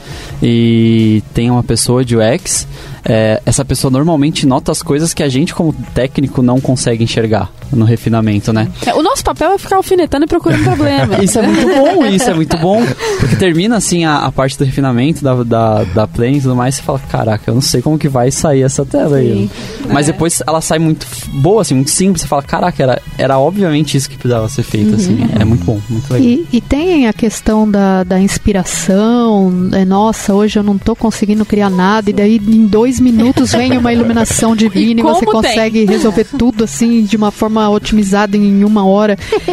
e 0.42 1.22
tem 1.34 1.50
uma 1.50 1.62
pessoa 1.62 2.04
de 2.04 2.16
UX, 2.16 2.66
é, 3.04 3.40
essa 3.46 3.64
pessoa 3.64 3.90
normalmente 3.90 4.46
nota 4.46 4.70
as 4.70 4.82
coisas 4.82 5.14
que 5.14 5.22
a 5.22 5.28
gente, 5.28 5.54
como 5.54 5.72
técnico, 5.94 6.42
não 6.42 6.60
consegue 6.60 7.02
enxergar 7.02 7.50
no 7.72 7.84
refinamento, 7.84 8.52
né? 8.52 8.68
É, 8.84 8.94
o 9.00 9.02
nosso 9.02 9.24
papel 9.24 9.52
é 9.52 9.58
ficar 9.58 9.76
alfinetando 9.76 10.24
e 10.24 10.28
procurando 10.28 10.62
problema. 10.64 11.22
Isso 11.22 11.38
é 11.38 11.42
muito 11.42 11.66
bom, 11.66 12.06
isso 12.06 12.30
é 12.30 12.34
muito 12.34 12.56
bom. 12.58 12.82
Porque 13.18 13.36
termina 13.36 13.76
assim 13.76 14.04
a, 14.04 14.18
a 14.18 14.32
parte 14.32 14.58
do 14.58 14.64
refinamento 14.64 15.22
da, 15.24 15.42
da, 15.42 15.84
da 15.84 16.06
play 16.06 16.34
e 16.36 16.40
tudo 16.40 16.54
mais, 16.54 16.76
você 16.76 16.82
fala, 16.82 16.98
caraca, 16.98 17.50
eu 17.50 17.54
não 17.54 17.62
sei 17.62 17.82
como 17.82 17.98
que 17.98 18.08
vai 18.08 18.30
sair 18.30 18.62
essa 18.62 18.84
tela 18.84 19.16
aí. 19.16 19.50
Mas 19.88 20.06
depois 20.06 20.42
ela 20.46 20.60
sai 20.60 20.78
muito 20.78 21.06
boa, 21.34 21.62
assim, 21.62 21.74
muito 21.74 21.90
simples, 21.90 22.22
você 22.22 22.28
fala, 22.28 22.42
caraca, 22.42 22.82
era, 22.82 23.02
era 23.18 23.38
obviamente 23.38 23.96
isso 23.96 24.08
que 24.08 24.16
precisava 24.16 24.48
ser 24.48 24.62
feito, 24.62 24.94
assim. 24.94 25.18
É 25.38 25.44
muito 25.44 25.64
bom, 25.64 25.80
muito 25.88 26.12
legal. 26.12 26.28
E, 26.28 26.46
e 26.52 26.60
tem 26.60 27.08
a 27.08 27.12
questão 27.12 27.68
da, 27.70 28.04
da 28.04 28.20
inspiração, 28.20 29.70
é, 29.72 29.84
nossa, 29.84 30.34
hoje 30.34 30.58
eu 30.58 30.62
não 30.62 30.76
tô 30.78 30.94
conseguindo 30.94 31.44
criar 31.44 31.70
nada, 31.70 32.10
e 32.10 32.12
daí 32.12 32.36
em 32.36 32.66
dois 32.66 33.00
minutos 33.00 33.52
vem 33.52 33.76
uma 33.76 33.92
iluminação 33.92 34.54
divina 34.54 35.00
e, 35.00 35.02
E 35.02 35.02
você 35.02 35.24
tem? 35.24 35.32
consegue 35.32 35.84
resolver 35.84 36.24
tudo 36.38 36.64
assim 36.64 37.02
de 37.04 37.16
uma 37.16 37.30
forma 37.30 37.68
otimizada 37.70 38.36
em 38.36 38.64
uma 38.64 38.84
hora. 38.84 38.89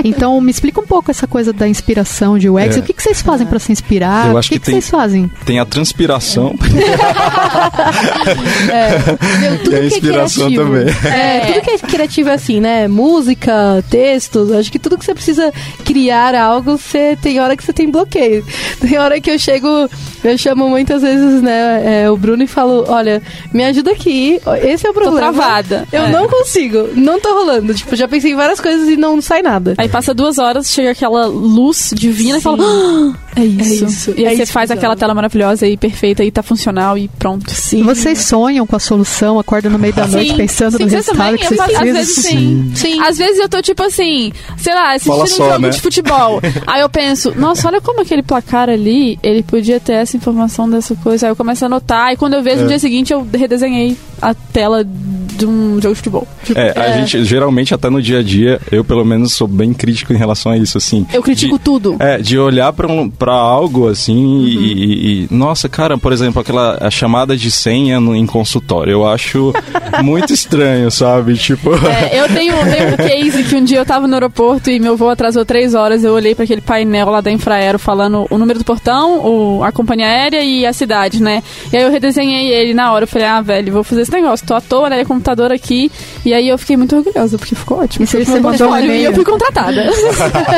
Então 0.03 0.39
me 0.41 0.51
explica 0.51 0.79
um 0.81 0.85
pouco 0.87 1.11
essa 1.11 1.27
coisa 1.27 1.51
da 1.53 1.67
inspiração 1.67 2.37
de 2.37 2.49
UX. 2.49 2.77
É. 2.77 2.79
O 2.79 2.83
que, 2.83 2.93
que 2.93 3.01
vocês 3.03 3.21
fazem 3.21 3.45
para 3.47 3.59
se 3.59 3.71
inspirar? 3.71 4.27
Eu 4.27 4.33
o 4.33 4.37
acho 4.37 4.49
que, 4.49 4.55
que 4.55 4.59
que 4.59 4.65
tem- 4.71 4.75
vocês 4.81 4.89
fazem? 4.89 5.29
Tem 5.45 5.59
a 5.59 5.65
transpiração. 5.65 6.55
Meu, 9.39 9.57
tudo 9.63 9.71
E 9.71 9.75
a 9.75 9.79
que 9.79 9.83
é 9.83 9.87
inspiração 9.87 10.47
criativo. 10.47 10.63
também. 10.63 11.11
É, 11.11 11.39
tudo 11.45 11.61
que 11.61 11.69
é 11.71 11.77
criativo 11.77 12.29
é 12.29 12.33
assim, 12.33 12.59
né? 12.59 12.87
Música, 12.87 13.83
textos, 13.89 14.51
acho 14.51 14.71
que 14.71 14.79
tudo 14.79 14.97
que 14.97 15.05
você 15.05 15.13
precisa 15.13 15.53
criar 15.85 16.35
algo, 16.35 16.77
você 16.77 17.17
tem 17.21 17.39
hora 17.39 17.55
que 17.55 17.63
você 17.63 17.73
tem 17.73 17.89
bloqueio. 17.89 18.45
Tem 18.79 18.97
hora 18.97 19.19
que 19.19 19.29
eu 19.31 19.39
chego, 19.39 19.67
eu 20.23 20.37
chamo 20.37 20.69
muitas 20.69 21.01
vezes, 21.01 21.41
né, 21.41 22.03
é, 22.03 22.09
o 22.11 22.17
Bruno 22.17 22.43
e 22.43 22.47
falo, 22.47 22.85
olha, 22.87 23.21
me 23.53 23.63
ajuda 23.63 23.91
aqui, 23.91 24.39
esse 24.63 24.85
é 24.85 24.89
o 24.89 24.93
Tô 24.93 25.01
problema. 25.01 25.31
travada. 25.33 25.87
Eu 25.91 26.03
É. 26.05 26.09
não 26.11 26.27
consigo, 26.27 26.89
não 26.95 27.19
tá 27.19 27.29
rolando. 27.29 27.73
Tipo, 27.73 27.95
já 27.95 28.07
pensei 28.07 28.31
em 28.31 28.35
várias 28.35 28.59
coisas 28.59 28.87
e 28.89 28.97
não 28.97 29.21
sai 29.27 29.41
nada. 29.41 29.75
Aí 29.77 29.89
passa 29.89 30.13
duas 30.13 30.37
horas, 30.37 30.71
chega 30.71 30.91
aquela 30.91 31.25
luz 31.27 31.91
divina 31.95 32.37
e 32.37 32.41
fala, 32.41 32.57
"Ah, 32.63 33.13
é 33.41 33.45
isso. 33.45 33.85
É 33.85 33.87
isso, 33.87 34.13
E 34.17 34.25
aí 34.25 34.33
é 34.33 34.37
você 34.37 34.43
isso 34.43 34.51
faz 34.53 34.71
que 34.71 34.77
aquela 34.77 34.95
tela 34.95 35.13
maravilhosa 35.13 35.67
e 35.67 35.75
perfeita 35.77 36.23
e 36.23 36.31
tá 36.31 36.41
funcional 36.41 36.97
e 36.97 37.07
pronto. 37.19 37.49
Sim. 37.51 37.83
Vocês 37.83 38.21
sonham 38.21 38.65
com 38.65 38.75
a 38.75 38.79
solução, 38.79 39.37
acordam 39.39 39.71
no 39.71 39.77
meio 39.79 39.93
da 39.93 40.07
noite 40.07 40.33
pensando 40.33 40.77
sim, 40.77 40.83
no 40.85 40.89
resultado 40.89 41.17
também, 41.17 41.37
que 41.37 41.45
vocês 41.47 41.57
faço- 41.59 41.71
às 41.73 41.77
precisam? 41.79 41.93
vezes 41.99 42.15
sim. 42.25 42.71
Sim. 42.75 43.01
Às 43.01 43.17
vezes 43.17 43.39
eu 43.39 43.49
tô 43.49 43.61
tipo 43.61 43.83
assim, 43.83 44.31
sei 44.57 44.73
lá, 44.73 44.91
assistindo 44.93 45.11
Fala 45.13 45.23
um 45.23 45.27
só, 45.27 45.49
jogo 45.51 45.59
né? 45.59 45.69
de 45.69 45.81
futebol. 45.81 46.41
aí 46.65 46.81
eu 46.81 46.89
penso, 46.89 47.33
nossa, 47.35 47.67
olha 47.67 47.81
como 47.81 48.01
aquele 48.01 48.23
placar 48.23 48.69
ali, 48.69 49.19
ele 49.21 49.43
podia 49.43 49.79
ter 49.79 49.93
essa 49.93 50.15
informação 50.17 50.69
dessa 50.69 50.95
coisa. 50.95 51.27
Aí 51.27 51.31
eu 51.31 51.35
começo 51.35 51.63
a 51.63 51.67
anotar 51.67 52.13
e 52.13 52.17
quando 52.17 52.33
eu 52.35 52.41
vejo 52.43 52.61
no 52.63 52.67
dia 52.67 52.79
seguinte 52.79 53.11
eu 53.13 53.27
redesenhei 53.33 53.97
a 54.21 54.33
tela 54.33 54.83
de 55.37 55.45
um 55.45 55.75
jogo 55.81 55.89
de 55.93 55.95
futebol. 55.95 56.27
Tipo, 56.43 56.59
É, 56.59 56.73
a 56.75 56.91
gente 56.97 57.23
geralmente 57.23 57.73
até 57.73 57.89
no 57.89 58.01
dia 58.01 58.19
a 58.19 58.23
dia, 58.23 58.59
eu 58.71 58.83
pelo 58.83 59.05
menos 59.05 59.33
sou 59.33 59.47
bem 59.47 59.73
crítico 59.73 60.13
em 60.13 60.17
relação 60.17 60.51
a 60.51 60.57
isso, 60.57 60.77
assim. 60.77 61.05
eu 61.13 61.21
critico 61.21 61.57
de- 61.57 61.63
tudo. 61.63 61.95
É, 61.99 62.17
de 62.17 62.37
olhar 62.37 62.71
pra, 62.73 62.87
um, 62.87 63.09
pra 63.09 63.33
algo 63.33 63.87
assim 63.87 64.43
e, 64.43 64.55
e- 64.55 65.23
e- 65.23 65.27
Nossa, 65.31 65.67
cara, 65.69 65.97
por 65.97 66.11
exemplo, 66.13 66.41
aquela 66.41 66.77
a 66.81 66.89
chamada 66.89 67.35
de 67.37 67.49
senha 67.51 67.99
no, 67.99 68.15
em 68.15 68.25
consultório. 68.25 68.91
Eu 68.91 69.07
acho 69.07 69.53
muito 70.03 70.33
estranho, 70.33 70.89
sabe? 70.91 71.35
Tipo. 71.35 71.71
É, 71.87 72.19
eu 72.19 72.27
tenho, 72.27 72.53
tenho 72.71 72.93
um 72.93 72.97
case 72.97 73.43
que 73.43 73.55
um 73.55 73.63
dia 73.63 73.77
eu 73.79 73.85
tava 73.85 74.07
no 74.07 74.13
aeroporto 74.13 74.69
e 74.69 74.79
meu 74.79 74.95
voo 74.97 75.09
atrasou 75.09 75.45
três 75.45 75.73
horas. 75.73 76.03
Eu 76.03 76.13
olhei 76.13 76.33
para 76.35 76.43
aquele 76.45 76.61
painel 76.61 77.09
lá 77.09 77.21
da 77.21 77.31
Infraero 77.31 77.77
falando 77.79 78.25
o 78.29 78.37
número 78.37 78.59
do 78.59 78.65
portão, 78.65 79.19
o, 79.25 79.63
a 79.63 79.71
companhia 79.71 80.07
aérea 80.07 80.43
e 80.43 80.65
a 80.65 80.73
cidade, 80.73 81.21
né? 81.21 81.43
E 81.71 81.77
aí 81.77 81.83
eu 81.83 81.91
redesenhei 81.91 82.47
ele 82.51 82.73
na 82.73 82.91
hora. 82.93 83.03
Eu 83.03 83.07
falei, 83.07 83.27
ah, 83.27 83.41
velho, 83.41 83.71
vou 83.73 83.83
fazer 83.83 84.01
esse 84.01 84.11
negócio. 84.11 84.45
Tô 84.45 84.53
à 84.53 84.61
toa, 84.61 84.89
né? 84.89 85.03
Computador 85.27 85.51
aqui. 85.51 85.91
E 86.23 86.33
aí 86.33 86.47
eu 86.47 86.57
fiquei 86.57 86.77
muito 86.77 86.95
orgulhosa, 86.95 87.37
porque 87.37 87.53
ficou 87.53 87.79
ótimo. 87.79 88.05
E 88.05 88.07
se 88.07 88.23
você 88.23 88.39
mandou 88.39 88.71
um 88.71 88.77
e-mail? 88.77 89.09
eu 89.09 89.13
fui 89.13 89.25
contratada. 89.25 89.87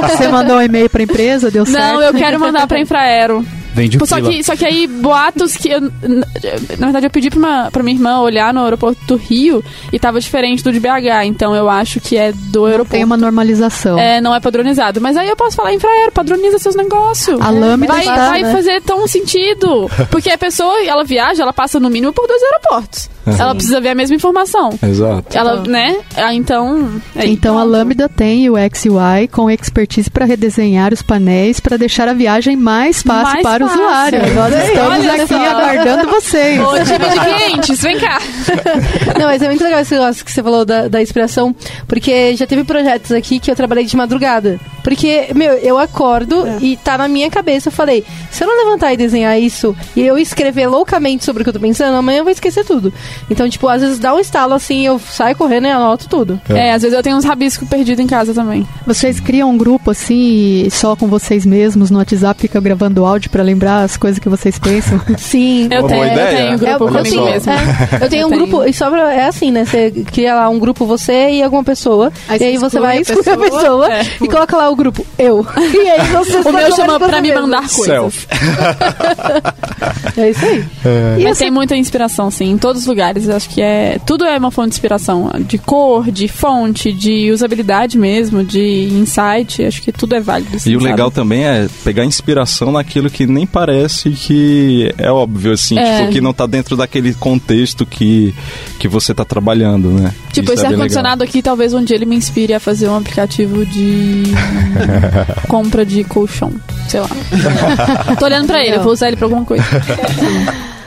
Você 0.10 0.28
mandou 0.28 0.58
um 0.58 0.62
e-mail 0.62 0.90
pra 0.90 1.02
empresa, 1.02 1.50
deu 1.50 1.66
certo? 1.66 1.94
Não, 1.96 2.02
eu 2.02 2.14
quero 2.14 2.40
mandar 2.40 2.68
pra 2.68 2.80
Infraero. 2.80 3.44
Vende 3.74 3.98
o 3.98 4.06
Só 4.06 4.20
que, 4.22 4.44
só 4.44 4.56
que 4.56 4.66
aí, 4.66 4.88
boatos 4.88 5.56
que 5.56 5.70
eu. 5.70 5.82
Na 5.82 6.88
verdade, 6.88 7.06
eu 7.06 7.10
pedi 7.10 7.30
pra, 7.30 7.40
uma, 7.40 7.72
pra 7.72 7.84
minha 7.84 7.96
irmã 7.96 8.20
olhar 8.20 8.54
no 8.54 8.64
aeroporto 8.64 9.00
do 9.06 9.16
Rio 9.16 9.64
e 9.92 10.00
tava 10.00 10.20
diferente 10.20 10.64
do 10.64 10.72
de 10.72 10.80
BH. 10.80 11.26
Então 11.26 11.56
eu 11.56 11.70
acho 11.70 12.00
que 12.00 12.18
é 12.18 12.32
do 12.32 12.66
aeroporto. 12.66 12.92
Tem 12.92 13.04
uma 13.04 13.18
normalização. 13.18 13.98
É, 13.98 14.20
não 14.22 14.34
é 14.34 14.40
padronizado. 14.40 15.00
Mas 15.00 15.16
aí 15.18 15.30
eu 15.30 15.36
posso 15.36 15.56
falar, 15.56 15.74
Infraero, 15.74 16.12
padroniza 16.12 16.58
seus 16.60 16.76
negócios. 16.76 17.40
A 17.40 17.50
lâmina 17.50 17.94
vai, 17.94 18.02
está, 18.02 18.30
vai 18.30 18.44
né? 18.44 18.52
fazer 18.52 18.82
tão 18.82 19.08
sentido. 19.08 19.90
Porque 20.10 20.30
a 20.30 20.38
pessoa, 20.38 20.84
ela 20.84 21.04
viaja, 21.04 21.44
ela 21.44 21.54
passa 21.54 21.80
no 21.80 21.90
mínimo 21.90 22.12
por 22.14 22.28
dois 22.28 22.42
aeroportos. 22.44 23.10
Ela 23.38 23.54
precisa 23.54 23.80
ver 23.80 23.90
a 23.90 23.96
mesma 23.96 24.16
informação. 24.16 24.72
Exato. 24.82 25.38
Ela, 25.38 25.62
né? 25.68 25.98
Ah, 26.16 26.34
Então. 26.34 27.02
é 27.16 27.28
Então 27.28 27.58
a. 27.58 27.64
Lambda 27.64 28.10
tem 28.10 28.50
o 28.50 28.54
UI 28.54 29.28
com 29.32 29.50
expertise 29.50 30.10
para 30.10 30.26
redesenhar 30.26 30.92
os 30.92 31.04
painéis 31.04 31.60
para 31.60 31.78
deixar 31.78 32.08
a 32.08 32.14
viagem 32.14 32.56
mais 32.56 33.04
fácil 33.04 33.34
Mais 33.34 33.44
para 33.44 33.59
usuário. 33.66 34.20
Nós 34.34 34.54
Olha 34.54 34.64
estamos 34.66 35.08
aqui 35.08 35.28
só. 35.28 35.46
aguardando 35.50 36.10
vocês. 36.10 36.60
Ô, 36.60 36.74
time 36.84 37.10
de 37.10 37.20
clientes, 37.20 37.82
vem 37.82 38.00
cá. 38.00 38.20
Não, 39.18 39.26
mas 39.26 39.42
é 39.42 39.48
muito 39.48 39.64
legal 39.64 39.80
esse 39.80 39.94
negócio 39.94 40.24
que 40.26 40.32
você 40.32 40.42
falou 40.44 40.66
da, 40.66 40.88
da 40.88 41.02
inspiração, 41.02 41.56
porque 41.88 42.36
já 42.36 42.46
teve 42.48 42.64
projetos 42.64 43.12
aqui 43.12 43.40
que 43.40 43.50
eu 43.52 43.56
trabalhei 43.56 43.86
de 43.86 43.96
madrugada. 43.96 44.60
Porque, 44.84 45.28
meu, 45.36 45.54
eu 45.54 45.78
acordo 45.78 46.46
e 46.62 46.78
tá 46.78 46.98
na 46.98 47.08
minha 47.08 47.30
cabeça, 47.30 47.68
eu 47.68 47.72
falei, 47.74 48.04
se 48.32 48.44
eu 48.44 48.48
não 48.48 48.66
levantar 48.66 48.94
e 48.94 48.98
desenhar 48.98 49.40
isso 49.40 49.76
e 49.96 50.02
eu 50.02 50.18
escrever 50.18 50.68
loucamente 50.68 51.26
sobre 51.26 51.42
o 51.42 51.44
que 51.44 51.50
eu 51.50 51.54
tô 51.54 51.60
pensando, 51.60 51.96
amanhã 51.96 52.20
eu 52.20 52.24
vou 52.24 52.32
esquecer 52.32 52.64
tudo. 52.66 52.92
Então, 53.30 53.48
tipo, 53.50 53.68
às 53.68 53.82
vezes 53.82 54.00
dá 54.00 54.14
um 54.16 54.20
estalo 54.20 54.54
assim, 54.54 54.86
eu 54.86 54.98
saio 55.00 55.36
correndo 55.36 55.68
e 55.68 55.72
anoto 55.72 56.08
tudo. 56.08 56.40
É, 56.50 56.72
às 56.74 56.82
vezes 56.82 56.96
eu 56.98 57.04
tenho 57.04 57.18
uns 57.18 57.26
rabiscos 57.26 57.68
perdidos 57.68 58.04
em 58.04 58.08
casa 58.08 58.34
também. 58.34 58.66
Vocês 58.88 59.20
criam 59.20 59.50
um 59.52 59.58
grupo 59.58 59.92
assim, 59.92 60.68
só 60.72 60.96
com 60.96 61.08
vocês 61.08 61.46
mesmos 61.46 61.92
no 61.92 61.98
WhatsApp, 62.00 62.40
fica 62.40 62.60
gravando 62.60 63.06
áudio 63.06 63.30
para 63.30 63.44
lembrar 63.44 63.84
as 63.84 63.98
coisas 63.98 64.18
que 64.18 64.30
vocês 64.30 64.58
pensam? 64.58 65.00
Sim. 65.20 65.68
Eu 65.70 65.84
tenho, 65.88 66.04
eu 66.06 66.14
tenho 66.16 66.54
É, 66.54 66.58
grupo 66.58 66.72
eu, 66.72 66.80
comigo 66.88 67.04
tenho, 67.04 67.26
mesmo. 67.26 67.52
é, 67.52 67.58
eu 68.02 68.10
tenho 68.10 68.22
Eu 68.22 68.28
um 68.28 68.30
tenho. 68.30 68.39
Grupo, 68.48 68.64
e 68.66 68.74
sobra, 68.74 69.14
é 69.14 69.26
assim, 69.28 69.52
né? 69.52 69.66
Você 69.66 69.92
cria 70.12 70.36
lá 70.36 70.50
um 70.50 70.60
grupo 70.60 70.86
você 70.86 71.30
e 71.32 71.44
alguma 71.44 71.64
pessoa, 71.64 72.12
Aí 72.28 72.40
e 72.40 72.44
aí 72.44 72.58
você 72.58 72.80
vai 72.80 72.98
a 72.98 73.02
excluir 73.02 73.30
a 73.30 73.38
pessoa. 73.38 73.50
pessoa 73.62 73.94
É. 73.94 74.02
e 74.22 74.28
coloca 74.28 74.58
lá 74.58 74.70
o, 74.70 74.76
grupo? 74.76 75.06
Eu. 75.18 75.46
E 75.80 75.90
aí 75.90 76.08
você 76.08 76.38
O 76.40 76.52
meu 76.52 76.76
chama 76.76 77.00
pra 77.00 77.22
me 77.22 77.34
mandar 77.34 77.62
coisas. 77.70 77.86
Self. 77.86 78.28
É 80.18 80.30
isso 80.32 80.46
aí. 80.46 80.60
E 81.20 81.24
Mas 81.24 81.32
essa- 81.32 81.40
tem 81.44 81.52
muita 81.52 81.76
inspiração, 81.76 82.30
sim, 82.32 82.52
em 82.52 82.58
todos 82.58 82.82
os 82.82 82.88
lugares. 82.88 83.28
Eu 83.28 83.36
acho 83.36 83.50
que 83.50 83.62
é. 83.62 83.98
Tudo 84.06 84.26
é 84.26 84.38
uma 84.38 84.52
fonte 84.52 84.70
de 84.70 84.76
inspiração. 84.76 85.32
De 85.40 85.58
cor, 85.58 86.12
de 86.12 86.28
fonte, 86.28 86.92
de 86.92 87.32
usabilidade 87.32 87.98
mesmo, 87.98 88.44
de 88.44 88.90
insight. 88.92 89.64
Acho 89.64 89.82
que 89.82 89.92
tudo 89.92 90.16
é 90.16 90.20
válido. 90.20 90.58
assim, 90.58 90.72
E 90.72 90.76
o 90.76 90.80
sabe? 90.80 90.92
legal 90.92 91.12
também 91.12 91.46
é 91.46 91.68
pegar 91.84 92.04
inspiração 92.06 92.72
naquilo 92.72 93.10
que 93.10 93.26
nem 93.26 93.46
parece 93.46 94.10
que 94.12 94.94
é 94.98 95.12
óbvio, 95.12 95.54
assim, 95.54 95.78
É. 95.78 96.00
tipo, 96.02 96.12
que 96.14 96.22
não 96.22 96.34
tá 96.34 96.46
dentro 96.46 96.76
daquele 96.76 97.14
contexto 97.14 97.86
que, 97.86 98.19
que 98.80 98.88
você 98.88 99.14
tá 99.14 99.26
trabalhando, 99.26 99.90
né? 99.92 100.14
Tipo, 100.32 100.52
Isso 100.52 100.62
esse 100.62 100.66
é 100.66 100.68
ar-condicionado 100.70 101.24
aqui, 101.24 101.42
talvez 101.42 101.74
um 101.74 101.84
dia 101.84 101.96
ele 101.96 102.06
me 102.06 102.16
inspire 102.16 102.54
a 102.54 102.60
fazer 102.60 102.88
um 102.88 102.96
aplicativo 102.96 103.66
de 103.66 104.24
compra 105.48 105.86
de 105.86 106.04
colchão. 106.04 106.54
Sei 106.88 107.00
lá. 107.00 107.10
Tô 108.18 108.26
olhando 108.26 108.48
pra 108.48 108.64
ele, 108.64 108.76
eu 108.76 108.84
vou 108.84 108.94
usar 108.94 109.08
ele 109.08 109.18
pra 109.18 109.26
alguma 109.26 109.46
coisa. 109.46 109.64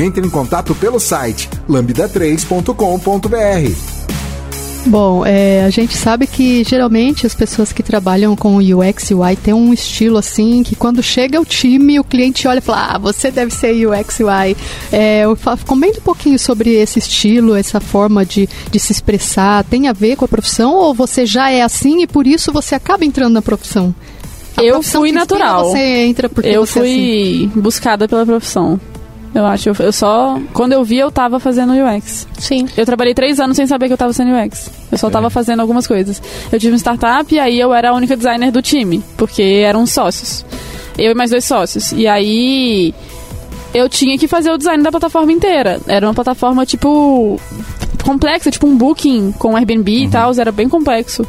Entre 0.00 0.26
em 0.26 0.30
contato 0.30 0.74
pelo 0.74 0.98
site 0.98 1.48
lambda3.com.br. 1.68 4.00
Bom, 4.86 5.26
é, 5.26 5.62
a 5.64 5.68
gente 5.68 5.94
sabe 5.94 6.26
que 6.26 6.64
geralmente 6.64 7.26
as 7.26 7.34
pessoas 7.34 7.70
que 7.70 7.82
trabalham 7.82 8.34
com 8.34 8.56
UX 8.56 9.10
e 9.10 9.14
UI 9.14 9.36
têm 9.36 9.52
um 9.52 9.74
estilo 9.74 10.16
assim 10.16 10.62
que 10.62 10.74
quando 10.74 11.02
chega 11.02 11.38
o 11.38 11.44
time, 11.44 12.00
o 12.00 12.04
cliente 12.04 12.48
olha 12.48 12.60
e 12.60 12.62
fala: 12.62 12.94
Ah, 12.94 12.98
você 12.98 13.30
deve 13.30 13.52
ser 13.52 13.86
UX 13.86 14.20
e 14.20 14.24
UI. 14.24 14.56
É, 14.90 15.24
comenta 15.66 15.98
um 15.98 16.02
pouquinho 16.02 16.38
sobre 16.38 16.70
esse 16.70 16.98
estilo, 16.98 17.54
essa 17.54 17.78
forma 17.78 18.24
de, 18.24 18.48
de 18.70 18.80
se 18.80 18.90
expressar. 18.90 19.64
Tem 19.64 19.86
a 19.86 19.92
ver 19.92 20.16
com 20.16 20.24
a 20.24 20.28
profissão 20.28 20.74
ou 20.74 20.94
você 20.94 21.26
já 21.26 21.50
é 21.50 21.60
assim 21.60 22.02
e 22.02 22.06
por 22.06 22.26
isso 22.26 22.50
você 22.50 22.74
acaba 22.74 23.04
entrando 23.04 23.34
na 23.34 23.42
profissão? 23.42 23.94
A 24.56 24.64
Eu 24.64 24.76
profissão 24.76 25.02
fui 25.02 25.12
natural. 25.12 25.70
Você 25.70 25.78
entra 25.78 26.26
porque 26.28 26.48
eu 26.48 26.64
você 26.64 26.78
é 26.78 26.82
assim. 26.82 27.50
fui 27.52 27.60
buscada 27.60 28.08
pela 28.08 28.24
profissão. 28.24 28.80
Eu 29.34 29.46
acho. 29.46 29.68
Eu, 29.68 29.76
eu 29.78 29.92
só. 29.92 30.40
Quando 30.52 30.72
eu 30.72 30.84
vi, 30.84 30.98
eu 30.98 31.10
tava 31.10 31.38
fazendo 31.38 31.72
UX. 31.72 32.26
Sim. 32.38 32.68
Eu 32.76 32.84
trabalhei 32.84 33.14
três 33.14 33.38
anos 33.38 33.56
sem 33.56 33.66
saber 33.66 33.86
que 33.86 33.92
eu 33.92 33.98
tava 33.98 34.12
sendo 34.12 34.32
UX. 34.32 34.70
Eu 34.90 34.98
só 34.98 35.08
tava 35.10 35.30
fazendo 35.30 35.60
algumas 35.60 35.86
coisas. 35.86 36.20
Eu 36.50 36.58
tive 36.58 36.72
uma 36.72 36.78
startup 36.78 37.32
e 37.32 37.38
aí 37.38 37.58
eu 37.58 37.72
era 37.72 37.90
a 37.90 37.94
única 37.94 38.16
designer 38.16 38.50
do 38.50 38.60
time, 38.60 39.02
porque 39.16 39.62
eram 39.64 39.86
sócios. 39.86 40.44
Eu 40.98 41.12
e 41.12 41.14
mais 41.14 41.30
dois 41.30 41.44
sócios. 41.44 41.92
E 41.92 42.06
aí 42.06 42.94
eu 43.72 43.88
tinha 43.88 44.18
que 44.18 44.26
fazer 44.26 44.50
o 44.50 44.58
design 44.58 44.82
da 44.82 44.90
plataforma 44.90 45.32
inteira. 45.32 45.80
Era 45.86 46.06
uma 46.06 46.14
plataforma 46.14 46.66
tipo 46.66 47.40
complexa, 48.12 48.50
tipo 48.50 48.66
um 48.66 48.76
booking 48.76 49.32
com 49.38 49.56
Airbnb 49.56 50.04
e 50.04 50.08
tal, 50.08 50.32
era 50.38 50.50
bem 50.50 50.68
complexo. 50.68 51.26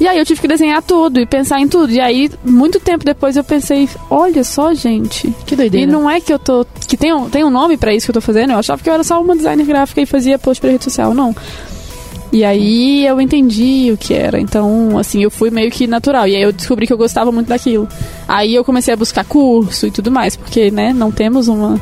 E 0.00 0.06
aí 0.08 0.18
eu 0.18 0.24
tive 0.24 0.40
que 0.40 0.48
desenhar 0.48 0.82
tudo 0.82 1.20
e 1.20 1.26
pensar 1.26 1.60
em 1.60 1.68
tudo. 1.68 1.92
E 1.92 2.00
aí, 2.00 2.30
muito 2.44 2.80
tempo 2.80 3.04
depois 3.04 3.36
eu 3.36 3.44
pensei, 3.44 3.88
olha 4.10 4.42
só, 4.42 4.74
gente, 4.74 5.32
Que 5.46 5.54
e 5.54 5.56
doideira. 5.56 5.90
não 5.90 6.08
é 6.10 6.20
que 6.20 6.32
eu 6.32 6.38
tô. 6.38 6.66
que 6.88 6.96
tem 6.96 7.12
um, 7.12 7.28
tem 7.30 7.44
um 7.44 7.50
nome 7.50 7.76
pra 7.76 7.94
isso 7.94 8.06
que 8.06 8.10
eu 8.10 8.14
tô 8.14 8.20
fazendo. 8.20 8.50
Eu 8.52 8.58
achava 8.58 8.82
que 8.82 8.88
eu 8.88 8.94
era 8.94 9.04
só 9.04 9.20
uma 9.20 9.36
designer 9.36 9.64
gráfica 9.64 10.00
e 10.00 10.06
fazia 10.06 10.38
post 10.38 10.60
pra 10.60 10.70
rede 10.70 10.84
social. 10.84 11.14
Não. 11.14 11.34
E 12.32 12.42
aí 12.44 13.06
eu 13.06 13.20
entendi 13.20 13.90
o 13.92 13.96
que 13.96 14.12
era. 14.12 14.40
Então, 14.40 14.98
assim, 14.98 15.22
eu 15.22 15.30
fui 15.30 15.50
meio 15.50 15.70
que 15.70 15.86
natural. 15.86 16.26
E 16.26 16.34
aí 16.34 16.42
eu 16.42 16.52
descobri 16.52 16.84
que 16.86 16.92
eu 16.92 16.98
gostava 16.98 17.30
muito 17.30 17.46
daquilo. 17.46 17.86
Aí 18.26 18.52
eu 18.54 18.64
comecei 18.64 18.92
a 18.92 18.96
buscar 18.96 19.24
curso 19.24 19.86
e 19.86 19.90
tudo 19.92 20.10
mais, 20.10 20.34
porque, 20.34 20.70
né, 20.70 20.92
não 20.92 21.12
temos 21.12 21.46
uma 21.46 21.80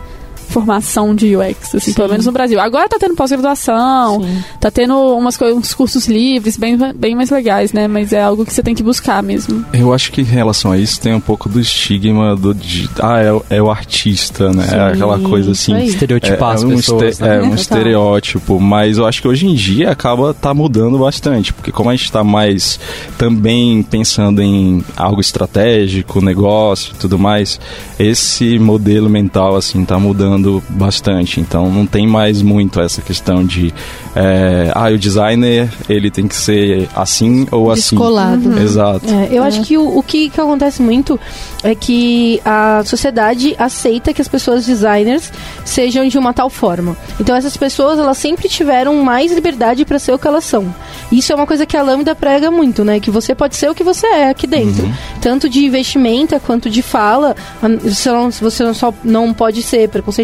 formação 0.53 1.14
de 1.14 1.36
UX, 1.36 1.74
assim, 1.74 1.92
pelo 1.92 2.09
menos 2.09 2.26
no 2.26 2.32
Brasil. 2.32 2.61
Agora 2.61 2.88
tá 2.88 2.96
tendo 3.00 3.14
pós-graduação, 3.14 4.22
Sim. 4.22 4.44
tá 4.61 4.70
tendo 4.70 4.94
umas 5.16 5.36
uns 5.40 5.74
cursos 5.74 6.07
livres, 6.07 6.57
bem, 6.57 6.76
bem 6.94 7.14
mais 7.16 7.30
legais, 7.30 7.72
né? 7.72 7.88
Mas 7.88 8.12
é 8.12 8.22
algo 8.22 8.44
que 8.44 8.53
você 8.53 8.62
tem 8.62 8.74
que 8.74 8.82
buscar 8.82 9.22
mesmo. 9.22 9.64
Eu 9.72 9.92
acho 9.92 10.12
que 10.12 10.20
em 10.20 10.24
relação 10.24 10.70
a 10.72 10.78
isso 10.78 11.00
tem 11.00 11.14
um 11.14 11.20
pouco 11.20 11.48
do 11.48 11.59
estigma 11.61 12.36
do 12.36 12.55
de, 12.55 12.88
ah, 13.00 13.18
é, 13.18 13.32
o- 13.32 13.44
é 13.50 13.62
o 13.62 13.70
artista, 13.70 14.53
né? 14.53 14.64
Sim, 14.68 14.74
é 14.76 14.80
aquela 14.92 15.18
coisa 15.18 15.53
assim. 15.53 15.76
Estereotipar 15.84 16.53
é, 16.53 16.55
as 16.55 16.62
um 16.62 16.76
pessoas. 16.76 17.03
este- 17.03 17.22
né? 17.22 17.28
é 17.36 17.38
um 17.38 17.42
Total. 17.42 17.55
estereótipo, 17.57 18.61
mas 18.61 18.98
eu 18.98 19.07
acho 19.07 19.20
que 19.22 19.28
hoje 19.28 19.46
em 19.46 19.55
dia 19.55 19.90
acaba 19.90 20.32
tá 20.34 20.53
mudando 20.55 20.98
bastante, 20.98 21.53
porque 21.53 21.72
como 21.72 21.90
a 21.90 21.96
gente 21.96 22.05
está 22.05 22.22
mais 22.22 22.78
também 23.18 23.82
pensando 23.82 24.40
em 24.42 24.84
algo 24.96 25.20
estratégico, 25.20 26.20
negócio, 26.20 26.92
e 26.94 26.98
tudo 26.98 27.18
mais, 27.18 27.61
esse 27.98 28.59
modelo 28.59 29.09
mental 29.09 29.57
assim 29.57 29.84
tá 29.84 29.98
mudando 29.98 30.41
bastante. 30.68 31.40
Então 31.40 31.70
não 31.70 31.86
tem 31.86 32.07
mais 32.07 32.43
muito 32.43 32.80
essa 32.80 33.03
questão 33.03 33.45
de 33.45 33.72
é, 34.14 34.70
ah, 34.74 34.90
o 34.90 34.99
designer 34.99 35.68
ele 35.88 36.11
tem 36.11 36.26
que 36.26 36.34
ser 36.34 36.88
assim 36.95 37.47
ou 37.51 37.70
assim. 37.70 37.97
Descolado. 37.97 38.59
Exato. 38.59 39.07
É, 39.07 39.28
eu 39.30 39.43
acho 39.43 39.62
que 39.62 39.76
o, 39.76 39.99
o 39.99 40.03
que, 40.03 40.30
que 40.30 40.40
acontece 40.40 40.82
muito 40.82 41.18
é 41.62 41.74
que 41.74 42.40
a 42.45 42.82
sociedade 42.84 43.55
aceita 43.59 44.12
que 44.12 44.20
as 44.20 44.28
pessoas 44.28 44.66
designers 44.66 45.32
sejam 45.64 46.07
de 46.09 46.18
uma 46.18 46.32
tal 46.32 46.51
forma. 46.51 46.97
Então 47.20 47.36
essas 47.36 47.57
pessoas 47.57 47.99
elas 47.99 48.18
sempre 48.18 48.49
tiveram 48.49 48.97
mais 49.03 49.32
liberdade 49.32 49.84
para 49.84 49.99
ser 49.99 50.12
o 50.12 50.18
que 50.18 50.26
elas 50.26 50.45
são. 50.45 50.74
Isso 51.11 51.32
é 51.32 51.36
uma 51.36 51.47
coisa 51.47 51.66
que 51.66 51.76
a 51.76 51.82
Lambda 51.82 52.14
prega 52.14 52.51
muito, 52.51 52.84
né? 52.84 53.01
Que 53.01 53.11
você 53.11 53.34
pode 53.34 53.57
ser 53.57 53.70
o 53.70 53.74
que 53.74 53.84
você 53.84 54.07
é 54.07 54.30
aqui 54.30 54.47
dentro, 54.47 54.88
tanto 55.20 55.49
de 55.49 55.64
investimento 55.64 56.38
quanto 56.40 56.70
de 56.70 56.82
fala. 56.82 57.36
Você 57.82 58.11
não, 58.11 58.30
você 58.30 58.64
não 58.64 58.74
só 58.74 58.93
não 59.05 59.32
pode 59.32 59.62
ser 59.62 59.88
preconceituoso, 59.88 60.22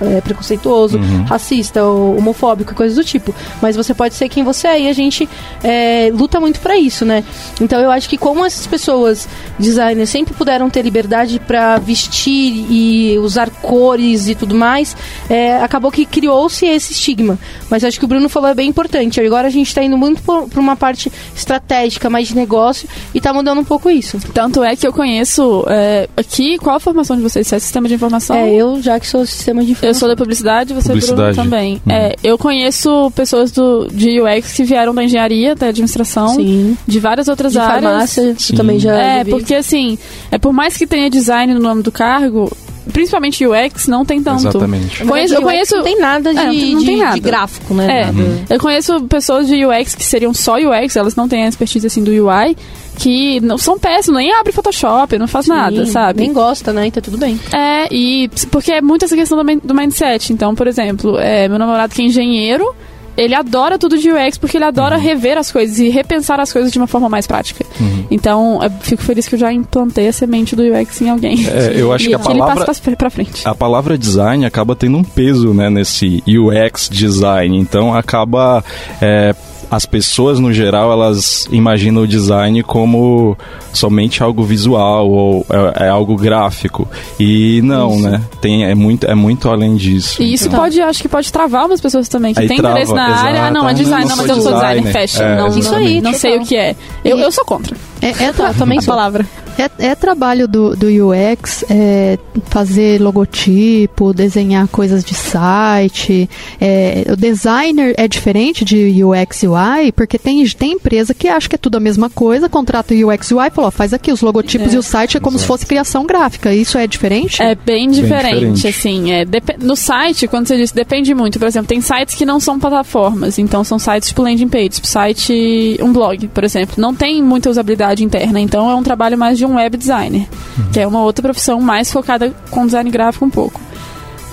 é, 0.00 0.20
preconceituoso, 0.20 0.98
racista 1.28 1.84
ou 1.84 2.16
homofóbico, 2.16 2.74
coisas 2.74 2.96
do 2.96 3.04
tipo. 3.04 3.34
Mas 3.60 3.76
você 3.76 3.94
pode 3.94 4.14
ser 4.14 4.28
quem 4.28 4.44
você 4.44 4.68
é 4.68 4.80
e 4.82 4.88
a 4.88 4.92
gente 4.92 5.28
é, 5.62 6.10
luta 6.12 6.40
muito 6.40 6.60
para 6.60 6.76
isso, 6.76 7.04
né? 7.04 7.24
Então 7.60 7.80
eu 7.80 7.90
acho 7.90 8.08
que 8.08 8.16
como 8.16 8.44
essas 8.44 8.66
pessoas 8.66 9.28
designers 9.58 10.10
sempre 10.10 10.34
puderam 10.34 10.68
ter 10.70 10.82
liberdade 10.82 11.38
para 11.38 11.78
vestir 11.78 12.66
e 12.70 13.18
usar 13.18 13.50
cores 13.50 14.28
e 14.28 14.34
tudo 14.34 14.54
mais, 14.54 14.96
é, 15.28 15.56
acabou 15.62 15.90
que 15.90 16.04
criou-se 16.04 16.66
esse 16.66 16.92
estigma. 16.92 17.38
Mas 17.70 17.84
acho 17.84 17.98
que 17.98 18.04
o 18.04 18.08
Bruno 18.08 18.28
falou 18.28 18.50
é 18.50 18.54
bem 18.54 18.68
importante. 18.68 19.20
Agora 19.20 19.48
a 19.48 19.50
gente 19.50 19.68
está 19.68 19.82
indo 19.82 19.96
muito 19.96 20.22
para 20.22 20.60
uma 20.60 20.76
parte 20.76 21.12
estratégica, 21.34 22.08
mais 22.10 22.28
de 22.28 22.36
negócio, 22.36 22.88
e 23.14 23.20
tá 23.20 23.32
mudando 23.32 23.60
um 23.60 23.64
pouco 23.64 23.90
isso. 23.90 24.18
Tanto 24.32 24.62
é 24.62 24.76
que 24.76 24.86
eu 24.86 24.92
conheço 24.92 25.64
é, 25.68 26.08
aqui, 26.16 26.58
qual 26.58 26.76
a 26.76 26.80
formação 26.80 27.16
de 27.16 27.22
vocês? 27.22 27.46
Você 27.46 27.56
é 27.56 27.58
sistema 27.58 27.88
de 27.88 27.94
informação? 27.94 28.36
É, 28.36 28.54
eu 28.54 28.80
já 28.82 28.98
que 29.00 29.06
sou 29.06 29.24
sistema 29.36 29.60
de 29.62 29.68
Eu 29.68 29.72
informação. 29.72 30.00
sou 30.00 30.08
da 30.08 30.16
publicidade, 30.16 30.74
você 30.74 30.88
Publicidade. 30.88 31.34
Bruno 31.36 31.50
também. 31.50 31.74
Uhum. 31.86 31.92
É, 31.92 32.14
eu 32.22 32.36
conheço 32.38 33.10
pessoas 33.14 33.50
do, 33.52 33.86
de 33.92 34.20
UX 34.20 34.52
que 34.52 34.64
vieram 34.64 34.94
da 34.94 35.04
engenharia, 35.04 35.54
da 35.54 35.66
administração, 35.68 36.28
Sim. 36.28 36.76
de 36.86 36.98
várias 37.00 37.28
outras 37.28 37.52
De 37.52 37.58
áreas. 37.58 37.82
farmácia, 37.84 38.34
Sim. 38.38 38.52
eu 38.52 38.56
também 38.56 38.78
já 38.78 38.96
É, 38.96 39.24
vi. 39.24 39.30
porque 39.30 39.54
assim, 39.54 39.98
é 40.30 40.38
por 40.38 40.52
mais 40.52 40.76
que 40.76 40.86
tenha 40.86 41.08
design 41.10 41.52
no 41.54 41.60
nome 41.60 41.82
do 41.82 41.92
cargo, 41.92 42.50
principalmente 42.92 43.46
UX, 43.46 43.86
não 43.86 44.04
tem 44.04 44.22
tanto. 44.22 44.40
Exatamente. 44.48 44.86
Verdade, 44.98 45.08
Conheço- 45.10 45.34
eu 45.34 45.42
conheço- 45.42 45.76
Não 45.76 45.82
tem 45.84 45.98
nada 46.00 46.32
de, 46.32 46.38
É, 46.40 46.44
não 46.44 46.50
tem 46.52 46.76
de- 46.78 46.96
nada. 46.96 47.14
de 47.14 47.20
gráfico, 47.20 47.74
né? 47.74 48.00
É, 48.02 48.04
Nada. 48.06 48.44
eu 48.50 48.58
conheço 48.60 49.00
pessoas 49.04 49.46
de 49.46 49.64
UX 49.64 49.94
que 49.94 50.04
seriam 50.04 50.32
só 50.32 50.56
UX, 50.56 50.96
elas 50.96 51.14
não 51.16 51.28
têm 51.28 51.44
a 51.44 51.48
expertise 51.48 51.86
assim 51.86 52.02
do 52.02 52.10
UI, 52.10 52.56
que 52.98 53.40
não 53.40 53.58
são 53.58 53.78
péssimas, 53.78 54.22
nem 54.22 54.32
abre 54.34 54.52
Photoshop, 54.52 55.18
não 55.18 55.28
faz 55.28 55.46
nada, 55.46 55.84
Sim, 55.84 55.90
sabe? 55.92 56.20
Nem 56.20 56.32
gosta, 56.32 56.72
né? 56.72 56.86
Então 56.86 57.02
tudo 57.02 57.18
bem. 57.18 57.38
É, 57.52 57.86
e 57.94 58.30
porque 58.50 58.72
é 58.72 58.80
muito 58.80 59.04
essa 59.04 59.14
questão 59.16 59.36
do, 59.44 59.60
do 59.60 59.74
mindset. 59.74 60.32
Então, 60.32 60.54
por 60.54 60.66
exemplo, 60.66 61.18
é, 61.18 61.46
meu 61.48 61.58
namorado 61.58 61.94
que 61.94 62.00
é 62.00 62.04
engenheiro, 62.06 62.74
ele 63.16 63.34
adora 63.34 63.78
tudo 63.78 63.96
de 63.98 64.10
UX 64.10 64.36
porque 64.38 64.56
ele 64.56 64.64
adora 64.64 64.96
rever 64.96 65.38
as 65.38 65.50
coisas 65.50 65.78
e 65.78 65.88
repensar 65.88 66.38
as 66.40 66.52
coisas 66.52 66.70
de 66.72 66.78
uma 66.78 66.86
forma 66.86 67.08
mais 67.08 67.26
prática. 67.26 67.64
Então, 68.10 68.60
eu 68.62 68.70
fico 68.80 69.02
feliz 69.02 69.26
que 69.28 69.34
eu 69.34 69.38
já 69.38 69.52
implantei 69.52 70.08
a 70.08 70.12
semente 70.12 70.54
do 70.54 70.62
UX 70.62 71.00
em 71.00 71.10
alguém. 71.10 71.46
É, 71.46 71.72
eu 71.80 71.92
acho 71.92 72.04
e 72.06 72.08
que 72.08 72.14
a 72.14 72.18
que 72.18 72.28
ele 72.30 72.38
palavra- 72.38 72.64
passa 72.66 72.96
pra 72.96 73.10
frente. 73.10 73.46
a 73.46 73.54
palavra 73.54 73.96
design 73.98 74.44
acaba 74.44 74.74
tendo 74.76 74.96
um 74.96 75.04
peso 75.04 75.52
né, 75.54 75.68
nesse 75.70 76.22
UX 76.26 76.88
design. 76.90 77.58
Então 77.58 77.94
acaba. 77.94 78.64
é, 79.00 79.34
as 79.70 79.84
pessoas 79.86 80.38
no 80.38 80.52
geral 80.52 80.92
elas 80.92 81.48
imaginam 81.50 82.02
o 82.02 82.06
design 82.06 82.62
como 82.62 83.36
somente 83.72 84.22
algo 84.22 84.42
visual 84.42 85.10
ou 85.10 85.46
é, 85.78 85.84
é 85.86 85.88
algo 85.88 86.16
gráfico 86.16 86.88
e 87.18 87.60
não 87.62 87.98
né 88.00 88.22
tem 88.40 88.64
é 88.64 88.74
muito 88.74 89.06
é 89.06 89.14
muito 89.14 89.48
além 89.48 89.76
disso 89.76 90.22
E 90.22 90.32
isso 90.32 90.46
Então, 90.48 90.60
pode, 90.60 90.80
acho 90.80 91.02
que 91.02 91.08
pode 91.08 91.32
travar 91.32 91.66
umas 91.66 91.80
pessoas 91.80 92.08
também, 92.08 92.32
que 92.32 92.40
Aí 92.40 92.48
tem 92.48 92.56
trava, 92.58 92.74
interesse 92.80 92.94
na 92.94 93.16
área. 93.16 93.44
Ah, 93.46 93.50
não, 93.50 93.68
é 93.68 93.72
exato. 93.72 93.84
design, 93.84 94.04
Não 94.08 94.10
não, 94.10 94.16
mas 94.16 94.26
sou 94.26 94.36
eu 94.36 94.42
sou 94.42 94.52
designer, 94.54 94.82
designer. 94.82 95.08
fashion. 95.08 95.22
É, 95.24 95.36
não, 95.36 95.58
Isso 95.58 95.74
aí, 95.74 96.00
não 96.00 96.12
sei 96.14 96.36
o 96.38 96.44
que 96.44 96.56
é. 96.56 96.76
Eu, 97.04 97.18
eu 97.18 97.32
sou 97.32 97.44
contra 97.44 97.76
É, 98.18 98.24
é 98.24 98.28
a 98.46 98.54
também 98.54 98.80
sou. 98.80 98.94
palavra. 98.94 99.26
É, 99.58 99.88
é 99.88 99.94
trabalho 99.94 100.46
do, 100.46 100.76
do 100.76 100.86
UX 100.86 101.64
é, 101.70 102.18
fazer 102.44 103.00
logotipo, 103.00 104.12
desenhar 104.12 104.68
coisas 104.68 105.02
de 105.02 105.14
site. 105.14 106.28
É, 106.60 107.06
o 107.10 107.16
designer 107.16 107.94
é 107.96 108.06
diferente 108.06 108.64
de 108.64 109.02
UX 109.02 109.42
UI, 109.42 109.92
porque 109.92 110.18
tem, 110.18 110.46
tem 110.50 110.72
empresa 110.72 111.14
que 111.14 111.26
acha 111.28 111.48
que 111.48 111.54
é 111.54 111.58
tudo 111.58 111.76
a 111.76 111.80
mesma 111.80 112.10
coisa, 112.10 112.48
contrata 112.48 112.92
o 112.94 113.08
UX 113.08 113.30
UI 113.32 113.46
e 113.46 113.50
falou, 113.50 113.70
faz 113.70 113.94
aqui 113.94 114.12
os 114.12 114.20
logotipos 114.20 114.72
É. 114.72 114.76
e 114.76 114.78
o 114.78 114.82
site 114.82 115.16
é 115.16 115.20
como 115.20 115.38
se 115.38 115.46
fosse 115.46 115.64
criação 115.64 116.04
gráfica. 116.04 116.52
Isso 116.54 116.76
é 116.76 116.86
diferente? 116.86 117.42
É 117.42 117.54
bem 117.54 117.88
diferente, 117.90 118.52
diferente. 118.52 118.68
assim. 118.68 119.12
É, 119.12 119.24
no 119.58 119.74
site, 119.74 120.28
quando 120.28 120.48
você 120.48 120.56
disse, 120.58 120.74
depende 120.74 121.14
muito. 121.14 121.38
Por 121.38 121.48
exemplo, 121.48 121.68
tem 121.68 121.80
sites 121.80 122.14
que 122.14 122.26
não 122.26 122.38
são 122.38 122.58
plataformas, 122.58 123.38
então 123.38 123.64
são 123.64 123.78
sites 123.78 124.08
tipo 124.08 124.22
landing 124.22 124.48
page, 124.48 124.68
tipo 124.68 124.86
site, 124.86 125.78
um 125.80 125.92
blog, 125.92 126.28
por 126.28 126.44
exemplo. 126.44 126.74
Não 126.76 126.94
tem 126.94 127.22
muita 127.22 127.48
usabilidade 127.48 127.95
interna, 128.04 128.40
então 128.40 128.70
é 128.70 128.74
um 128.74 128.82
trabalho 128.82 129.16
mais 129.18 129.38
de 129.38 129.44
um 129.44 129.56
web 129.56 129.76
designer, 129.76 130.26
que 130.72 130.80
é 130.80 130.86
uma 130.86 131.02
outra 131.02 131.22
profissão 131.22 131.60
mais 131.60 131.90
focada 131.90 132.34
com 132.50 132.64
design 132.66 132.90
gráfico 132.90 133.24
um 133.24 133.30
pouco. 133.30 133.60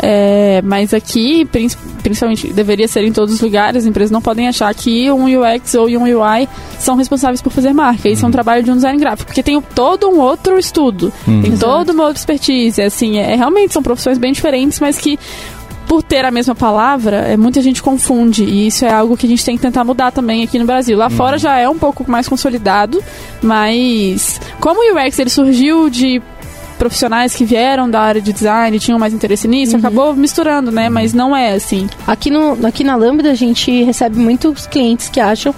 É, 0.06 0.62
mas 0.66 0.94
aqui, 0.94 1.46
prin- 1.46 1.70
principalmente, 2.02 2.52
deveria 2.52 2.88
ser 2.90 3.06
em 3.06 3.14
todos 3.14 3.34
os 3.36 3.40
lugares, 3.40 3.84
as 3.84 3.86
empresas 3.86 4.12
não 4.12 4.22
podem 4.22 4.48
achar 4.50 4.74
que 4.74 5.10
um 5.10 5.26
UX 5.40 5.76
ou 5.76 5.88
um 5.88 6.04
UI 6.04 6.50
são 6.78 6.98
responsáveis 6.98 7.42
por 7.42 7.52
fazer 7.54 7.72
marca. 7.74 8.10
Isso 8.10 8.26
é 8.26 8.28
um 8.28 8.32
trabalho 8.32 8.64
de 8.64 8.72
um 8.72 8.76
design 8.76 9.00
gráfico, 9.00 9.28
porque 9.28 9.42
tem 9.42 9.62
todo 9.62 10.10
um 10.10 10.20
outro 10.20 10.58
estudo, 10.58 11.14
tem 11.26 11.56
toda 11.58 11.94
uma 11.94 12.04
outra 12.04 12.18
expertise. 12.20 12.82
Assim, 12.82 13.18
é, 13.18 13.36
realmente 13.36 13.72
são 13.72 13.82
profissões 13.82 14.18
bem 14.18 14.34
diferentes, 14.34 14.78
mas 14.82 14.98
que 14.98 15.18
por 15.88 16.02
ter 16.02 16.26
a 16.26 16.32
mesma 16.32 16.56
palavra, 16.56 17.18
é, 17.18 17.38
muita 17.38 17.62
gente 17.62 17.82
confunde. 17.82 18.44
E 18.44 18.68
isso 18.68 18.86
é 18.86 18.92
algo 18.92 19.18
que 19.18 19.26
a 19.26 19.30
gente 19.30 19.44
tem 19.44 19.56
que 19.56 19.62
tentar 19.62 19.84
mudar 19.84 20.12
também 20.12 20.44
aqui 20.44 20.58
no 20.58 20.66
Brasil. 20.66 20.98
Lá 20.98 21.10
fora 21.10 21.38
já 21.38 21.58
é 21.58 21.68
um 21.68 21.78
pouco 21.78 22.10
mais 22.10 22.28
consolidado, 22.28 23.04
mas 23.42 24.40
como 24.60 24.80
o 24.80 24.98
UX 24.98 25.20
ele 25.20 25.30
surgiu 25.30 25.90
de 25.90 26.22
profissionais 26.78 27.36
que 27.36 27.46
vieram 27.46 27.90
da 27.90 28.02
área 28.02 28.22
de 28.22 28.34
design 28.34 28.76
e 28.76 28.80
tinham 28.80 29.00
mais 29.00 29.14
interesse 29.14 29.48
nisso, 29.48 29.78
acabou 29.78 30.14
misturando, 30.16 30.72
né? 30.72 30.90
Mas 30.90 31.14
não 31.14 31.36
é 31.36 31.54
assim. 31.54 31.88
Aqui, 32.06 32.30
no, 32.30 32.66
aqui 32.66 32.84
na 32.84 32.96
Lambda 32.96 33.32
a 33.32 33.36
gente 33.36 33.84
recebe 33.84 34.20
muitos 34.20 34.68
clientes 34.68 35.08
que 35.08 35.20
acham 35.20 35.54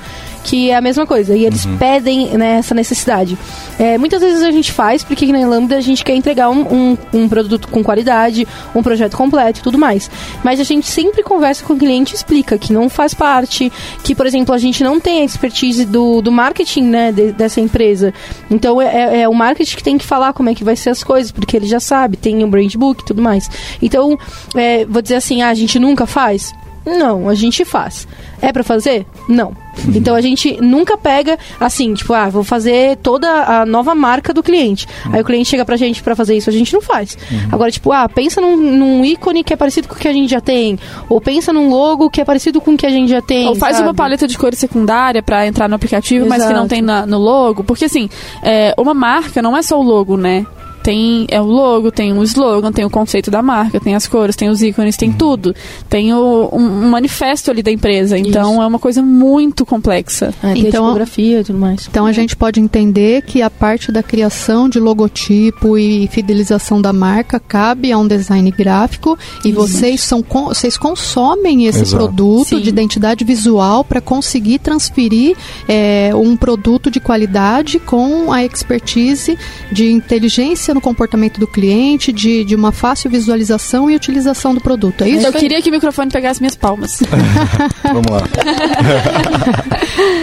que 0.45 0.69
é 0.69 0.75
a 0.75 0.81
mesma 0.81 1.07
coisa 1.07 1.35
e 1.35 1.43
eles 1.43 1.65
pedem 1.79 2.37
né, 2.37 2.57
essa 2.59 2.75
necessidade. 2.75 3.35
É, 3.79 3.97
muitas 3.97 4.21
vezes 4.21 4.43
a 4.43 4.51
gente 4.51 4.71
faz 4.71 5.03
porque 5.03 5.25
aqui 5.25 5.33
na 5.33 5.45
Lambda 5.47 5.75
a 5.75 5.81
gente 5.81 6.03
quer 6.03 6.13
entregar 6.15 6.51
um, 6.51 6.61
um, 6.61 6.97
um 7.13 7.27
produto 7.27 7.67
com 7.67 7.83
qualidade, 7.83 8.47
um 8.75 8.83
projeto 8.83 9.17
completo 9.17 9.59
e 9.59 9.63
tudo 9.63 9.77
mais. 9.77 10.09
Mas 10.43 10.59
a 10.59 10.63
gente 10.63 10.85
sempre 10.85 11.23
conversa 11.23 11.65
com 11.65 11.73
o 11.73 11.77
cliente 11.77 12.13
e 12.13 12.15
explica 12.15 12.59
que 12.59 12.71
não 12.71 12.87
faz 12.89 13.15
parte, 13.15 13.73
que, 14.03 14.13
por 14.13 14.27
exemplo, 14.27 14.53
a 14.53 14.59
gente 14.59 14.83
não 14.83 14.99
tem 14.99 15.21
a 15.21 15.25
expertise 15.25 15.83
do, 15.83 16.21
do 16.21 16.31
marketing 16.31 16.83
né, 16.83 17.11
de- 17.11 17.31
dessa 17.31 17.59
empresa. 17.59 18.13
Então 18.51 18.79
é, 18.79 19.21
é 19.21 19.27
o 19.27 19.33
marketing 19.33 19.75
que 19.75 19.83
tem 19.83 19.97
que 19.97 20.05
falar 20.05 20.31
como 20.33 20.47
é 20.49 20.53
que 20.53 20.63
vai 20.63 20.75
ser 20.75 20.91
as 20.91 21.03
coisas, 21.03 21.31
porque 21.31 21.57
ele 21.57 21.65
já 21.65 21.79
sabe, 21.79 22.17
tem 22.17 22.43
um 22.43 22.49
brand 22.49 22.73
book 22.75 23.01
e 23.01 23.05
tudo 23.05 23.19
mais. 23.21 23.49
Então, 23.81 24.15
é, 24.55 24.85
vou 24.85 25.01
dizer 25.01 25.15
assim, 25.15 25.41
ah, 25.41 25.49
a 25.49 25.53
gente 25.55 25.79
nunca 25.79 26.05
faz? 26.05 26.53
Não, 26.85 27.27
a 27.29 27.33
gente 27.33 27.65
faz. 27.65 28.07
É 28.41 28.51
pra 28.51 28.63
fazer? 28.63 29.05
Não. 29.27 29.55
Então 29.93 30.15
a 30.15 30.21
gente 30.21 30.55
nunca 30.61 30.97
pega 30.97 31.37
assim, 31.59 31.93
tipo, 31.93 32.13
ah, 32.13 32.29
vou 32.29 32.43
fazer 32.43 32.95
toda 32.97 33.27
a 33.29 33.65
nova 33.65 33.93
marca 33.93 34.33
do 34.33 34.41
cliente. 34.43 34.87
Aí 35.11 35.19
o 35.21 35.25
cliente 35.25 35.49
chega 35.49 35.65
pra 35.65 35.75
gente 35.75 36.01
pra 36.01 36.15
fazer 36.15 36.37
isso, 36.37 36.49
a 36.49 36.53
gente 36.53 36.73
não 36.73 36.81
faz. 36.81 37.17
Agora, 37.51 37.69
tipo, 37.71 37.91
ah, 37.91 38.07
pensa 38.07 38.39
num, 38.39 38.55
num 38.55 39.03
ícone 39.03 39.43
que 39.43 39.51
é 39.53 39.57
parecido 39.57 39.87
com 39.87 39.95
o 39.95 39.97
que 39.97 40.07
a 40.07 40.13
gente 40.13 40.29
já 40.29 40.39
tem. 40.39 40.79
Ou 41.09 41.19
pensa 41.19 41.51
num 41.51 41.69
logo 41.69 42.09
que 42.09 42.21
é 42.21 42.25
parecido 42.25 42.61
com 42.61 42.71
o 42.73 42.77
que 42.77 42.85
a 42.85 42.89
gente 42.89 43.09
já 43.09 43.21
tem. 43.21 43.47
Ou 43.47 43.55
faz 43.55 43.75
sabe? 43.77 43.87
uma 43.87 43.93
paleta 43.93 44.27
de 44.27 44.37
cores 44.37 44.59
secundária 44.59 45.21
pra 45.21 45.45
entrar 45.45 45.67
no 45.67 45.75
aplicativo, 45.75 46.25
mas 46.27 46.41
que 46.43 46.49
não 46.49 46.59
Exato. 46.59 46.69
tem 46.69 46.81
na- 46.81 47.05
no 47.05 47.17
logo. 47.17 47.63
Porque 47.63 47.85
assim, 47.85 48.09
é, 48.43 48.73
uma 48.77 48.93
marca 48.93 49.41
não 49.41 49.57
é 49.57 49.61
só 49.61 49.77
o 49.79 49.83
logo, 49.83 50.15
né? 50.15 50.45
Tem 50.85 51.25
é 51.31 51.41
o 51.41 51.45
logo, 51.45 51.89
tem 51.89 52.13
o 52.15 52.21
slogan, 52.21 52.71
tem 52.71 52.85
o 52.85 52.89
conceito 52.91 53.31
da 53.31 53.41
marca, 53.41 53.79
tem 53.79 53.95
as 53.95 54.07
cores, 54.07 54.35
tem 54.35 54.49
os 54.49 54.61
ícones, 54.61 54.95
tem 54.95 55.11
tudo. 55.11 55.55
Tem 55.89 56.13
o, 56.13 56.47
um, 56.53 56.61
um 56.85 56.89
manifesto 56.91 57.49
ali 57.49 57.63
da 57.63 57.71
empresa. 57.71 58.19
Então 58.19 58.51
Isso. 58.53 58.61
é 58.61 58.67
uma 58.67 58.77
coisa 58.77 59.01
muito 59.01 59.65
complexa. 59.65 60.31
É, 60.43 60.53
tem 60.53 60.67
Então- 60.67 60.83
a 60.85 60.87
tipografia 60.89 61.41
e 61.41 61.43
tudo 61.43 61.57
mais. 61.57 61.87
Então 61.89 62.05
a 62.05 62.11
gente 62.11 62.35
pode 62.35 62.59
entender 62.59 63.23
que 63.23 63.41
a 63.41 63.49
parte 63.49 63.91
da 63.91 64.03
criação 64.03 64.69
de 64.69 64.79
logotipo 64.79 65.75
e 65.75 66.07
fidelização 66.09 66.79
da 66.79 66.93
marca 66.93 67.39
cabe 67.39 67.91
a 67.91 67.97
um 67.97 68.07
design 68.07 68.51
gráfico 68.51 69.17
e 69.43 69.51
vocês 69.51 70.01
são 70.01 70.23
vocês 70.45 70.77
consomem 70.77 71.65
esse 71.65 71.81
Exato. 71.81 72.03
produto 72.03 72.49
Sim. 72.49 72.61
de 72.61 72.69
identidade 72.69 73.25
visual 73.25 73.83
para 73.83 73.99
conseguir 73.99 74.59
transferir 74.59 75.35
é, 75.67 76.11
um 76.13 76.37
produto 76.37 76.91
de 76.91 76.99
qualidade 76.99 77.79
com 77.79 78.31
a 78.31 78.45
expertise 78.45 79.35
de 79.71 79.91
inteligência 79.91 80.74
no 80.75 80.81
comportamento 80.81 81.39
do 81.39 81.47
cliente, 81.47 82.11
de, 82.11 82.43
de 82.43 82.53
uma 82.55 82.71
fácil 82.71 83.09
visualização 83.09 83.89
e 83.89 83.95
utilização 83.95 84.53
do 84.53 84.61
produto. 84.61 85.03
É 85.03 85.09
isso? 85.09 85.25
Eu 85.25 85.33
queria 85.33 85.61
que 85.61 85.69
o 85.69 85.71
microfone 85.71 86.11
pegasse 86.11 86.39
minhas 86.41 86.55
palmas. 86.55 86.99
Vamos 87.83 88.11
lá. 88.11 88.21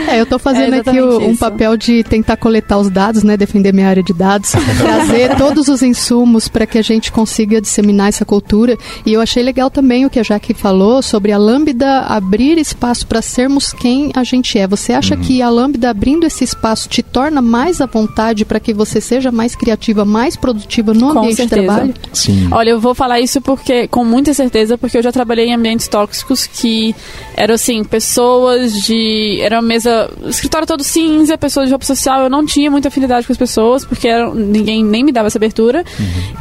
É, 0.09 0.20
eu 0.20 0.26
tô 0.26 0.38
fazendo 0.38 0.74
É 0.74 0.78
aqui 0.78 1.00
o- 1.00 1.26
um 1.28 1.36
papel 1.36 1.76
de 1.76 2.03
tentar 2.05 2.36
coletar 2.36 2.78
os 2.78 2.90
dados, 2.90 3.22
né, 3.22 3.36
defender 3.36 3.72
minha 3.72 3.88
área 3.88 4.03
de 4.03 4.12
dados, 4.12 4.50
trazer 4.78 5.36
todos 5.36 5.68
os 5.68 5.82
insumos 5.82 6.48
para 6.48 6.66
que 6.66 6.78
a 6.78 6.82
gente 6.82 7.11
consiga 7.11 7.61
disseminar 7.61 8.09
essa 8.09 8.24
cultura. 8.24 8.76
E 9.07 9.12
eu 9.12 9.20
achei 9.20 9.42
legal 9.42 9.70
também 9.70 10.05
o 10.07 10.11
que 10.11 10.18
a 10.20 10.22
Jaque 10.22 10.55
falou 10.55 11.03
sobre 11.03 11.32
a 11.32 11.38
Lambda 11.38 12.00
abrir 12.03 12.59
espaço 12.59 13.07
para 13.07 13.22
sermos 13.22 13.72
quem 13.72 14.11
a 14.14 14.22
gente 14.22 14.59
é. 14.59 14.66
Você 14.66 14.92
acha 14.92 15.16
que 15.16 15.40
a 15.40 15.48
Lambda 15.48 15.90
abrindo 15.90 16.26
esse 16.26 16.44
espaço 16.44 16.88
te 16.88 17.03
torna 17.03 17.40
mais 17.40 17.80
à 17.80 17.86
vontade 17.86 18.44
para 18.44 18.61
que 18.61 18.74
você 18.74 19.00
seja 19.00 19.32
mais 19.32 19.55
criativa, 19.55 20.05
mais 20.05 20.36
produtiva 20.43 20.93
no 20.93 21.12
Com 21.12 21.20
ambiente 21.20 21.36
certeza. 21.36 21.61
de 21.62 21.66
trabalho? 21.68 21.95
Sim. 22.12 22.49
Olha, 22.51 22.70
eu 22.70 22.80
vou 22.80 22.95
falar 22.95 23.20
isso 23.20 23.40
porque 23.40 23.86
com 23.88 24.05
muita 24.05 24.34
certeza, 24.34 24.76
porque 24.76 24.99
eu 24.99 25.03
já 25.03 25.11
trabalhei 25.12 25.47
em 25.47 25.55
ambientes 25.55 25.86
tóxicos 25.88 26.47
que 26.47 26.95
eram 27.36 27.55
assim, 27.55 27.82
pessoas 27.84 28.74
de. 28.82 29.38
Era 29.40 29.57
uma 29.57 29.62
mesa. 29.62 30.11
O 30.22 30.28
escritório 30.28 30.66
todo 30.66 30.82
cinza, 30.82 31.38
pessoas 31.38 31.66
de 31.66 31.72
roupa 31.72 31.86
social, 31.86 32.22
eu 32.24 32.28
não 32.30 32.45
tinha 32.45 32.70
muita 32.70 32.88
afinidade 32.88 33.26
com 33.26 33.32
as 33.32 33.38
pessoas, 33.38 33.84
porque 33.84 34.09
era- 34.09 34.34
ninguém 34.34 34.84
nem 34.84 35.03
me 35.05 35.12
dava 35.12 35.28
essa 35.28 35.38
abertura. 35.38 35.84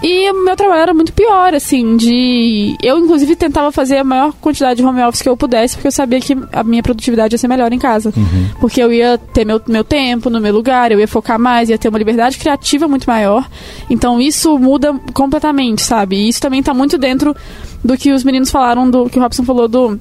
E 0.04 0.30
o 0.32 0.44
meu 0.44 0.56
trabalho 0.56 0.82
era 0.82 0.94
muito 0.94 1.14
pior, 1.14 1.54
assim, 1.54 1.96
de. 1.96 2.76
Eu, 2.82 2.98
inclusive, 2.98 3.36
tentava 3.36 3.72
fazer 3.72 3.98
a 3.98 4.04
maior 4.04 4.34
quantidade 4.42 4.82
de 4.82 4.86
home 4.86 5.02
office 5.04 5.22
que 5.22 5.30
eu 5.30 5.38
pudesse, 5.38 5.76
porque 5.76 5.88
eu 5.88 5.92
sabia 5.92 6.20
que 6.20 6.36
a 6.52 6.64
minha 6.64 6.82
produtividade 6.82 7.36
ia 7.36 7.38
ser 7.38 7.48
melhor 7.48 7.72
em 7.72 7.78
casa. 7.80 8.12
Porque 8.60 8.82
eu 8.82 8.92
ia 8.92 9.18
ter 9.18 9.46
meu, 9.46 9.62
meu 9.68 9.84
tempo 9.84 10.30
no 10.30 10.42
meu 10.42 10.54
lugar, 10.54 10.92
eu 10.92 11.00
ia 11.00 11.08
focar 11.08 11.38
mais, 11.40 11.70
ia 11.70 11.78
ter 11.78 11.88
uma 11.90 11.98
liberdade 12.00 12.38
criativa 12.38 12.88
muito 12.88 13.06
maior. 13.06 13.48
Então 13.92 14.22
isso 14.22 14.58
muda 14.58 14.94
completamente, 15.14 15.82
sabe? 15.82 16.16
E 16.16 16.30
isso 16.30 16.40
também 16.40 16.64
tá 16.64 16.74
muito 16.74 16.98
dentro 16.98 17.36
do 17.84 17.98
que 17.98 18.14
os 18.14 18.24
meninos 18.24 18.50
falaram, 18.50 18.90
do 18.90 19.10
que 19.10 19.20
o 19.20 19.22
Robson 19.22 19.44
falou 19.44 19.68
do 19.68 20.00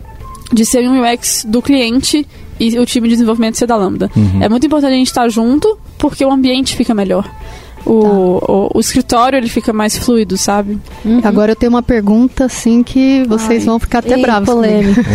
de 0.52 0.64
ser 0.64 0.88
um 0.88 1.00
UX 1.02 1.44
do 1.46 1.60
cliente 1.60 2.26
e 2.58 2.78
o 2.78 2.86
time 2.86 3.08
de 3.08 3.14
desenvolvimento 3.14 3.56
ser 3.56 3.66
da 3.66 3.76
Lambda. 3.76 4.10
É 4.40 4.48
muito 4.48 4.66
importante 4.66 4.92
a 4.92 4.96
gente 4.96 5.06
estar 5.06 5.28
junto, 5.28 5.78
porque 5.98 6.24
o 6.24 6.30
ambiente 6.30 6.76
fica 6.76 6.94
melhor. 6.94 7.28
O, 7.86 7.92
o, 7.94 8.70
o 8.74 8.80
escritório 8.80 9.36
ele 9.36 9.48
fica 9.48 9.72
mais 9.72 9.96
fluido, 9.96 10.36
sabe? 10.36 10.78
Agora 11.24 11.52
eu 11.52 11.56
tenho 11.56 11.70
uma 11.70 11.82
pergunta 11.82 12.44
assim 12.44 12.82
que 12.82 13.24
vocês 13.26 13.62
Ai. 13.62 13.66
vão 13.66 13.78
ficar 13.78 14.00
até 14.00 14.14
Ei, 14.16 14.22
bravos. 14.22 14.48
polêmica. 14.48 15.00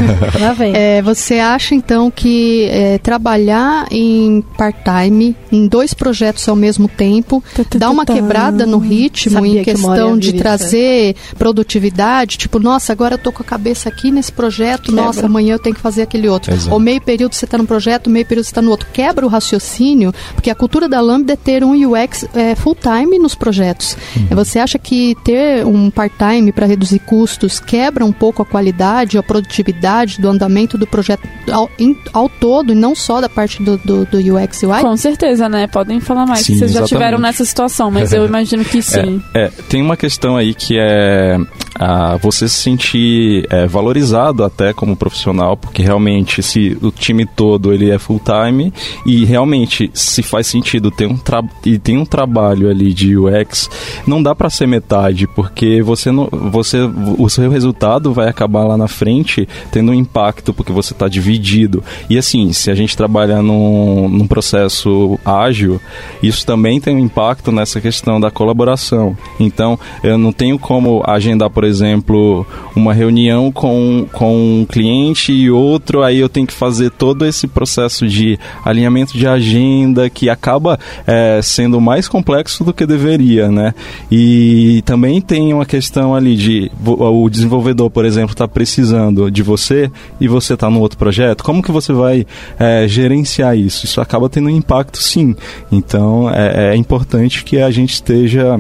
É, 0.74 1.02
você 1.02 1.40
acha 1.40 1.76
então 1.76 2.10
que 2.10 2.68
é, 2.70 2.98
trabalhar 2.98 3.88
em 3.92 4.42
part-time, 4.58 5.36
em 5.52 5.68
dois 5.68 5.94
projetos 5.94 6.48
ao 6.48 6.56
mesmo 6.56 6.88
tempo, 6.88 7.44
dá 7.78 7.90
uma 7.90 8.06
quebrada 8.06 8.66
no 8.66 8.78
ritmo 8.78 9.34
Sabia 9.34 9.62
em 9.62 9.64
que 9.64 9.72
questão 9.72 10.16
ia 10.16 10.20
de 10.20 10.34
trazer 10.34 11.16
produtividade? 11.38 12.38
Tipo, 12.38 12.60
nossa, 12.60 12.92
agora 12.92 13.16
eu 13.16 13.18
tô 13.18 13.32
com 13.32 13.44
a 13.44 13.46
cabeça 13.46 13.90
aqui 13.90 14.12
nesse 14.12 14.32
projeto, 14.32 14.86
Quebra. 14.86 15.04
nossa, 15.04 15.26
amanhã 15.26 15.54
eu 15.54 15.60
tenho 15.60 15.76
que 15.76 15.82
fazer 15.82 16.04
aquele 16.04 16.28
outro. 16.28 16.54
Exato. 16.54 16.74
Ou 16.74 16.80
meio 16.80 17.02
período 17.02 17.34
você 17.34 17.46
está 17.46 17.58
num 17.58 17.66
projeto, 17.66 18.10
meio 18.10 18.26
período 18.26 18.46
você 18.46 18.52
está 18.52 18.62
no 18.62 18.72
outro. 18.72 18.88
Quebra 18.92 19.26
o 19.26 19.30
raciocínio, 19.30 20.14
porque 20.34 20.50
a 20.50 20.56
cultura 20.56 20.88
da 20.88 21.02
Lambda 21.02 21.34
é 21.34 21.36
ter 21.36 21.64
um 21.64 21.72
UX 21.74 22.26
é, 22.34 22.55
full-time 22.56 23.20
nos 23.20 23.36
projetos. 23.36 23.98
Você 24.32 24.60
acha 24.60 24.78
que 24.80 25.16
ter 25.24 25.66
um 25.66 25.90
part-time 25.90 26.52
para 26.52 26.66
reduzir 26.66 27.00
custos 27.00 27.60
quebra 27.60 28.06
um 28.06 28.12
pouco 28.12 28.42
a 28.42 28.46
qualidade, 28.46 29.18
a 29.18 29.24
produtividade 29.24 30.20
do 30.22 30.30
andamento 30.30 30.78
do 30.78 30.88
projeto 30.88 31.28
ao, 31.52 31.70
em- 31.80 31.98
ao 32.14 32.28
todo 32.30 32.72
e 32.72 32.76
não 32.76 32.96
só 32.96 33.22
da 33.22 33.30
parte 33.30 33.62
do, 33.64 33.78
do, 33.78 34.06
do 34.06 34.18
UX 34.36 34.64
UI? 34.64 34.82
Com 34.82 34.98
certeza, 34.98 35.48
né? 35.50 35.68
Podem 35.68 36.00
falar 36.00 36.26
mais, 36.26 36.42
Sim, 36.46 36.54
que 36.54 36.60
vocês 36.60 36.72
já 36.72 36.80
exatamente. 36.82 36.90
tiveram 36.90 37.18
nessa 37.20 37.46
situação, 37.46 37.92
mas 37.92 38.12
eu 38.14 38.26
imagino 38.26 38.64
que 38.64 38.82
sim. 38.82 39.22
É, 39.34 39.50
tem 39.70 39.82
uma 39.82 39.98
questão 39.98 40.36
aí 40.38 40.54
que 40.54 40.78
é 40.80 41.38
ah, 41.78 42.18
você 42.22 42.48
se 42.48 42.56
sentir 42.56 43.46
é, 43.50 43.68
valorizado 43.68 44.44
até 44.44 44.74
como 44.74 44.96
profissional, 44.96 45.58
porque 45.58 45.82
realmente 45.82 46.42
se 46.42 46.78
o 46.82 46.92
time 46.92 47.26
todo 47.26 47.74
ele 47.74 47.90
é 47.90 48.00
full 48.00 48.22
time 48.24 48.74
e 49.06 49.26
realmente 49.26 49.90
se 49.94 50.24
faz 50.24 50.48
sentido 50.48 50.90
ter 50.92 51.08
um 51.08 51.20
e 51.66 51.78
tem 51.78 51.98
um 51.98 52.06
trabalho 52.06 52.45
trabalho 52.46 52.70
ali 52.70 52.94
de 52.94 53.18
UX, 53.18 53.70
não 54.06 54.22
dá 54.22 54.36
para 54.36 54.50
ser 54.50 54.68
metade, 54.68 55.28
porque 55.28 55.82
você 55.82 56.12
não, 56.12 56.30
você, 56.32 56.80
o 57.18 57.28
seu 57.30 57.50
resultado 57.50 58.14
vai 58.14 58.30
acabar 58.30 58.64
lá 58.64 58.78
na 58.78 58.88
frente 58.88 59.48
tendo 59.72 59.92
um 59.92 59.96
impacto, 59.96 60.54
porque 60.54 60.72
você 60.72 60.94
está 60.94 61.08
dividido. 61.08 61.84
E 62.10 62.18
assim, 62.18 62.54
se 62.54 62.70
a 62.70 62.76
gente 62.76 62.96
trabalha 62.96 63.42
num, 63.42 64.08
num 64.08 64.28
processo 64.28 65.20
ágil, 65.26 65.82
isso 66.22 66.46
também 66.46 66.80
tem 66.80 66.96
um 66.96 67.00
impacto 67.00 67.52
nessa 67.52 67.82
questão 67.82 68.20
da 68.20 68.30
colaboração. 68.30 69.18
Então, 69.40 69.80
eu 70.04 70.18
não 70.18 70.32
tenho 70.32 70.60
como 70.60 71.04
agendar, 71.06 71.50
por 71.50 71.64
exemplo, 71.64 72.46
uma 72.76 72.94
reunião 72.94 73.52
com, 73.52 74.08
com 74.12 74.62
um 74.62 74.66
cliente 74.66 75.32
e 75.32 75.50
outro, 75.50 76.04
aí 76.04 76.20
eu 76.20 76.30
tenho 76.30 76.46
que 76.46 76.54
fazer 76.54 76.92
todo 76.92 77.26
esse 77.26 77.48
processo 77.48 78.08
de 78.08 78.38
alinhamento 78.64 79.18
de 79.18 79.28
agenda 79.28 80.10
que 80.10 80.30
acaba 80.30 80.80
é, 81.08 81.40
sendo 81.42 81.82
mais 81.82 82.08
complexo 82.08 82.35
do 82.64 82.74
que 82.74 82.86
deveria, 82.86 83.50
né? 83.50 83.74
E 84.12 84.82
também 84.86 85.22
tem 85.22 85.54
uma 85.54 85.66
questão 85.66 86.16
ali 86.16 86.36
de 86.36 86.72
o 86.86 87.30
desenvolvedor, 87.30 87.90
por 87.90 88.06
exemplo, 88.06 88.32
está 88.32 88.48
precisando 88.48 89.30
de 89.30 89.44
você 89.44 89.92
e 90.20 90.28
você 90.28 90.54
está 90.54 90.70
no 90.70 90.80
outro 90.80 90.98
projeto, 90.98 91.44
como 91.44 91.62
que 91.62 91.72
você 91.72 91.94
vai 91.94 92.26
é, 92.60 92.88
gerenciar 92.88 93.58
isso? 93.58 93.86
Isso 93.86 94.02
acaba 94.02 94.30
tendo 94.30 94.48
um 94.48 94.56
impacto, 94.56 94.98
sim. 94.98 95.36
Então 95.72 96.30
é, 96.30 96.74
é 96.74 96.76
importante 96.76 97.44
que 97.44 97.60
a 97.60 97.72
gente 97.72 97.94
esteja 97.94 98.60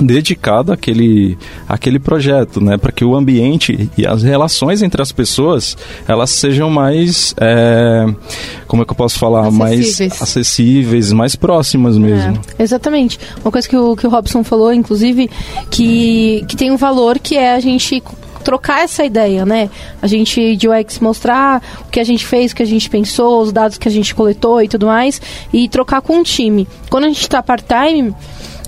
dedicado 0.00 0.72
àquele, 0.72 1.36
àquele 1.68 1.98
projeto, 1.98 2.60
né? 2.60 2.76
Para 2.76 2.92
que 2.92 3.04
o 3.04 3.16
ambiente 3.16 3.90
e 3.96 4.06
as 4.06 4.22
relações 4.22 4.82
entre 4.82 5.02
as 5.02 5.10
pessoas 5.12 5.76
elas 6.06 6.30
sejam 6.30 6.70
mais, 6.70 7.34
é, 7.40 8.06
como 8.66 8.82
é 8.82 8.86
que 8.86 8.92
eu 8.92 8.96
posso 8.96 9.18
falar, 9.18 9.48
Acessíveis. 9.48 9.98
mais 9.98 10.22
acessíveis, 10.22 11.12
mais 11.12 11.36
próximas 11.36 11.98
mesmo. 11.98 12.40
É, 12.58 12.62
exatamente. 12.62 13.18
Uma 13.42 13.50
coisa 13.50 13.68
que 13.68 13.76
o, 13.76 13.96
que 13.96 14.06
o 14.06 14.10
Robson 14.10 14.44
falou, 14.44 14.72
inclusive, 14.72 15.28
que, 15.70 16.44
que 16.48 16.56
tem 16.56 16.70
um 16.70 16.76
valor 16.76 17.18
que 17.18 17.36
é 17.36 17.54
a 17.54 17.60
gente 17.60 18.02
trocar 18.44 18.82
essa 18.82 19.04
ideia, 19.04 19.44
né? 19.44 19.68
A 20.00 20.06
gente 20.06 20.56
de 20.56 20.68
UX 20.68 21.00
mostrar 21.00 21.62
o 21.86 21.90
que 21.90 22.00
a 22.00 22.04
gente 22.04 22.24
fez, 22.24 22.52
o 22.52 22.56
que 22.56 22.62
a 22.62 22.66
gente 22.66 22.88
pensou, 22.88 23.42
os 23.42 23.52
dados 23.52 23.76
que 23.76 23.88
a 23.88 23.90
gente 23.90 24.14
coletou 24.14 24.62
e 24.62 24.68
tudo 24.68 24.86
mais, 24.86 25.20
e 25.52 25.68
trocar 25.68 26.00
com 26.00 26.20
o 26.20 26.24
time. 26.24 26.66
Quando 26.88 27.04
a 27.04 27.08
gente 27.08 27.20
está 27.20 27.42
part-time, 27.42 28.14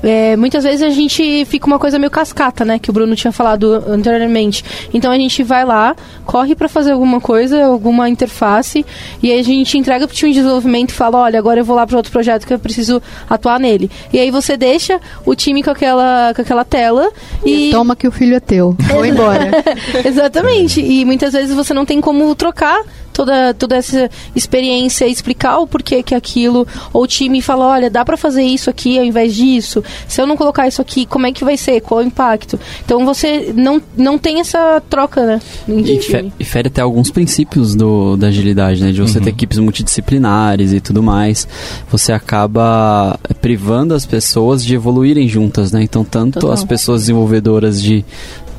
é, 0.02 0.36
muitas 0.36 0.64
vezes 0.64 0.82
a 0.82 0.90
gente 0.90 1.44
fica 1.44 1.66
uma 1.66 1.78
coisa 1.78 1.98
meio 1.98 2.10
cascata, 2.10 2.64
né? 2.64 2.78
Que 2.78 2.90
o 2.90 2.92
Bruno 2.92 3.14
tinha 3.14 3.32
falado 3.32 3.72
anteriormente. 3.86 4.64
Então 4.92 5.12
a 5.12 5.16
gente 5.16 5.42
vai 5.42 5.64
lá, 5.64 5.94
corre 6.24 6.54
para 6.54 6.68
fazer 6.68 6.92
alguma 6.92 7.20
coisa, 7.20 7.64
alguma 7.64 8.08
interface, 8.08 8.84
e 9.22 9.30
aí 9.30 9.40
a 9.40 9.44
gente 9.44 9.76
entrega 9.76 10.06
pro 10.06 10.16
time 10.16 10.32
de 10.32 10.38
desenvolvimento 10.38 10.90
e 10.90 10.94
fala: 10.94 11.18
olha, 11.18 11.38
agora 11.38 11.60
eu 11.60 11.64
vou 11.64 11.76
lá 11.76 11.86
para 11.86 11.96
outro 11.96 12.12
projeto 12.12 12.46
que 12.46 12.54
eu 12.54 12.58
preciso 12.58 13.02
atuar 13.28 13.60
nele. 13.60 13.90
E 14.12 14.18
aí 14.18 14.30
você 14.30 14.56
deixa 14.56 15.00
o 15.24 15.34
time 15.34 15.62
com 15.62 15.70
aquela, 15.70 16.32
com 16.34 16.42
aquela 16.42 16.64
tela 16.64 17.10
e. 17.44 17.70
Toma 17.70 17.94
que 17.94 18.08
o 18.08 18.12
filho 18.12 18.34
é 18.34 18.40
teu. 18.40 18.76
Vou 18.88 19.04
embora. 19.04 19.50
Exatamente. 20.04 20.80
E 20.80 21.04
muitas 21.04 21.32
vezes 21.32 21.54
você 21.54 21.74
não 21.74 21.84
tem 21.84 22.00
como 22.00 22.34
trocar 22.34 22.82
toda, 23.24 23.52
toda 23.54 23.76
essa 23.76 24.08
experiência, 24.34 25.06
explicar 25.06 25.58
o 25.58 25.66
porquê 25.66 26.02
que 26.02 26.14
aquilo, 26.14 26.66
ou 26.92 27.02
o 27.02 27.06
time 27.06 27.42
fala, 27.42 27.66
olha, 27.66 27.90
dá 27.90 28.02
para 28.04 28.16
fazer 28.16 28.42
isso 28.42 28.70
aqui 28.70 28.98
ao 28.98 29.04
invés 29.04 29.34
disso. 29.34 29.84
Se 30.08 30.20
eu 30.20 30.26
não 30.26 30.36
colocar 30.36 30.66
isso 30.66 30.80
aqui, 30.80 31.04
como 31.04 31.26
é 31.26 31.32
que 31.32 31.44
vai 31.44 31.56
ser? 31.56 31.80
Qual 31.82 32.00
o 32.00 32.02
impacto? 32.02 32.58
Então 32.84 33.04
você 33.04 33.52
não, 33.54 33.80
não 33.96 34.16
tem 34.18 34.40
essa 34.40 34.82
troca, 34.88 35.26
né? 35.26 35.40
E, 35.68 36.00
fe- 36.00 36.32
e 36.40 36.44
fere 36.44 36.68
até 36.68 36.80
alguns 36.80 37.10
princípios 37.10 37.74
do, 37.74 38.16
da 38.16 38.28
agilidade, 38.28 38.82
né? 38.82 38.90
De 38.92 39.00
você 39.00 39.20
ter 39.20 39.30
equipes 39.30 39.58
multidisciplinares 39.58 40.72
e 40.72 40.80
tudo 40.80 41.02
mais. 41.02 41.46
Você 41.90 42.12
acaba 42.12 43.18
privando 43.40 43.94
as 43.94 44.06
pessoas 44.06 44.64
de 44.64 44.74
evoluírem 44.74 45.28
juntas, 45.28 45.72
né? 45.72 45.82
Então, 45.82 46.04
tanto 46.04 46.38
Total. 46.40 46.52
as 46.52 46.64
pessoas 46.64 47.02
desenvolvedoras 47.02 47.82
de 47.82 48.04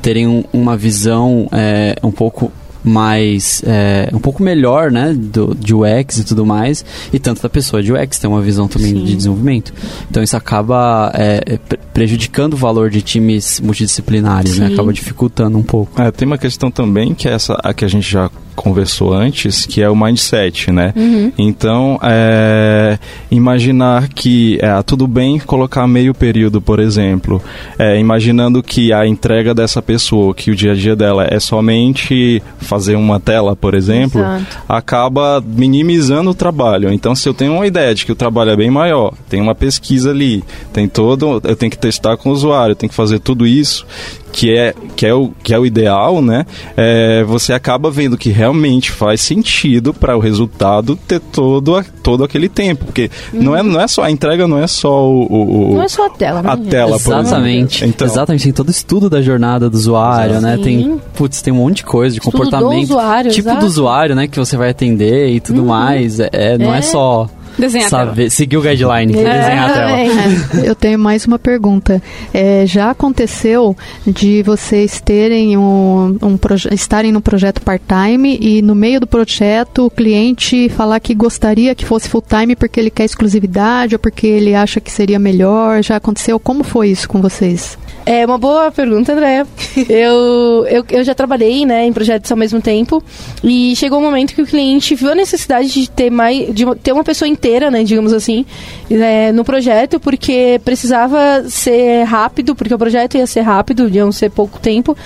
terem 0.00 0.26
um- 0.26 0.44
uma 0.52 0.76
visão 0.76 1.48
é, 1.52 1.96
um 2.02 2.10
pouco 2.10 2.50
mais 2.84 3.62
é, 3.66 4.08
um 4.12 4.18
pouco 4.18 4.42
melhor 4.42 4.90
né 4.90 5.14
do, 5.16 5.54
de 5.54 5.74
UX 5.74 6.18
e 6.18 6.24
tudo 6.24 6.44
mais 6.44 6.84
e 7.12 7.18
tanto 7.18 7.42
da 7.42 7.48
pessoa 7.48 7.82
de 7.82 7.92
UX 7.92 8.18
tem 8.18 8.28
uma 8.28 8.40
visão 8.40 8.66
também 8.66 8.90
Sim. 8.90 9.04
de 9.04 9.16
desenvolvimento. 9.16 9.72
Então 10.10 10.22
isso 10.22 10.36
acaba 10.36 11.12
é, 11.14 11.40
é, 11.46 11.58
pre- 11.58 11.78
prejudicando 11.92 12.54
o 12.54 12.56
valor 12.56 12.90
de 12.90 13.02
times 13.02 13.60
multidisciplinares 13.60 14.58
né 14.58 14.66
acaba 14.66 14.92
dificultando 14.92 15.58
um 15.58 15.62
pouco. 15.62 16.00
É, 16.00 16.10
tem 16.10 16.26
uma 16.26 16.38
questão 16.38 16.70
também 16.70 17.14
que 17.14 17.28
é 17.28 17.32
essa 17.32 17.54
a 17.62 17.72
que 17.72 17.84
a 17.84 17.88
gente 17.88 18.10
já 18.10 18.30
conversou 18.54 19.14
antes, 19.14 19.64
que 19.64 19.80
é 19.82 19.88
o 19.88 19.96
mindset, 19.96 20.70
né? 20.70 20.92
Então, 21.38 21.98
é, 22.02 22.98
imaginar 23.30 24.08
que 24.08 24.58
é, 24.60 24.82
tudo 24.82 25.06
bem 25.06 25.38
colocar 25.38 25.86
meio 25.86 26.12
período, 26.14 26.60
por 26.60 26.78
exemplo, 26.78 27.42
é, 27.78 27.98
imaginando 27.98 28.62
que 28.62 28.92
a 28.92 29.06
entrega 29.06 29.54
dessa 29.54 29.80
pessoa, 29.80 30.34
que 30.34 30.50
o 30.50 30.54
dia 30.54 30.72
a 30.72 30.74
dia 30.74 30.94
dela 30.94 31.26
é 31.30 31.40
somente 31.40 32.42
fazer 32.72 32.96
uma 32.96 33.20
tela, 33.20 33.54
por 33.54 33.74
exemplo, 33.74 34.20
Exato. 34.20 34.46
acaba 34.66 35.42
minimizando 35.46 36.30
o 36.30 36.34
trabalho. 36.34 36.90
Então, 36.90 37.14
se 37.14 37.28
eu 37.28 37.34
tenho 37.34 37.52
uma 37.52 37.66
ideia 37.66 37.94
de 37.94 38.06
que 38.06 38.12
o 38.12 38.16
trabalho 38.16 38.50
é 38.50 38.56
bem 38.56 38.70
maior, 38.70 39.12
tem 39.28 39.42
uma 39.42 39.54
pesquisa 39.54 40.10
ali, 40.10 40.42
tem 40.72 40.88
todo, 40.88 41.38
eu 41.44 41.54
tenho 41.54 41.70
que 41.70 41.76
testar 41.78 42.16
com 42.16 42.30
o 42.30 42.32
usuário, 42.32 42.72
eu 42.72 42.76
tenho 42.76 42.88
que 42.88 42.96
fazer 42.96 43.18
tudo 43.18 43.46
isso, 43.46 43.84
que 44.32 44.50
é, 44.56 44.74
que 44.96 45.04
é, 45.06 45.12
o, 45.12 45.30
que 45.42 45.52
é 45.52 45.58
o 45.58 45.66
ideal, 45.66 46.22
né? 46.22 46.46
É, 46.74 47.22
você 47.24 47.52
acaba 47.52 47.90
vendo 47.90 48.16
que 48.16 48.30
realmente 48.30 48.90
faz 48.90 49.20
sentido 49.20 49.92
para 49.92 50.16
o 50.16 50.20
resultado 50.20 50.96
ter 50.96 51.20
todo, 51.20 51.76
a- 51.76 51.84
todo 52.02 52.24
aquele 52.24 52.48
tempo. 52.48 52.86
Porque 52.86 53.10
não, 53.30 53.54
é, 53.54 53.62
não 53.62 53.78
é 53.78 53.86
só, 53.86 54.04
a 54.04 54.10
entrega 54.10 54.48
não 54.48 54.56
é 54.58 54.66
só 54.66 55.06
o. 55.06 55.26
o- 55.30 55.72
o- 55.72 55.74
Não 55.74 55.82
é 55.82 55.88
só 55.88 56.06
a 56.06 56.10
tela, 56.10 56.42
né? 56.42 56.48
a 56.50 56.56
tela. 56.56 56.96
Exatamente. 56.96 57.84
Então- 57.84 58.06
Exatamente. 58.06 58.44
Tem 58.44 58.52
todo 58.54 58.70
estudo 58.70 59.10
da 59.10 59.20
jornada 59.20 59.68
do 59.68 59.74
usuário, 59.76 60.40
né? 60.40 60.56
Sim. 60.56 60.62
Tem, 60.62 61.00
putz, 61.14 61.42
tem 61.42 61.52
um 61.52 61.56
monte 61.56 61.76
de 61.76 61.84
coisa, 61.84 62.14
de 62.14 62.20
Estudo 62.22 62.32
do 62.38 62.50
comportamento. 62.64 62.90
usuário, 62.90 63.30
tipo 63.30 63.48
exato. 63.48 63.60
do 63.60 63.66
usuário, 63.66 64.14
né? 64.14 64.26
Que 64.26 64.38
você 64.38 64.56
vai 64.56 64.70
atender 64.70 65.28
e 65.28 65.40
tudo 65.40 65.64
mais. 65.64 66.18
É, 66.20 66.28
é- 66.32 66.58
não 66.58 66.74
é, 66.74 66.78
É. 66.78 66.82
só 66.82 67.28
Desenhar 67.62 67.88
saber, 67.88 68.28
seguir 68.28 68.56
o 68.56 68.60
guideline, 68.60 69.12
desenhar 69.12 69.70
a 69.70 69.72
tela. 69.72 70.02
Exatamente. 70.02 70.66
É, 70.66 70.66
eu 70.68 70.74
tenho 70.74 70.98
mais 70.98 71.24
uma 71.26 71.38
pergunta. 71.38 72.02
É, 72.34 72.66
já 72.66 72.90
aconteceu 72.90 73.76
de 74.04 74.42
vocês 74.42 75.00
terem 75.00 75.56
um, 75.56 76.18
um 76.20 76.38
estarem 76.72 77.12
no 77.12 77.20
projeto 77.20 77.62
part-time 77.62 78.36
e 78.40 78.60
no 78.62 78.74
meio 78.74 78.98
do 78.98 79.06
projeto 79.06 79.86
o 79.86 79.90
cliente 79.90 80.68
falar 80.70 80.98
que 80.98 81.14
gostaria 81.14 81.72
que 81.72 81.84
fosse 81.84 82.08
full-time 82.08 82.56
porque 82.56 82.80
ele 82.80 82.90
quer 82.90 83.04
exclusividade 83.04 83.94
ou 83.94 83.98
porque 84.00 84.26
ele 84.26 84.56
acha 84.56 84.80
que 84.80 84.90
seria 84.90 85.20
melhor? 85.20 85.84
Já 85.84 85.96
aconteceu? 85.96 86.40
Como 86.40 86.64
foi 86.64 86.88
isso 86.88 87.08
com 87.08 87.22
vocês? 87.22 87.78
É 88.04 88.26
uma 88.26 88.38
boa 88.38 88.70
pergunta, 88.72 89.12
Andréia. 89.12 89.46
eu, 89.88 90.66
eu, 90.66 90.84
eu 90.90 91.04
já 91.04 91.14
trabalhei 91.14 91.64
né, 91.64 91.86
em 91.86 91.92
projetos 91.92 92.30
ao 92.30 92.36
mesmo 92.36 92.60
tempo 92.60 93.02
e 93.44 93.74
chegou 93.76 94.00
um 94.00 94.02
momento 94.02 94.34
que 94.34 94.42
o 94.42 94.46
cliente 94.46 94.94
viu 94.94 95.12
a 95.12 95.14
necessidade 95.14 95.68
de 95.68 95.88
ter 95.88 96.10
mais 96.10 96.52
de 96.52 96.64
ter 96.82 96.92
uma 96.92 97.04
pessoa 97.04 97.28
inteira, 97.28 97.51
né, 97.70 97.84
digamos 97.84 98.12
assim, 98.12 98.44
né, 98.88 99.32
no 99.32 99.44
projeto, 99.44 100.00
porque 100.00 100.60
precisava 100.64 101.44
ser 101.48 102.04
rápido, 102.04 102.54
porque 102.54 102.74
o 102.74 102.78
projeto 102.78 103.16
ia 103.16 103.26
ser 103.26 103.40
rápido, 103.40 103.88
iam 103.88 104.10
ser 104.10 104.30
pouco 104.30 104.58
tempo. 104.58 104.96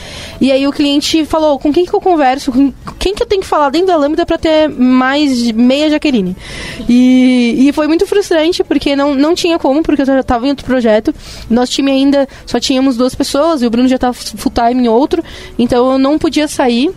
E 0.41 0.53
aí 0.53 0.67
o 0.67 0.73
cliente 0.73 1.25
falou: 1.25 1.59
com 1.59 1.73
quem 1.73 1.85
que 1.85 1.95
eu 1.95 2.01
converso? 2.01 2.53
Com 2.53 2.73
quem 2.99 3.15
que 3.15 3.23
eu 3.23 3.27
tenho 3.27 3.43
que 3.43 3.49
falar 3.49 3.71
dentro 3.71 3.89
da 3.89 3.97
Lambda 3.97 4.25
para 4.25 4.39
ter 4.39 4.69
mais 4.69 5.51
meia 5.53 5.91
Jaqueline? 5.91 6.37
E, 6.89 7.69
e 7.69 7.73
foi 7.73 7.87
muito 7.87 8.07
frustrante, 8.07 8.63
porque 8.65 8.95
não, 8.95 9.15
não 9.15 9.35
tinha 9.35 9.59
como, 9.59 9.83
porque 9.83 10.03
eu 10.03 10.07
já 10.07 10.21
estava 10.21 10.47
em 10.47 10.51
outro 10.51 10.65
projeto. 10.65 11.15
Nosso 11.49 11.73
time 11.73 11.91
ainda 11.91 12.29
só 12.47 12.59
tínhamos 12.61 12.97
duas 12.97 13.15
pessoas 13.15 13.63
e 13.63 13.67
o 13.67 13.71
Bruno 13.71 13.89
já 13.89 13.97
estava 13.97 14.15
full 14.15 14.53
time 14.53 14.85
em 14.85 14.89
outro, 14.89 15.23
então 15.59 15.93
eu 15.93 15.99
não 15.99 16.19
podia 16.19 16.49
sair. 16.49 16.93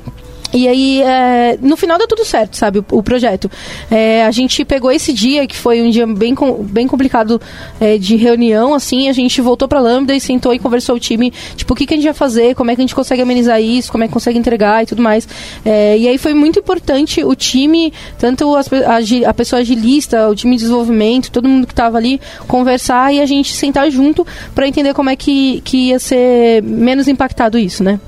E 0.51 0.67
aí, 0.67 1.01
é, 1.01 1.59
no 1.61 1.77
final 1.77 1.97
deu 1.97 2.07
tudo 2.07 2.25
certo, 2.25 2.57
sabe, 2.57 2.79
o, 2.79 2.85
o 2.91 3.03
projeto. 3.03 3.49
É, 3.89 4.25
a 4.25 4.31
gente 4.31 4.65
pegou 4.65 4.91
esse 4.91 5.13
dia, 5.13 5.45
que 5.45 5.55
foi 5.55 5.81
um 5.81 5.89
dia 5.89 6.07
bem, 6.07 6.35
bem 6.61 6.87
complicado 6.87 7.39
é, 7.79 7.97
de 7.97 8.15
reunião, 8.15 8.73
assim, 8.73 9.09
a 9.09 9.13
gente 9.13 9.41
voltou 9.41 9.67
pra 9.67 9.79
Lambda 9.79 10.15
e 10.15 10.19
sentou 10.19 10.53
e 10.53 10.59
conversou 10.59 10.95
o 10.95 10.99
time, 10.99 11.31
tipo, 11.55 11.73
o 11.73 11.75
que, 11.75 11.85
que 11.85 11.93
a 11.93 11.97
gente 11.97 12.05
vai 12.05 12.13
fazer, 12.13 12.55
como 12.55 12.71
é 12.71 12.75
que 12.75 12.81
a 12.81 12.83
gente 12.83 12.95
consegue 12.95 13.21
amenizar 13.21 13.61
isso, 13.61 13.91
como 13.91 14.03
é 14.03 14.07
que 14.07 14.13
consegue 14.13 14.39
entregar 14.39 14.83
e 14.83 14.85
tudo 14.87 15.01
mais. 15.01 15.27
É, 15.63 15.97
e 15.97 16.07
aí 16.07 16.17
foi 16.17 16.33
muito 16.33 16.59
importante 16.59 17.23
o 17.23 17.35
time, 17.35 17.93
tanto 18.17 18.55
as 18.55 18.67
a, 18.73 19.29
a 19.29 19.33
pessoa 19.33 19.61
agilista, 19.61 20.29
o 20.29 20.35
time 20.35 20.55
de 20.55 20.63
desenvolvimento, 20.63 21.31
todo 21.31 21.47
mundo 21.47 21.67
que 21.67 21.75
tava 21.75 21.97
ali, 21.97 22.19
conversar 22.47 23.13
e 23.13 23.21
a 23.21 23.25
gente 23.25 23.53
sentar 23.53 23.89
junto 23.91 24.25
pra 24.55 24.67
entender 24.67 24.93
como 24.93 25.09
é 25.09 25.15
que, 25.15 25.61
que 25.61 25.89
ia 25.89 25.99
ser 25.99 26.63
menos 26.63 27.07
impactado 27.07 27.57
isso, 27.57 27.83
né? 27.83 27.99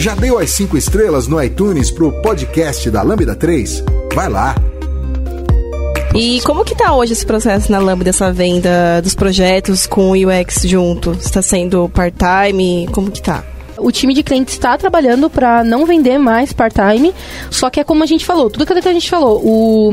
Já 0.00 0.14
deu 0.14 0.38
as 0.38 0.48
5 0.52 0.78
estrelas 0.78 1.28
no 1.28 1.42
iTunes 1.42 1.90
pro 1.90 2.10
podcast 2.22 2.90
da 2.90 3.02
Lambda 3.02 3.36
3? 3.36 3.84
Vai 4.14 4.30
lá! 4.30 4.54
E 6.14 6.40
como 6.40 6.64
que 6.64 6.74
tá 6.74 6.94
hoje 6.94 7.12
esse 7.12 7.26
processo 7.26 7.70
na 7.70 7.78
Lambda, 7.78 8.08
essa 8.08 8.32
venda 8.32 9.02
dos 9.02 9.14
projetos 9.14 9.86
com 9.86 10.10
o 10.10 10.14
UX 10.14 10.62
junto? 10.62 11.12
Está 11.12 11.42
sendo 11.42 11.86
part-time? 11.90 12.88
Como 12.92 13.10
que 13.10 13.20
tá? 13.20 13.44
O 13.76 13.92
time 13.92 14.14
de 14.14 14.22
clientes 14.22 14.54
está 14.54 14.78
trabalhando 14.78 15.28
para 15.28 15.62
não 15.62 15.84
vender 15.84 16.16
mais 16.16 16.50
part-time, 16.50 17.12
só 17.50 17.68
que 17.68 17.78
é 17.78 17.84
como 17.84 18.02
a 18.02 18.06
gente 18.06 18.24
falou, 18.24 18.48
tudo 18.48 18.62
aquilo 18.62 18.80
que 18.80 18.88
a 18.88 18.94
gente 18.94 19.10
falou, 19.10 19.38
o 19.44 19.92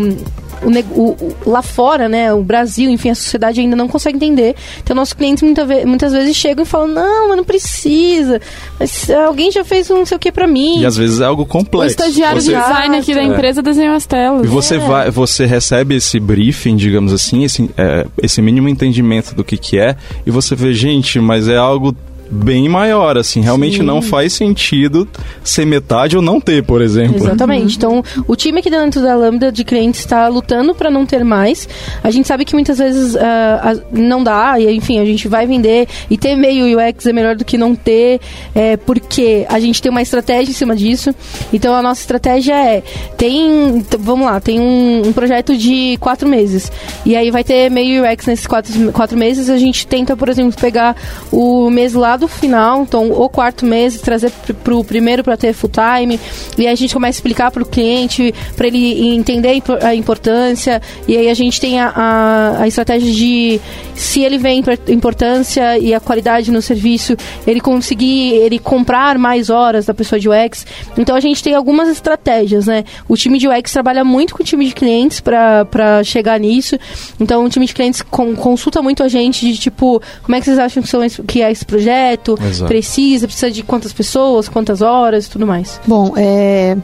o, 0.64 0.70
o- 1.00 1.12
o- 1.12 1.50
lá 1.50 1.62
fora, 1.62 2.08
né, 2.10 2.34
o 2.34 2.42
Brasil, 2.44 2.90
enfim, 2.90 3.10
a 3.10 3.16
sociedade 3.16 3.60
ainda 3.62 3.76
não 3.76 3.88
consegue 3.88 4.16
entender. 4.18 4.56
Então, 4.82 4.96
nossos 4.96 5.14
clientes 5.14 5.44
muita 5.44 5.66
ve- 5.66 5.86
muitas 5.86 6.12
vezes 6.14 6.36
chegam 6.36 6.64
e 6.64 6.68
falam: 6.68 6.88
não, 6.88 7.28
mas 7.30 7.38
não 7.38 7.44
precisa. 7.44 8.42
Mas 8.80 9.10
alguém 9.10 9.52
já 9.52 9.64
fez 9.64 9.90
um 9.92 9.98
não 9.98 10.06
sei 10.06 10.18
o 10.18 10.20
que 10.20 10.32
pra 10.32 10.48
mim. 10.48 10.80
E 10.82 10.86
às 10.86 10.98
vezes 10.98 11.20
é 11.22 11.26
algo 11.26 11.44
O 11.44 11.46
complexo. 11.46 11.88
estagiário 11.90 12.42
Você- 12.42 12.54
de 12.54 12.60
design 12.62 12.98
aqui 12.98 13.14
da 13.14 13.22
É. 13.22 13.26
empresa 13.26 13.62
desenhou 13.62 13.96
as 13.96 14.06
telas. 14.06 14.46
E 14.46 14.48
você 14.48 14.78
vai, 14.78 15.10
você 15.12 15.46
recebe 15.46 15.96
esse 15.96 16.20
briefing, 16.20 16.76
digamos 16.76 17.14
assim, 17.14 17.44
esse, 17.44 17.70
é, 17.78 18.06
esse 18.22 18.42
mínimo 18.42 18.68
entendimento 18.70 19.34
do 19.36 19.44
que 19.44 19.58
que 19.58 19.78
é, 19.80 19.96
e 20.26 20.32
você 20.32 20.56
vê, 20.56 20.74
gente, 20.74 21.20
mas 21.20 21.48
é 21.48 21.58
algo 21.58 21.96
bem 22.30 22.68
maior, 22.70 23.18
assim, 23.18 23.42
realmente 23.42 23.78
Sim. 23.78 23.84
não 23.84 24.02
faz 24.02 24.34
sentido 24.34 25.08
ser 25.44 25.66
metade 25.66 26.16
ou 26.16 26.22
não 26.22 26.40
ter, 26.40 26.64
por 26.64 26.82
exemplo. 26.82 27.18
Exatamente. 27.18 27.76
Então, 27.78 28.04
o 28.28 28.36
time 28.36 28.60
aqui 28.60 28.70
dentro 28.70 29.02
da 29.02 29.16
Lambda 29.16 29.52
de 29.52 29.64
clientes 29.64 30.00
está 30.02 30.28
lutando 30.28 30.76
para 30.76 30.90
não 30.90 31.06
ter 31.06 31.24
mais. 31.24 31.68
A 32.04 32.12
gente 32.12 32.28
sabe 32.28 32.44
que 32.46 32.54
muitas 32.54 32.78
vezes 32.78 33.16
a- 33.16 33.76
não 33.92 34.24
dá, 34.24 34.60
e 34.60 34.76
enfim, 34.76 35.00
a 35.00 35.06
gente 35.06 35.28
vai 35.28 35.46
vender 35.48 35.88
e 36.10 36.18
ter 36.18 36.36
meio 36.36 36.78
UX 36.78 37.06
é 37.06 37.14
melhor 37.14 37.36
do 37.36 37.46
que 37.46 37.58
não 37.58 37.76
ter, 37.76 38.20
é, 38.54 38.76
porque 38.78 39.46
a 39.50 39.60
gente 39.60 39.82
tem 39.82 39.90
uma 39.90 40.02
estratégia 40.02 40.52
em 40.52 40.54
cima 40.54 40.76
disso. 40.76 41.14
Então, 41.54 41.74
a 41.74 41.82
nossa 41.82 42.02
estratégia 42.02 42.54
é: 42.54 42.84
tem, 43.18 43.86
vamos 44.00 44.26
lá, 44.26 44.40
tem 44.40 44.60
um, 44.60 45.08
um 45.08 45.14
projeto 45.14 45.56
de 45.56 45.98
quatro 46.00 46.28
meses, 46.28 46.72
e 47.06 47.16
aí 47.16 47.32
vai 47.32 47.44
ter 47.44 47.70
meio 47.72 48.04
UX 48.04 48.26
nesses 48.26 48.48
quatro, 48.48 48.92
quatro 48.92 49.18
meses. 49.18 49.50
A 49.50 49.58
gente 49.58 49.88
tenta, 49.88 50.16
por 50.18 50.28
exemplo, 50.30 50.60
pegar 50.60 50.96
o 51.32 51.70
mês 51.70 51.94
lá 51.94 52.17
do 52.18 52.28
final, 52.28 52.82
então, 52.84 53.12
o 53.12 53.30
quarto 53.30 53.66
mês, 53.66 54.00
trazer 54.02 54.32
pr- 54.32 54.54
pro 54.54 54.84
primeiro 54.84 55.24
para 55.24 55.38
ter 55.38 55.54
full 55.54 55.70
time, 55.70 56.20
e 56.58 56.62
aí 56.68 56.74
a 56.74 56.76
gente 56.76 56.94
começa 56.94 57.18
a 57.18 57.20
explicar 57.20 57.52
para 57.52 57.64
o 57.64 57.66
cliente, 57.66 58.34
para 58.56 58.68
ele 58.68 59.08
entender 59.16 59.50
a 59.50 59.54
impo- 59.56 59.78
a 59.86 59.96
importância, 59.96 60.82
e 61.08 61.16
aí 61.16 61.30
a 61.30 61.34
gente 61.34 61.60
tem 61.62 61.80
a, 61.80 61.92
a, 61.96 62.62
a 62.64 62.68
estratégia 62.68 63.12
de 63.12 63.60
se 63.96 64.22
ele 64.22 64.38
vê 64.38 64.50
a 64.50 64.54
impor- 64.54 64.80
importância 64.90 65.78
e 65.78 65.94
a 65.94 66.00
qualidade 66.00 66.52
no 66.52 66.62
serviço, 66.62 67.16
ele 67.46 67.60
conseguir, 67.62 68.34
ele 68.36 68.60
comprar 68.60 69.18
mais 69.18 69.50
horas 69.50 69.86
da 69.86 69.94
pessoa 69.94 70.20
de 70.20 70.28
UX. 70.30 70.66
Então 70.98 71.16
a 71.16 71.20
gente 71.20 71.44
tem 71.44 71.54
algumas 71.56 71.90
estratégias, 71.90 72.68
né? 72.68 72.84
O 73.08 73.16
time 73.16 73.38
de 73.40 73.48
UX 73.48 73.72
trabalha 73.72 74.04
muito 74.04 74.36
com 74.36 74.44
o 74.44 74.46
time 74.46 74.66
de 74.68 74.74
clientes 74.74 75.20
para 75.20 76.04
chegar 76.04 76.40
nisso. 76.40 76.78
Então 77.20 77.44
o 77.46 77.50
time 77.50 77.66
de 77.66 77.74
clientes 77.74 78.02
con- 78.02 78.36
consulta 78.36 78.82
muito 78.82 79.04
a 79.04 79.08
gente 79.08 79.46
de 79.46 79.58
tipo, 79.58 80.02
como 80.24 80.36
é 80.36 80.40
que 80.40 80.46
vocês 80.46 80.60
acham 80.60 80.82
que, 80.84 80.90
são 80.90 81.02
que 81.26 81.42
é 81.42 81.52
esse 81.52 81.66
projeto? 81.66 81.88
Exato. 82.42 82.68
Precisa, 82.68 83.28
precisa 83.28 83.52
de 83.52 83.64
quantas 83.64 83.92
pessoas, 83.92 84.48
quantas 84.48 84.82
horas 84.82 85.26
e 85.26 85.30
tudo 85.30 85.46
mais. 85.46 85.82
Bom, 85.86 86.14
é, 86.16 86.78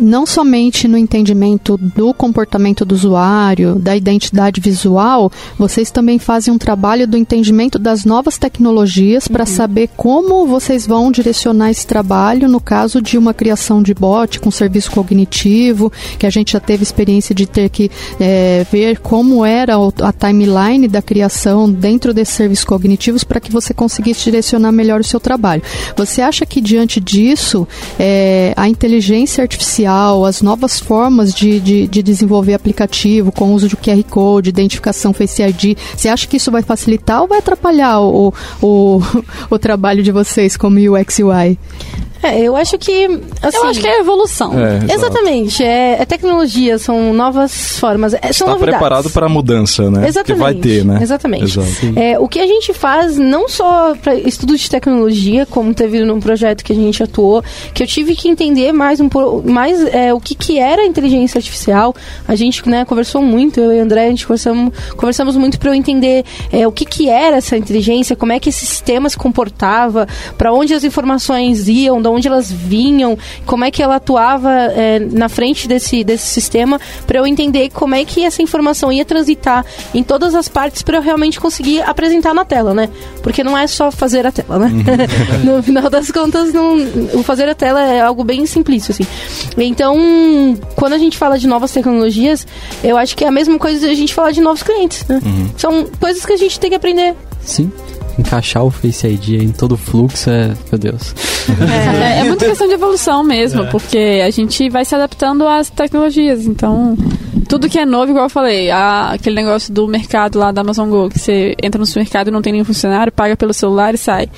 não 0.00 0.26
somente 0.26 0.88
no 0.88 0.96
entendimento 0.96 1.76
do 1.76 2.12
comportamento 2.14 2.84
do 2.84 2.94
usuário, 2.94 3.76
da 3.76 3.96
identidade 3.96 4.60
visual, 4.60 5.30
vocês 5.58 5.90
também 5.90 6.18
fazem 6.18 6.52
um 6.52 6.58
trabalho 6.58 7.06
do 7.06 7.16
entendimento 7.16 7.78
das 7.78 8.04
novas 8.04 8.38
tecnologias 8.38 9.28
para 9.28 9.46
saber 9.46 9.90
como 9.96 10.46
vocês 10.46 10.86
vão 10.86 11.12
direcionar 11.12 11.70
esse 11.70 11.86
trabalho 11.86 12.48
no 12.48 12.60
caso 12.60 13.00
de 13.00 13.18
uma 13.18 13.34
criação 13.34 13.82
de 13.82 13.94
bot 13.94 14.40
com 14.40 14.50
serviço 14.50 14.90
cognitivo, 14.90 15.92
que 16.18 16.26
a 16.26 16.30
gente 16.30 16.52
já 16.52 16.60
teve 16.60 16.82
experiência 16.82 17.34
de 17.34 17.46
ter 17.46 17.68
que 17.68 17.90
é, 18.18 18.66
ver 18.70 18.98
como 18.98 19.44
era 19.44 19.74
a 19.76 20.12
timeline 20.12 20.88
da 20.88 21.02
criação 21.02 21.70
dentro 21.70 22.14
desses 22.14 22.34
serviços 22.34 22.64
cognitivos 22.64 23.24
para 23.24 23.40
que 23.40 23.52
você 23.52 23.74
conseguisse 23.74 24.24
direcionar 24.24 24.72
melhor 24.72 25.00
o 25.00 25.04
seu 25.04 25.20
trabalho. 25.20 25.62
Você 25.96 26.22
acha 26.22 26.46
que 26.46 26.60
diante 26.60 27.00
disso 27.00 27.66
é, 27.98 28.52
a 28.56 28.68
inteligência 28.68 29.42
artificial, 29.42 29.89
as 30.26 30.42
novas 30.42 30.78
formas 30.78 31.34
de, 31.34 31.60
de, 31.60 31.86
de 31.86 32.02
desenvolver 32.02 32.54
aplicativo 32.54 33.32
com 33.32 33.50
o 33.50 33.54
uso 33.54 33.68
de 33.68 33.76
QR 33.76 34.02
Code, 34.04 34.48
identificação 34.50 35.12
Face 35.12 35.42
ID, 35.42 35.76
você 35.96 36.08
acha 36.08 36.26
que 36.26 36.36
isso 36.36 36.50
vai 36.50 36.62
facilitar 36.62 37.22
ou 37.22 37.28
vai 37.28 37.38
atrapalhar 37.38 38.00
o, 38.00 38.32
o, 38.62 39.00
o 39.50 39.58
trabalho 39.58 40.02
de 40.02 40.12
vocês 40.12 40.56
como 40.56 40.78
UX 40.78 41.18
UI? 41.18 41.58
É, 42.22 42.40
eu 42.40 42.56
acho 42.56 42.78
que. 42.78 43.06
Assim, 43.42 43.56
Eu 43.56 43.64
acho 43.64 43.80
que 43.80 43.86
é 43.86 44.00
evolução. 44.00 44.52
É. 44.58 44.92
Exatamente, 44.92 45.62
é, 45.62 46.00
é 46.00 46.04
tecnologia, 46.04 46.78
são 46.78 47.12
novas 47.12 47.78
formas, 47.78 48.14
é, 48.14 48.18
são 48.20 48.30
Está 48.30 48.46
novidades. 48.46 48.78
preparado 48.78 49.10
para 49.10 49.26
a 49.26 49.28
mudança, 49.28 49.90
né? 49.90 50.08
Exatamente. 50.08 50.24
Que 50.26 50.34
vai 50.34 50.54
ter, 50.54 50.84
né? 50.84 50.98
Exatamente. 51.00 51.58
É, 51.96 52.18
o 52.18 52.28
que 52.28 52.38
a 52.38 52.46
gente 52.46 52.72
faz, 52.72 53.16
não 53.16 53.48
só 53.48 53.94
para 53.94 54.14
estudos 54.14 54.60
de 54.60 54.70
tecnologia, 54.70 55.46
como 55.46 55.72
teve 55.74 56.04
num 56.04 56.20
projeto 56.20 56.64
que 56.64 56.72
a 56.72 56.76
gente 56.76 57.02
atuou, 57.02 57.42
que 57.72 57.82
eu 57.82 57.86
tive 57.86 58.14
que 58.14 58.28
entender 58.28 58.72
mais, 58.72 59.00
um, 59.00 59.08
mais 59.44 59.82
é, 59.86 60.12
o 60.12 60.20
que, 60.20 60.34
que 60.34 60.58
era 60.58 60.82
a 60.82 60.86
inteligência 60.86 61.38
artificial. 61.38 61.94
A 62.26 62.34
gente 62.34 62.68
né, 62.68 62.84
conversou 62.84 63.22
muito, 63.22 63.60
eu 63.60 63.72
e 63.72 63.78
o 63.78 63.82
André, 63.82 64.06
a 64.06 64.10
gente 64.10 64.26
conversamos, 64.26 64.74
conversamos 64.96 65.36
muito 65.36 65.58
para 65.58 65.70
eu 65.70 65.74
entender 65.74 66.24
é, 66.52 66.66
o 66.66 66.72
que, 66.72 66.84
que 66.84 67.08
era 67.08 67.36
essa 67.36 67.56
inteligência, 67.56 68.14
como 68.14 68.32
é 68.32 68.38
que 68.38 68.48
esse 68.48 68.66
sistema 68.66 69.08
se 69.08 69.16
comportava, 69.16 70.06
para 70.36 70.52
onde 70.52 70.74
as 70.74 70.84
informações 70.84 71.68
iam, 71.68 72.00
de 72.10 72.16
onde 72.16 72.28
elas 72.28 72.50
vinham, 72.50 73.16
como 73.46 73.64
é 73.64 73.70
que 73.70 73.82
ela 73.82 73.96
atuava 73.96 74.50
é, 74.50 74.98
na 74.98 75.28
frente 75.28 75.68
desse, 75.68 76.02
desse 76.04 76.26
sistema, 76.26 76.80
para 77.06 77.18
eu 77.18 77.26
entender 77.26 77.70
como 77.70 77.94
é 77.94 78.04
que 78.04 78.24
essa 78.24 78.42
informação 78.42 78.92
ia 78.92 79.04
transitar 79.04 79.64
em 79.94 80.02
todas 80.02 80.34
as 80.34 80.48
partes 80.48 80.82
para 80.82 80.98
eu 80.98 81.02
realmente 81.02 81.40
conseguir 81.40 81.82
apresentar 81.82 82.34
na 82.34 82.44
tela, 82.44 82.74
né? 82.74 82.88
Porque 83.22 83.44
não 83.44 83.56
é 83.56 83.66
só 83.66 83.90
fazer 83.90 84.26
a 84.26 84.32
tela, 84.32 84.58
né? 84.58 84.70
no 85.44 85.62
final 85.62 85.88
das 85.88 86.10
contas, 86.10 86.52
não, 86.52 86.76
o 87.14 87.22
fazer 87.22 87.48
a 87.48 87.54
tela 87.54 87.80
é 87.82 88.00
algo 88.00 88.24
bem 88.24 88.46
simplício, 88.46 88.92
assim. 88.92 89.06
Então, 89.56 89.96
quando 90.74 90.94
a 90.94 90.98
gente 90.98 91.16
fala 91.16 91.38
de 91.38 91.46
novas 91.46 91.72
tecnologias, 91.72 92.46
eu 92.82 92.96
acho 92.96 93.16
que 93.16 93.24
é 93.24 93.28
a 93.28 93.32
mesma 93.32 93.58
coisa 93.58 93.88
a 93.88 93.94
gente 93.94 94.14
falar 94.14 94.32
de 94.32 94.40
novos 94.40 94.62
clientes, 94.62 95.06
né? 95.06 95.20
São 95.56 95.86
coisas 96.00 96.24
que 96.24 96.32
a 96.32 96.36
gente 96.36 96.58
tem 96.58 96.70
que 96.70 96.76
aprender. 96.76 97.14
Sim. 97.42 97.70
Encaixar 98.20 98.64
o 98.64 98.70
Face 98.70 99.06
ID 99.06 99.42
em 99.42 99.50
todo 99.50 99.72
o 99.72 99.76
fluxo 99.76 100.30
é. 100.30 100.54
Meu 100.70 100.78
Deus. 100.78 101.14
É, 102.04 102.20
é 102.20 102.24
muito 102.24 102.44
questão 102.44 102.68
de 102.68 102.74
evolução 102.74 103.24
mesmo, 103.24 103.66
porque 103.68 104.22
a 104.24 104.30
gente 104.30 104.68
vai 104.68 104.84
se 104.84 104.94
adaptando 104.94 105.46
às 105.48 105.70
tecnologias. 105.70 106.46
Então, 106.46 106.96
tudo 107.48 107.68
que 107.68 107.78
é 107.78 107.84
novo, 107.86 108.10
igual 108.10 108.26
eu 108.26 108.30
falei, 108.30 108.70
a- 108.70 109.10
aquele 109.12 109.36
negócio 109.36 109.72
do 109.72 109.88
mercado 109.88 110.38
lá 110.38 110.52
da 110.52 110.60
Amazon 110.60 110.88
Go, 110.88 111.08
que 111.08 111.18
você 111.18 111.56
entra 111.62 111.78
no 111.78 111.86
supermercado 111.86 112.28
e 112.28 112.30
não 112.30 112.42
tem 112.42 112.52
nenhum 112.52 112.64
funcionário, 112.64 113.10
paga 113.12 113.36
pelo 113.36 113.52
celular 113.54 113.94
e 113.94 113.98
sai. 113.98 114.28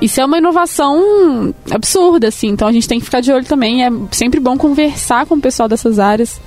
Isso 0.00 0.20
é 0.20 0.24
uma 0.24 0.38
inovação 0.38 1.52
absurda, 1.70 2.28
assim. 2.28 2.48
Então 2.48 2.68
a 2.68 2.72
gente 2.72 2.86
tem 2.88 2.98
que 2.98 3.04
ficar 3.04 3.20
de 3.20 3.32
olho 3.32 3.44
também. 3.44 3.84
É 3.84 3.90
sempre 4.12 4.38
bom 4.40 4.56
conversar 4.56 5.26
com 5.26 5.34
o 5.34 5.40
pessoal 5.40 5.68
dessas 5.68 5.98
áreas 5.98 6.40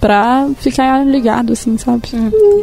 pra 0.00 0.48
ficar 0.58 1.04
ligado, 1.06 1.52
assim, 1.52 1.76
sabe? 1.76 2.02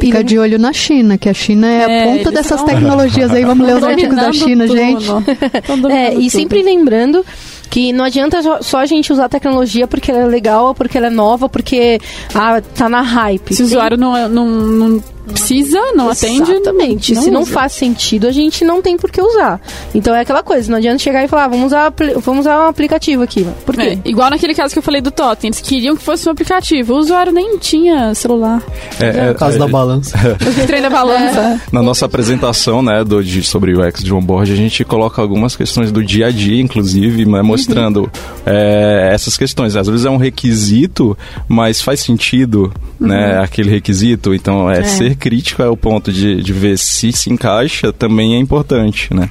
Fica 0.00 0.24
de 0.24 0.38
olho 0.38 0.58
na 0.58 0.72
China, 0.72 1.16
que 1.16 1.28
a 1.28 1.34
China 1.34 1.66
é, 1.68 1.82
É, 1.82 2.02
a 2.02 2.06
ponta 2.16 2.30
dessas 2.32 2.58
são- 2.58 2.66
tecnologias 2.68 3.30
aí. 3.30 3.44
Vamos 3.44 3.66
ler 3.66 3.76
os 3.76 3.82
artigos 3.84 4.16
da 4.16 4.32
China, 4.32 4.66
tudo. 4.66 4.76
gente. 4.76 5.06
É, 5.90 6.12
e 6.12 6.16
tudo. 6.16 6.30
sempre 6.30 6.62
lembrando 6.62 7.24
que 7.70 7.92
não 7.92 8.04
adianta 8.04 8.40
só- 8.62 8.78
a 8.78 8.86
gente 8.86 9.12
usar 9.12 9.26
a 9.26 9.28
tecnologia 9.28 9.86
porque 9.86 10.10
ela 10.10 10.20
é 10.20 10.26
legal, 10.26 10.74
porque 10.74 10.98
ela 10.98 11.06
é 11.06 11.10
nova, 11.10 11.48
porque 11.48 12.00
ah, 12.34 12.60
tá 12.74 12.88
na 12.88 13.02
hype. 13.02 13.54
Se 13.54 13.62
o 13.62 13.66
usuário 13.66 13.96
não, 13.96 14.28
não, 14.28 14.46
não 14.46 15.04
precisa, 15.28 15.80
não 15.94 16.10
atende. 16.10 16.50
Exatamente. 16.50 17.14
não 17.14 17.22
Se 17.22 17.30
não 17.30 17.42
usa. 17.42 17.52
faz 17.52 17.72
sentido, 17.72 18.26
a 18.26 18.32
gente 18.32 18.64
não 18.64 18.82
tem 18.82 18.96
por 18.96 19.10
que 19.10 19.20
usar. 19.20 19.60
Então 19.94 20.14
é 20.14 20.20
aquela 20.20 20.42
coisa, 20.42 20.70
não 20.70 20.78
adianta 20.78 20.98
chegar 20.98 21.24
e 21.24 21.28
falar, 21.28 21.44
ah, 21.44 21.48
vamos 21.48 21.66
usar, 21.66 21.92
vamos 22.22 22.40
usar 22.40 22.64
um 22.64 22.68
aplicativo 22.68 23.22
aqui. 23.22 23.46
Por 23.64 23.76
quê? 23.76 23.98
É, 24.04 24.08
igual 24.08 24.30
naquele 24.30 24.54
caso 24.54 24.72
que 24.72 24.78
eu 24.78 24.82
falei 24.82 25.00
do 25.00 25.10
Totem, 25.10 25.48
eles 25.48 25.60
queriam 25.60 25.96
que 25.96 26.02
fosse 26.02 26.28
um 26.28 26.32
aplicativo. 26.32 26.94
O 26.94 26.98
usuário 26.98 27.32
nem 27.32 27.58
tinha 27.58 28.14
celular. 28.14 28.62
É, 29.00 29.06
é, 29.06 29.28
No 29.28 29.34
caso 29.34 29.56
é, 29.56 29.58
da 29.58 29.68
balança. 29.68 30.18
Trem 30.66 30.82
da 30.82 30.90
balança. 30.90 31.60
Na 31.72 31.82
nossa 31.82 32.06
apresentação, 32.06 32.82
né, 32.82 33.04
do, 33.04 33.22
de, 33.22 33.42
sobre 33.42 33.74
o 33.74 33.86
UX 33.86 34.02
de 34.02 34.12
onboard, 34.12 34.52
a 34.52 34.56
gente 34.56 34.84
coloca 34.84 35.20
algumas 35.20 35.54
questões 35.56 35.92
do 35.92 36.02
dia 36.02 36.26
a 36.26 36.30
dia, 36.30 36.60
inclusive, 36.60 37.24
né, 37.26 37.42
mostrando 37.42 38.10
é, 38.46 39.10
essas 39.12 39.36
questões. 39.36 39.76
Às 39.76 39.86
vezes 39.86 40.06
é 40.06 40.10
um 40.10 40.16
requisito, 40.16 41.16
mas 41.46 41.82
faz 41.82 42.00
sentido, 42.00 42.72
né, 42.98 43.38
aquele 43.42 43.70
requisito. 43.70 44.34
Então, 44.34 44.70
é, 44.70 44.82
ser 44.84 45.16
crítico 45.18 45.62
é 45.62 45.68
o 45.68 45.76
ponto 45.76 46.12
de, 46.12 46.42
de 46.42 46.52
ver 46.52 46.78
se 46.78 47.12
se 47.12 47.30
encaixa 47.30 47.92
também 47.92 48.36
é 48.36 48.38
importante, 48.38 49.12
né? 49.12 49.28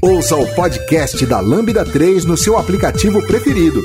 Ouça 0.00 0.36
o 0.36 0.46
podcast 0.54 1.26
da 1.26 1.40
Lambda 1.40 1.84
3 1.84 2.24
no 2.24 2.36
seu 2.36 2.56
aplicativo 2.56 3.20
preferido. 3.26 3.82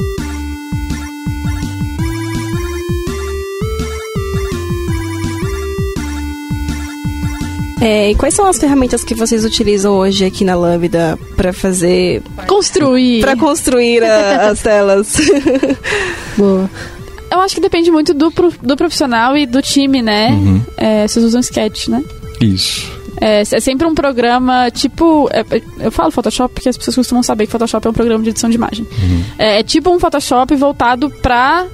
É, 7.81 8.11
e 8.11 8.15
quais 8.15 8.33
são 8.35 8.45
as 8.45 8.57
ferramentas 8.59 9.03
que 9.03 9.15
vocês 9.15 9.43
utilizam 9.43 9.93
hoje 9.95 10.23
aqui 10.23 10.43
na 10.45 10.53
Lambda 10.55 11.17
para 11.35 11.51
fazer, 11.51 12.21
Construir. 12.47 13.21
para 13.21 13.35
construir 13.35 14.03
a- 14.03 14.49
as 14.51 14.61
telas? 14.61 15.15
Boa. 16.37 16.69
Eu 17.31 17.39
acho 17.39 17.55
que 17.55 17.61
depende 17.61 17.89
muito 17.89 18.13
do, 18.13 18.31
do 18.61 18.75
profissional 18.77 19.35
e 19.37 19.45
do 19.45 19.61
time, 19.61 20.01
né? 20.01 20.29
Uhum. 20.31 20.61
É, 20.77 21.07
vocês 21.07 21.25
usam 21.25 21.39
sketch, 21.41 21.87
né? 21.87 22.03
Isso. 22.41 22.91
É, 23.19 23.41
é 23.41 23.59
sempre 23.59 23.87
um 23.87 23.93
programa 23.95 24.69
tipo. 24.69 25.29
é- 25.31 25.39
é- 25.57 25.61
eu 25.79 25.91
falo 25.91 26.11
Photoshop 26.11 26.53
porque 26.53 26.69
as 26.69 26.77
pessoas 26.77 26.95
costumam 26.95 27.23
saber 27.23 27.45
que 27.45 27.51
Photoshop 27.51 27.85
é 27.87 27.89
um 27.89 27.93
programa 27.93 28.23
de 28.23 28.29
edição 28.31 28.49
de 28.49 28.55
imagem. 28.57 28.85
É, 29.39 29.59
é 29.59 29.63
tipo 29.63 29.89
um 29.89 29.99
Photoshop 29.99 30.53
voltado 30.55 31.09
pra. 31.21 31.65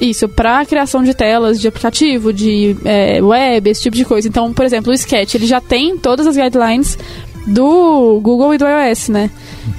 Isso, 0.00 0.28
pra 0.28 0.64
criação 0.64 1.02
de 1.02 1.12
telas 1.12 1.60
de 1.60 1.66
aplicativo, 1.66 2.32
de 2.32 2.76
é, 2.84 3.20
web, 3.20 3.68
esse 3.68 3.82
tipo 3.82 3.96
de 3.96 4.04
coisa. 4.04 4.28
Então, 4.28 4.52
por 4.52 4.64
exemplo, 4.64 4.92
o 4.92 4.94
Sketch, 4.94 5.34
ele 5.34 5.46
já 5.46 5.60
tem 5.60 5.96
todas 5.98 6.26
as 6.26 6.36
guidelines 6.36 6.96
do 7.46 8.20
Google 8.22 8.54
e 8.54 8.58
do 8.58 8.64
iOS, 8.66 9.08
né? 9.08 9.30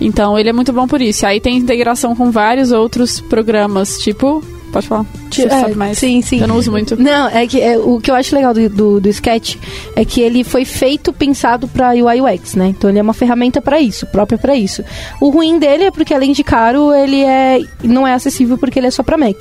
Então, 0.02 0.38
ele 0.38 0.50
é 0.50 0.54
muito 0.54 0.74
bom 0.74 0.88
por 0.88 1.02
isso. 1.02 1.26
Aí 1.26 1.40
tem 1.40 1.56
integração 1.58 2.16
com 2.16 2.32
vários 2.32 2.72
outros 2.72 3.20
programas, 3.22 3.98
tipo... 4.00 4.44
Pode 4.72 4.88
falar. 4.88 5.06
Você 5.32 5.44
É, 5.46 5.50
sabe 5.50 5.76
mais. 5.76 5.98
Sim, 5.98 6.22
sim. 6.22 6.40
Eu 6.42 6.48
não 6.48 6.58
uso 6.58 6.72
muito. 6.72 6.96
Não, 7.02 7.28
é 7.28 7.46
que 7.48 7.60
é, 7.62 7.78
o 7.78 8.00
que 8.00 8.10
eu 8.12 8.16
acho 8.16 8.36
legal 8.36 8.54
do, 8.54 8.70
do, 8.70 9.00
do 9.02 9.10
Sketch 9.10 9.56
é 9.96 10.06
que 10.06 10.22
ele 10.22 10.44
foi 10.44 10.66
feito 10.66 11.12
pensado 11.12 11.68
para 11.68 11.92
UI 11.92 12.22
UX, 12.22 12.56
né? 12.56 12.68
Então 12.68 12.90
ele 12.90 13.00
é 13.00 13.02
uma 13.02 13.14
ferramenta 13.14 13.62
para 13.62 13.80
isso, 13.80 14.06
própria 14.08 14.38
para 14.38 14.56
isso. 14.56 14.84
O 15.20 15.30
ruim 15.30 15.58
dele 15.60 15.86
é 15.86 15.92
porque 15.92 16.14
além 16.14 16.32
de 16.34 16.44
caro, 16.44 16.94
ele 16.94 17.24
é 17.24 17.60
não 17.84 18.08
é 18.08 18.14
acessível 18.14 18.58
porque 18.58 18.80
ele 18.80 18.88
é 18.88 18.92
só 18.92 19.02
para 19.04 19.18
Mac. 19.18 19.38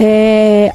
É, 0.00 0.72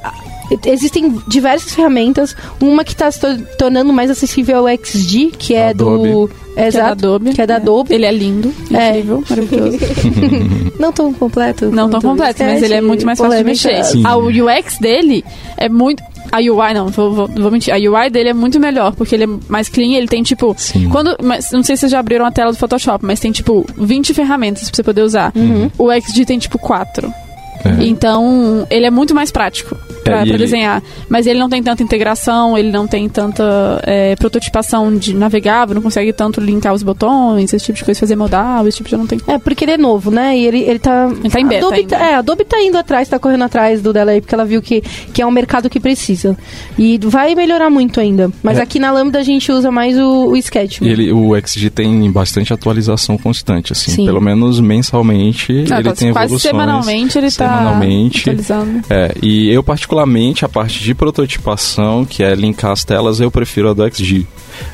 Existem 0.66 1.20
diversas 1.28 1.74
ferramentas. 1.74 2.34
Uma 2.60 2.84
que 2.84 2.92
está 2.92 3.10
se 3.10 3.20
to- 3.20 3.42
tornando 3.58 3.92
mais 3.92 4.10
acessível 4.10 4.66
é 4.68 4.74
o 4.74 4.78
XD, 4.84 5.32
que 5.38 5.54
é 5.54 5.72
do. 5.74 5.88
Adobe. 5.88 6.32
É, 6.50 6.54
Que 6.54 6.60
é 6.60 6.62
da 6.62 6.66
exato, 6.66 6.92
Adobe. 7.06 7.32
Que 7.34 7.42
é 7.42 7.46
da 7.46 7.56
Adobe. 7.56 7.94
Ele 7.94 8.04
é 8.06 8.12
lindo, 8.12 8.52
É. 8.72 8.88
incrível, 8.90 9.22
maravilhoso. 9.30 9.78
Não 10.78 10.92
tão 10.92 11.12
completo. 11.12 11.70
Não 11.70 11.88
tão 11.88 12.00
completo, 12.00 12.42
mas 12.42 12.62
ele 12.62 12.74
é 12.74 12.80
muito 12.80 13.06
mais 13.06 13.18
fácil 13.18 13.38
de 13.38 13.44
mexer. 13.44 13.84
Sim. 13.84 14.02
A, 14.04 14.16
o 14.16 14.26
UX 14.28 14.78
dele 14.78 15.24
é 15.56 15.68
muito. 15.68 16.02
A 16.32 16.38
UI, 16.38 16.74
não, 16.74 16.88
vou, 16.88 17.12
vou, 17.12 17.26
vou 17.28 17.50
mentir. 17.50 17.74
A 17.74 17.76
UI 17.76 18.08
dele 18.08 18.28
é 18.28 18.32
muito 18.34 18.60
melhor, 18.60 18.94
porque 18.94 19.16
ele 19.16 19.24
é 19.24 19.28
mais 19.48 19.68
clean, 19.68 19.96
ele 19.96 20.06
tem 20.06 20.22
tipo. 20.22 20.54
Sim. 20.56 20.88
Quando, 20.88 21.16
mas, 21.22 21.50
não 21.50 21.62
sei 21.62 21.76
se 21.76 21.80
vocês 21.80 21.92
já 21.92 21.98
abriram 21.98 22.24
a 22.24 22.30
tela 22.30 22.52
do 22.52 22.58
Photoshop, 22.58 23.04
mas 23.04 23.18
tem 23.18 23.32
tipo 23.32 23.66
20 23.76 24.14
ferramentas 24.14 24.64
pra 24.68 24.76
você 24.76 24.82
poder 24.82 25.02
usar. 25.02 25.32
O 25.78 25.90
XD 25.92 26.24
tem 26.24 26.38
tipo 26.38 26.58
4. 26.58 27.12
É. 27.64 27.84
Então, 27.84 28.66
ele 28.70 28.86
é 28.86 28.90
muito 28.90 29.14
mais 29.14 29.30
prático 29.30 29.76
pra, 30.04 30.14
É, 30.14 30.18
pra 30.20 30.28
ele- 30.28 30.38
desenhar. 30.38 30.82
Mas 31.08 31.26
ele 31.26 31.38
não 31.38 31.48
tem 31.48 31.62
tanta 31.62 31.82
integração, 31.82 32.56
ele 32.56 32.70
não 32.70 32.86
tem 32.86 33.08
tanta 33.08 33.80
é, 33.84 34.16
prototipação 34.16 34.96
de 34.96 35.14
navegável, 35.14 35.74
não 35.74 35.82
consegue 35.82 36.12
tanto 36.12 36.40
linkar 36.40 36.72
os 36.74 36.82
botões, 36.82 37.52
esse 37.52 37.64
tipo 37.66 37.78
de 37.78 37.84
coisa, 37.84 38.00
fazer 38.00 38.16
modal, 38.16 38.66
esse 38.66 38.76
tipo 38.78 38.88
de 38.88 38.96
não 38.96 39.06
tem. 39.06 39.20
É, 39.26 39.38
porque 39.38 39.64
ele 39.64 39.72
é 39.72 39.78
novo, 39.78 40.10
né? 40.10 40.36
E 40.36 40.46
ele, 40.46 40.58
ele 40.60 40.78
tá. 40.78 41.08
Ele 41.10 41.30
tá 41.30 41.40
em 41.40 41.46
beta 41.46 41.66
Adobe 41.66 41.80
ainda. 41.80 41.96
tá- 41.96 42.04
é, 42.06 42.14
a 42.14 42.18
Adobe 42.18 42.44
tá 42.44 42.60
indo 42.62 42.76
atrás, 42.78 43.08
tá 43.08 43.18
correndo 43.18 43.44
atrás 43.44 43.80
do 43.82 43.92
dela 43.92 44.10
aí, 44.12 44.20
porque 44.20 44.34
ela 44.34 44.44
viu 44.44 44.60
que, 44.62 44.80
que 45.12 45.20
é 45.22 45.26
um 45.26 45.30
mercado 45.30 45.68
que 45.68 45.80
precisa. 45.80 46.36
E 46.78 46.98
vai 47.04 47.34
melhorar 47.34 47.70
muito 47.70 48.00
ainda. 48.00 48.30
Mas 48.42 48.58
É. 48.58 48.62
aqui 48.62 48.78
na 48.78 48.90
Lambda 48.92 49.18
a 49.18 49.22
gente 49.22 49.50
usa 49.52 49.70
mais 49.70 49.98
o, 49.98 50.28
o 50.28 50.36
Sketch. 50.36 50.80
E 50.80 50.88
ele, 50.88 51.12
o 51.12 51.32
XG 51.40 51.70
tem 51.70 52.10
bastante 52.10 52.52
atualização 52.52 53.16
constante, 53.18 53.72
assim. 53.72 53.90
Sim. 53.90 54.04
Pelo 54.06 54.20
menos 54.20 54.60
mensalmente 54.60 55.52
Ah, 55.70 55.80
ele 55.80 55.88
quase- 55.88 55.98
tem 55.98 56.12
quase 56.12 56.24
evoluções. 56.26 56.42
semanalmente 56.42 57.18
ele 57.18 57.30
semanalmente. 57.30 58.24
tá 58.24 58.30
atualizando. 58.30 58.80
É, 58.90 59.14
e 59.22 59.50
eu 59.50 59.62
particularmente, 59.62 59.89
a 60.44 60.48
parte 60.48 60.82
de 60.84 60.94
prototipação, 60.94 62.04
que 62.04 62.22
é 62.22 62.34
linkar 62.34 62.70
as 62.70 62.84
telas, 62.84 63.18
eu 63.18 63.30
prefiro 63.30 63.70
a 63.70 63.74
do 63.74 63.82
XG. 63.92 64.26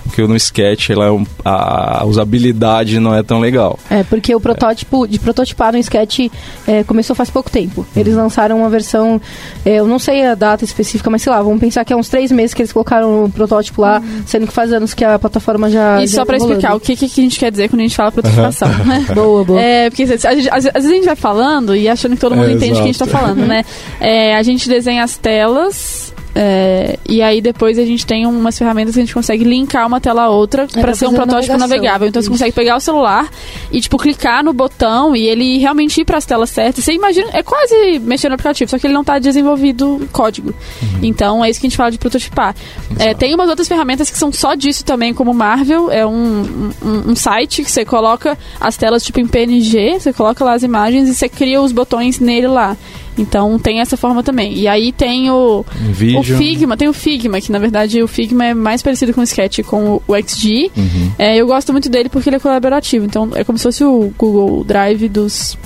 Porque 0.05 0.23
no 0.27 0.37
Sketch 0.37 0.91
ela 0.91 1.07
é 1.07 1.11
um- 1.11 1.27
a 1.45 2.05
usabilidade 2.07 2.99
não 2.99 3.15
é 3.15 3.23
tão 3.23 3.39
legal. 3.41 3.79
É, 3.91 4.03
porque 4.03 4.35
o 4.35 4.41
protótipo, 4.41 5.07
de 5.07 5.19
prototipar 5.19 5.73
no 5.73 5.79
Sketch 5.79 6.21
é, 6.67 6.83
começou 6.85 7.15
faz 7.15 7.29
pouco 7.31 7.51
tempo. 7.51 7.87
Eles 7.95 8.15
lançaram 8.15 8.59
uma 8.59 8.69
versão, 8.71 9.21
é, 9.65 9.77
eu 9.77 9.87
não 9.87 9.99
sei 9.99 10.25
a 10.27 10.35
data 10.35 10.65
específica, 10.65 11.11
mas 11.11 11.23
sei 11.23 11.33
lá, 11.33 11.43
vamos 11.43 11.61
pensar 11.61 11.85
que 11.85 11.93
é 11.93 11.97
uns 11.97 12.09
três 12.09 12.31
meses 12.33 12.55
que 12.55 12.63
eles 12.63 12.73
colocaram 12.73 13.25
o 13.25 13.31
protótipo 13.31 13.83
lá, 13.83 14.03
sendo 14.27 14.47
que 14.47 14.53
faz 14.53 14.73
anos 14.73 14.95
que 14.95 15.05
a 15.05 15.19
plataforma 15.19 15.69
já. 15.71 16.03
E 16.03 16.07
já 16.07 16.17
só 16.19 16.25
pra 16.25 16.37
rolando. 16.39 16.55
explicar 16.55 16.75
o 16.77 16.81
que, 16.81 16.97
que 16.97 17.05
a 17.21 17.25
gente 17.25 17.39
quer 17.39 17.51
dizer 17.51 17.69
quando 17.69 17.81
a 17.81 17.85
gente 17.85 17.97
fala 17.97 18.13
prototipação, 18.13 18.69
né? 18.85 19.05
Boa, 19.15 19.45
boa. 19.45 19.61
É, 19.61 19.91
porque 19.91 20.05
às, 20.05 20.09
vezes 20.11 20.49
a 20.75 20.81
gente 20.81 21.05
vai 21.05 21.17
falando 21.17 21.75
e 21.77 21.89
achando 21.89 22.15
que 22.15 22.21
todo 22.21 22.35
mundo 22.37 22.49
É, 22.49 22.53
entende 22.53 22.73
o 22.73 22.77
que 22.77 22.83
a 22.83 22.87
gente 22.87 22.99
tá 22.99 23.05
exato. 23.05 23.23
falando, 23.25 23.47
né? 23.47 23.65
É, 24.01 24.37
a 24.37 24.43
gente 24.43 24.69
desenha 24.69 25.03
as 25.05 25.17
telas. 25.17 26.15
É, 26.39 26.99
e 27.09 27.23
aí 27.23 27.41
depois 27.41 27.79
a 27.79 27.85
gente 27.87 28.05
tem 28.05 28.27
umas 28.27 28.59
ferramentas 28.59 28.93
que 28.93 29.01
a 29.01 29.05
gente 29.05 29.15
consegue 29.15 29.43
linkar 29.43 29.87
uma 29.87 29.99
tela 29.99 30.25
a 30.25 30.29
outra 30.29 30.67
pra 30.67 30.83
pra 30.83 30.95
ser 30.95 31.07
um 31.07 31.15
protótipo 31.15 31.57
navegação. 31.57 31.69
navegável. 31.69 32.09
Então 32.09 32.21
você 32.21 32.27
Isso. 32.27 32.31
consegue 32.31 32.53
pegar 32.53 32.77
o 32.77 32.81
celular 32.81 33.31
e, 33.73 33.81
tipo, 33.81 33.97
clicar 33.97 34.45
no 34.45 34.53
botão 34.53 35.17
e 35.17 35.27
ele 35.27 35.57
realmente 35.57 35.99
ir 35.99 36.05
pras 36.05 36.27
telas 36.27 36.51
certas. 36.51 36.85
Você 36.85 36.93
imagina, 36.93 37.31
é 37.33 37.43
quase 37.43 37.99
mexer 38.01 38.29
no 38.29 38.35
aplicativo, 38.35 38.71
só 38.71 38.79
que 38.79 38.87
ele 38.87 38.93
não 38.93 39.03
tá 39.03 39.19
desenvolvido 39.19 40.07
código. 40.13 40.55
Então 41.03 41.43
é 41.43 41.49
isso 41.49 41.59
que 41.59 41.67
a 41.67 41.71
gente 41.71 41.77
fala 41.77 41.91
de 41.91 41.97
prototipar. 41.99 42.55
É, 42.99 43.15
tem 43.15 43.35
umas 43.35 43.49
outras 43.49 43.67
ferramentas 43.67 44.11
que 44.11 44.19
são 44.19 44.31
só 44.31 44.55
disso 44.55 44.85
também, 44.85 45.15
como 45.15 45.31
o 45.31 45.35
Marvel, 45.35 45.91
é 45.91 46.07
um, 46.07 46.71
um, 46.83 47.13
um 47.13 47.17
site 47.17 47.63
que 47.63 47.71
você 47.71 47.83
coloca 47.83 48.37
as 48.61 48.77
telas 48.77 49.03
tipo 49.03 49.21
em 49.21 49.27
PNG, 49.27 50.01
você 50.01 50.13
coloca 50.13 50.45
lá 50.45 50.53
as 50.53 50.63
imagens 50.63 51.09
e 51.09 51.15
você 51.15 51.31
cria 51.31 51.63
os 51.63 51.73
botões 51.73 52.21
nele 52.21 52.47
lá. 52.47 52.77
Então 53.19 53.59
tem 53.59 53.81
essa 53.81 53.97
forma 53.97 54.23
também. 54.23 54.53
E 54.55 54.69
aí 54.69 54.93
tem 54.93 55.31
o, 55.31 55.65
vídeo. 55.91 56.21
o 56.21 56.23
Figma, 56.23 56.77
tem 56.77 56.89
o 56.89 56.93
Figma, 56.93 57.41
que 57.41 57.51
na 57.51 57.59
verdade 57.59 58.03
o 58.03 58.09
Figma 58.09 58.45
é 58.47 58.55
mais 58.55 58.83
parecido 58.83 59.13
com 59.13 59.21
o 59.21 59.25
Sketch, 59.25 59.61
com 59.63 60.01
o 60.07 60.17
XG. 60.17 60.71
Uhum. 60.77 61.13
É, 61.19 61.37
eu 61.37 61.47
gosto 61.47 61.73
muito 61.73 61.89
dele 61.89 62.09
porque 62.09 62.29
ele 62.29 62.37
é 62.37 62.41
colaborativo. 62.41 63.05
Então 63.05 63.31
é 63.35 63.45
como 63.45 63.59
se 63.59 63.65
fosse 63.65 63.85
o 63.85 64.13
Google 64.17 64.65
Drive 64.65 65.09
dos 65.09 65.57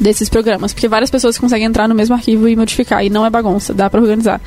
desses 0.00 0.28
programas, 0.28 0.72
porque 0.72 0.88
várias 0.88 1.10
pessoas 1.10 1.38
conseguem 1.38 1.66
entrar 1.66 1.88
no 1.88 1.94
mesmo 1.94 2.14
arquivo 2.14 2.48
e 2.48 2.54
modificar, 2.56 3.04
e 3.04 3.08
não 3.10 3.24
é 3.24 3.30
bagunça, 3.30 3.72
dá 3.72 3.88
pra 3.88 4.00
organizar. 4.00 4.40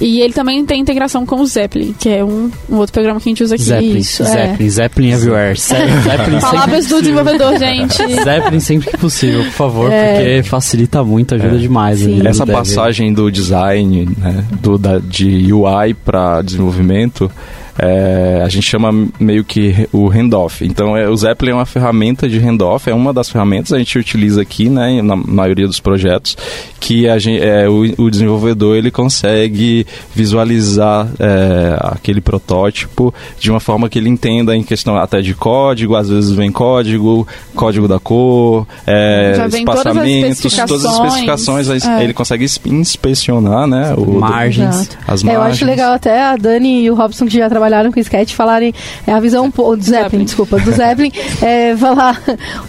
E 0.00 0.20
ele 0.20 0.32
também 0.32 0.64
tem 0.64 0.80
integração 0.80 1.24
com 1.24 1.36
o 1.40 1.46
Zeppelin, 1.46 1.94
que 1.98 2.08
é 2.08 2.24
um, 2.24 2.50
um 2.68 2.76
outro 2.76 2.92
programa 2.92 3.20
que 3.20 3.28
a 3.28 3.30
gente 3.30 3.42
usa 3.44 3.54
aqui. 3.54 3.64
Zeppelin, 3.64 3.98
Isso, 3.98 4.22
é. 4.22 4.26
Zeppelin, 4.26 4.70
Zeppelin 4.70 5.10
everywhere. 5.12 5.58
Ze- 5.58 5.74
Zeppelin 6.04 6.40
Palavras 6.40 6.86
do 6.86 7.00
desenvolvedor, 7.00 7.58
gente. 7.58 7.96
Zeppelin 8.24 8.60
sempre 8.60 8.90
que 8.90 8.98
possível, 8.98 9.44
por 9.44 9.52
favor, 9.52 9.92
É. 9.92 10.14
porque 10.14 10.42
facilita 10.48 11.04
muito, 11.04 11.34
ajuda 11.34 11.54
É. 11.56 11.58
demais. 11.58 12.00
Essa 12.26 12.44
dev. 12.44 12.56
passagem 12.56 13.12
do 13.12 13.30
design, 13.30 14.08
né, 14.18 14.44
do, 14.60 14.76
da, 14.78 14.98
de 14.98 15.52
UI 15.52 15.94
para 15.94 16.42
desenvolvimento, 16.42 17.30
é, 17.78 18.42
a 18.44 18.48
gente 18.48 18.64
chama 18.66 18.92
meio 19.20 19.44
que 19.44 19.88
o 19.92 20.08
handoff. 20.08 20.64
Então, 20.64 20.96
é, 20.96 21.08
o 21.08 21.16
Zeppelin 21.16 21.52
é 21.52 21.54
uma 21.54 21.66
ferramenta 21.66 22.28
de 22.28 22.38
handoff, 22.38 22.88
é 22.90 22.94
uma 22.94 23.12
das 23.12 23.28
ferramentas 23.30 23.68
que 23.68 23.74
a 23.74 23.78
gente 23.78 23.98
utiliza 23.98 24.42
aqui, 24.42 24.68
né, 24.68 25.00
na 25.02 25.14
maioria 25.16 25.66
dos 25.66 25.80
projetos, 25.80 26.36
que 26.80 27.08
a 27.08 27.18
gente, 27.18 27.42
é, 27.42 27.68
o, 27.68 27.82
o 28.04 28.10
desenvolvedor 28.10 28.76
ele 28.76 28.90
consegue 28.90 29.86
visualizar 30.14 31.08
é, 31.18 31.76
aquele 31.80 32.20
protótipo 32.20 33.12
de 33.38 33.50
uma 33.50 33.60
forma 33.60 33.88
que 33.88 33.98
ele 33.98 34.08
entenda 34.08 34.54
em 34.56 34.62
questão 34.62 34.96
até 34.96 35.20
de 35.20 35.34
código, 35.34 35.94
às 35.96 36.08
vezes 36.08 36.30
vem 36.32 36.50
código, 36.52 37.26
código 37.54 37.88
da 37.88 37.98
cor, 37.98 38.66
é, 38.86 39.32
vem 39.48 39.64
todas 39.64 39.86
as 39.86 39.94
espaçamentos, 39.94 40.40
todas 40.40 40.84
as 40.84 40.92
especificações. 40.92 41.68
especificações, 41.68 41.84
É. 41.86 42.04
ele 42.04 42.12
consegue 42.12 42.44
ins- 42.44 42.60
inspecionar, 42.66 43.66
né? 43.66 43.94
O, 43.96 44.18
Margens. 44.20 44.90
As 45.06 45.24
É, 45.24 45.28
eu 45.34 45.38
margens. 45.40 45.56
acho 45.56 45.64
legal 45.64 45.92
até 45.92 46.20
a 46.20 46.36
Dani 46.36 46.82
e 46.84 46.90
o 46.90 46.94
Robson, 46.94 47.26
que 47.26 47.36
já 47.38 47.48
trabalharam 47.68 47.92
com 47.92 48.00
sketch, 48.00 48.34
falarem 48.34 48.74
é, 49.06 49.12
a 49.12 49.20
visão 49.20 49.44
um 49.44 49.50
pouco. 49.50 49.76
Do 49.76 49.82
Zeppelin, 49.82 50.02
Zeppelin. 50.02 50.24
desculpa, 50.24 50.58
do 50.58 50.72
Zeppelin, 50.72 51.12
é, 51.42 51.76
falar 51.76 52.20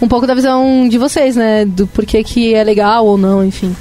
um 0.01 0.07
pouco 0.07 0.27
da 0.27 0.33
visão 0.33 0.87
de 0.87 0.97
vocês, 0.97 1.35
né? 1.35 1.65
Do 1.65 1.87
porquê 1.87 2.23
que 2.23 2.53
é 2.53 2.63
legal 2.63 3.05
ou 3.05 3.17
não, 3.17 3.43
enfim. 3.43 3.75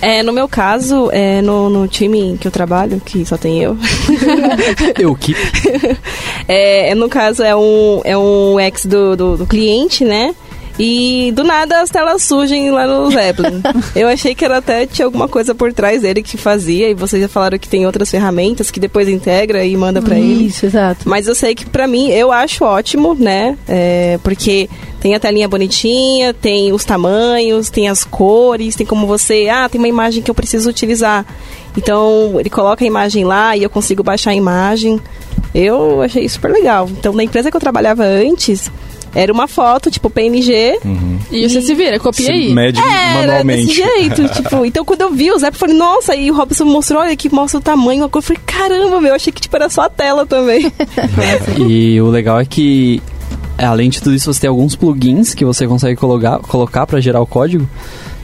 É, 0.00 0.22
no 0.22 0.32
meu 0.32 0.48
caso, 0.48 1.10
é, 1.12 1.42
no, 1.42 1.68
no 1.68 1.88
time 1.88 2.38
que 2.40 2.46
eu 2.46 2.52
trabalho, 2.52 3.02
que 3.04 3.24
só 3.24 3.36
tem 3.36 3.60
eu, 3.60 3.76
Eu 4.96 5.14
que 5.16 5.34
é, 6.46 6.94
no 6.94 7.08
caso 7.08 7.42
é 7.42 7.54
um, 7.56 8.00
é 8.04 8.16
um 8.16 8.60
ex 8.60 8.86
do, 8.86 9.16
do, 9.16 9.36
do 9.38 9.46
cliente, 9.46 10.04
né? 10.04 10.34
E 10.78 11.32
do 11.34 11.42
nada 11.42 11.80
as 11.80 11.90
telas 11.90 12.22
surgem 12.22 12.70
lá 12.70 12.86
no 12.86 13.10
Zeppelin. 13.10 13.60
eu 13.96 14.06
achei 14.08 14.34
que 14.34 14.44
era 14.44 14.58
até 14.58 14.86
tinha 14.86 15.06
alguma 15.06 15.28
coisa 15.28 15.54
por 15.54 15.72
trás 15.72 16.02
dele 16.02 16.22
que 16.22 16.36
fazia, 16.36 16.88
e 16.88 16.94
vocês 16.94 17.20
já 17.20 17.28
falaram 17.28 17.58
que 17.58 17.68
tem 17.68 17.84
outras 17.84 18.10
ferramentas 18.10 18.70
que 18.70 18.78
depois 18.78 19.08
integra 19.08 19.64
e 19.64 19.76
manda 19.76 20.00
pra 20.00 20.16
ele. 20.16 20.46
Isso, 20.46 20.66
exato. 20.66 21.08
Mas 21.08 21.26
eu 21.26 21.34
sei 21.34 21.54
que 21.54 21.66
pra 21.66 21.86
mim, 21.86 22.10
eu 22.10 22.30
acho 22.30 22.64
ótimo, 22.64 23.14
né? 23.14 23.56
É, 23.66 24.18
porque 24.22 24.68
tem 25.00 25.14
a 25.14 25.20
telinha 25.20 25.48
bonitinha, 25.48 26.32
tem 26.32 26.72
os 26.72 26.84
tamanhos, 26.84 27.70
tem 27.70 27.88
as 27.88 28.04
cores, 28.04 28.76
tem 28.76 28.86
como 28.86 29.06
você. 29.06 29.48
Ah, 29.48 29.68
tem 29.68 29.80
uma 29.80 29.88
imagem 29.88 30.22
que 30.22 30.30
eu 30.30 30.34
preciso 30.34 30.70
utilizar. 30.70 31.26
Então, 31.76 32.36
ele 32.38 32.50
coloca 32.50 32.84
a 32.84 32.86
imagem 32.86 33.24
lá 33.24 33.56
e 33.56 33.62
eu 33.62 33.70
consigo 33.70 34.02
baixar 34.02 34.30
a 34.30 34.34
imagem. 34.34 35.00
Eu 35.54 36.02
achei 36.02 36.28
super 36.28 36.50
legal. 36.50 36.88
Então, 36.90 37.12
na 37.12 37.22
empresa 37.22 37.50
que 37.50 37.56
eu 37.56 37.60
trabalhava 37.60 38.04
antes, 38.04 38.70
era 39.14 39.32
uma 39.32 39.46
foto, 39.48 39.90
tipo 39.90 40.08
PNG. 40.10 40.78
E 41.30 41.48
você 41.48 41.60
se 41.62 41.74
vira, 41.74 41.98
copia 41.98 42.26
Se 42.26 42.32
aí. 42.32 42.52
mede 42.52 42.78
Era 42.80 42.88
desse 42.88 43.14
manualmente. 43.14 43.72
jeito, 43.74 44.28
tipo, 44.34 44.64
então 44.64 44.84
quando 44.84 45.00
eu 45.02 45.10
vi 45.10 45.30
o 45.30 45.38
Zé, 45.38 45.48
eu 45.48 45.52
falei, 45.52 45.76
nossa, 45.76 46.14
e 46.14 46.30
o 46.30 46.34
Robson 46.34 46.64
mostrou, 46.64 47.00
olha 47.00 47.12
aqui, 47.12 47.32
mostra 47.32 47.58
o 47.58 47.62
tamanho, 47.62 48.04
a 48.04 48.08
cor, 48.08 48.20
eu 48.20 48.22
falei, 48.22 48.42
caramba, 48.46 49.00
meu, 49.00 49.10
eu 49.10 49.14
achei 49.16 49.32
que 49.32 49.40
tipo, 49.40 49.54
era 49.56 49.68
só 49.68 49.82
a 49.82 49.88
tela 49.90 50.26
também. 50.26 50.72
E 51.68 52.00
o 52.00 52.08
legal 52.08 52.38
é 52.40 52.44
que, 52.44 53.02
é, 53.56 53.64
além 53.64 53.90
de 53.90 54.00
tudo 54.02 54.14
isso, 54.14 54.32
você 54.32 54.40
tem 54.40 54.50
alguns 54.50 54.74
plugins 54.76 55.34
que 55.34 55.44
você 55.44 55.66
consegue 55.66 55.96
colocar, 55.96 56.38
colocar 56.40 56.86
para 56.86 57.00
gerar 57.00 57.20
o 57.20 57.26
código. 57.26 57.68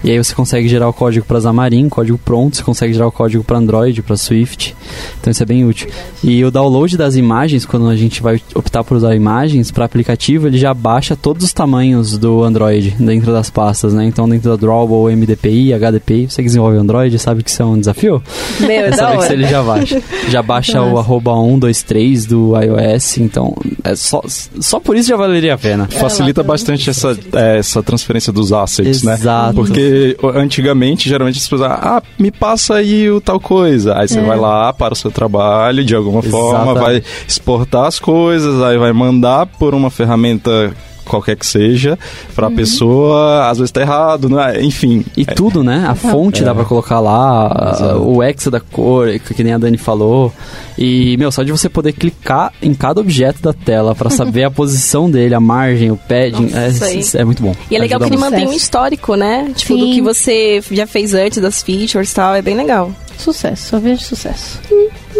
E 0.04 0.10
aí 0.10 0.18
você 0.18 0.34
consegue 0.34 0.68
gerar 0.68 0.86
o 0.86 0.92
código 0.92 1.24
para 1.24 1.40
Xamarin, 1.40 1.88
código 1.88 2.18
pronto, 2.18 2.56
você 2.56 2.62
consegue 2.62 2.92
gerar 2.92 3.06
o 3.06 3.12
código 3.12 3.42
para 3.42 3.56
Android, 3.56 4.02
para 4.02 4.16
Swift. 4.18 4.76
Então 5.18 5.30
isso 5.30 5.42
é 5.42 5.46
bem 5.46 5.64
útil. 5.64 5.88
E 6.22 6.44
o 6.44 6.50
download 6.50 6.96
das 6.96 7.16
imagens, 7.16 7.64
quando 7.64 7.88
a 7.88 7.96
gente 7.96 8.22
vai 8.22 8.38
optar 8.54 8.84
por 8.84 8.98
usar 8.98 9.16
imagens 9.16 9.70
para 9.70 9.86
aplicativo, 9.86 10.46
ele 10.46 10.58
já 10.58 10.74
baixa 10.74 11.16
todos 11.16 11.46
os 11.46 11.52
tamanhos 11.54 12.18
do 12.18 12.44
Android 12.44 12.94
dentro 12.98 13.32
das 13.32 13.48
pastas, 13.48 13.94
né? 13.94 14.04
Então 14.04 14.28
dentro 14.28 14.50
da 14.50 14.56
Drawable, 14.56 15.16
MDPI, 15.16 15.72
HDPI, 15.72 16.26
você 16.28 16.42
que 16.42 16.48
desenvolve 16.48 16.76
Android 16.76 17.18
sabe 17.18 17.42
que 17.42 17.48
isso 17.48 17.62
é 17.62 17.64
um 17.64 17.78
desafio. 17.78 18.22
Meu, 18.60 18.84
É 18.84 18.90
da 18.90 18.96
saber 18.96 19.26
que 19.26 19.32
ele 19.32 19.46
já 19.46 19.62
baixa. 19.62 20.02
Já 20.28 20.42
baixa 20.42 20.82
o 20.82 20.98
arroba 20.98 21.32
123 21.34 22.26
do 22.26 22.52
iOS, 22.60 23.18
então 23.18 23.56
é 23.82 23.96
só, 23.96 24.22
só 24.26 24.78
por 24.78 24.96
isso 24.96 25.08
já 25.08 25.16
valeria 25.16 25.54
a 25.54 25.58
pena. 25.58 25.88
Facilita 25.88 26.42
bastante 26.42 26.90
essa, 26.90 27.16
é, 27.32 27.58
essa 27.58 27.82
transferência 27.82 28.32
dos 28.32 28.52
assets, 28.52 29.02
né? 29.02 29.14
Exato. 29.14 29.64
Porque 29.94 30.16
o- 30.22 30.28
antigamente, 30.30 31.08
geralmente 31.08 31.38
as 31.38 31.48
pessoas, 31.48 31.70
ah, 31.70 32.02
me 32.18 32.30
passa 32.30 32.74
aí 32.74 33.10
o 33.10 33.20
tal 33.20 33.38
coisa. 33.38 33.96
Aí 33.98 34.08
você 34.08 34.20
vai 34.20 34.38
lá 34.38 34.72
para 34.72 34.92
o 34.92 34.96
seu 34.96 35.10
trabalho, 35.10 35.84
de 35.84 35.94
alguma 35.94 36.22
forma, 36.22 36.74
vai 36.74 37.02
exportar 37.28 37.86
as 37.86 37.98
coisas, 37.98 38.60
aí 38.62 38.76
vai 38.76 38.92
mandar 38.92 39.46
por 39.46 39.74
uma 39.74 39.90
ferramenta 39.90 40.74
qualquer 41.04 41.36
que 41.36 41.46
seja, 41.46 41.98
para 42.34 42.46
a 42.46 42.50
pessoa, 42.50 43.48
às 43.48 43.58
vezes 43.58 43.70
tá 43.70 43.80
errado, 43.80 44.28
não 44.28 44.40
é? 44.40 44.62
enfim. 44.62 45.04
E 45.16 45.24
tudo, 45.24 45.62
né? 45.62 45.84
A 45.88 45.94
fonte 45.94 46.42
dá 46.42 46.54
pra 46.54 46.64
colocar 46.64 47.00
lá, 47.00 47.46
a- 47.48 47.96
o 47.98 48.22
hexa 48.22 48.50
da 48.50 48.60
cor, 48.60 49.08
que 49.18 49.44
nem 49.44 49.52
a 49.52 49.58
Dani 49.58 49.76
falou. 49.78 50.32
E, 50.76 51.16
meu, 51.18 51.30
só 51.30 51.42
de 51.42 51.52
você 51.52 51.68
poder 51.68 51.92
clicar 51.92 52.52
em 52.60 52.74
cada 52.74 53.00
objeto 53.00 53.40
da 53.42 53.52
tela 53.52 53.94
pra 53.94 54.10
saber 54.10 54.44
a 54.44 54.50
posição 54.50 55.10
dele, 55.10 55.34
a 55.34 55.40
margem, 55.40 55.90
o 55.90 55.96
padding, 55.96 56.50
Nossa, 56.50 57.18
é, 57.18 57.20
é 57.22 57.24
muito 57.24 57.42
bom. 57.42 57.54
E 57.70 57.76
é 57.76 57.78
legal 57.78 58.00
que 58.00 58.06
ele 58.06 58.16
muito. 58.16 58.30
mantém 58.30 58.48
um 58.48 58.52
histórico, 58.52 59.14
né? 59.14 59.52
Tipo, 59.54 59.76
do 59.76 59.84
Sim. 59.84 59.94
que 59.94 60.00
você 60.02 60.62
já 60.70 60.86
fez 60.86 61.14
antes, 61.14 61.40
das 61.40 61.62
features 61.62 62.10
e 62.10 62.14
tal. 62.14 62.34
É 62.34 62.42
bem 62.42 62.56
legal. 62.56 62.90
Sucesso, 63.18 63.68
só 63.70 63.78
vejo 63.78 64.02
sucesso. 64.02 64.58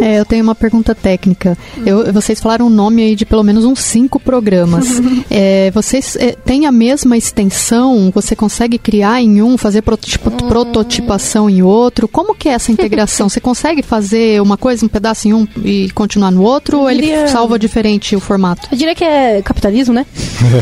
É, 0.01 0.18
eu 0.18 0.24
tenho 0.24 0.42
uma 0.42 0.55
pergunta 0.55 0.95
técnica. 0.95 1.57
Eu- 1.84 2.12
vocês 2.12 2.40
falaram 2.40 2.66
o 2.66 2.70
nome 2.70 3.03
aí 3.03 3.14
de 3.16 3.24
pelo 3.24 3.42
menos 3.42 3.64
uns 3.64 3.80
cinco 3.80 4.18
programas. 4.20 5.01
É, 5.30 5.70
vocês 5.72 6.16
é, 6.16 6.32
têm 6.32 6.66
a 6.66 6.70
mesma 6.72 7.16
extensão? 7.16 8.11
Você 8.14 8.36
consegue 8.36 8.78
criar 8.78 9.20
em 9.20 9.42
um, 9.42 9.57
fazer 9.59 9.82
prototipo- 9.82 10.30
prototipação 10.47 11.49
em 11.51 11.62
outro? 11.62 12.07
Como 12.07 12.34
que 12.34 12.49
é 12.49 12.53
essa 12.53 12.70
integração? 12.70 13.28
Você 13.28 13.40
consegue 13.40 13.82
fazer 13.82 14.40
uma 14.40 14.57
coisa, 14.57 14.84
um 14.84 14.88
pedaço 14.88 15.26
em 15.28 15.32
um 15.34 15.47
e 15.64 15.90
continuar 15.90 16.30
no 16.30 16.42
outro? 16.42 16.80
Ou 16.80 16.90
ele 16.90 17.03
diria- 17.03 17.26
salva 17.28 17.59
diferente 17.59 18.14
o 18.14 18.20
formato? 18.20 18.68
Eu 18.70 18.76
diria 18.78 18.95
que 18.95 19.03
é 19.05 19.42
capitalismo, 19.42 19.95
né? 19.95 20.07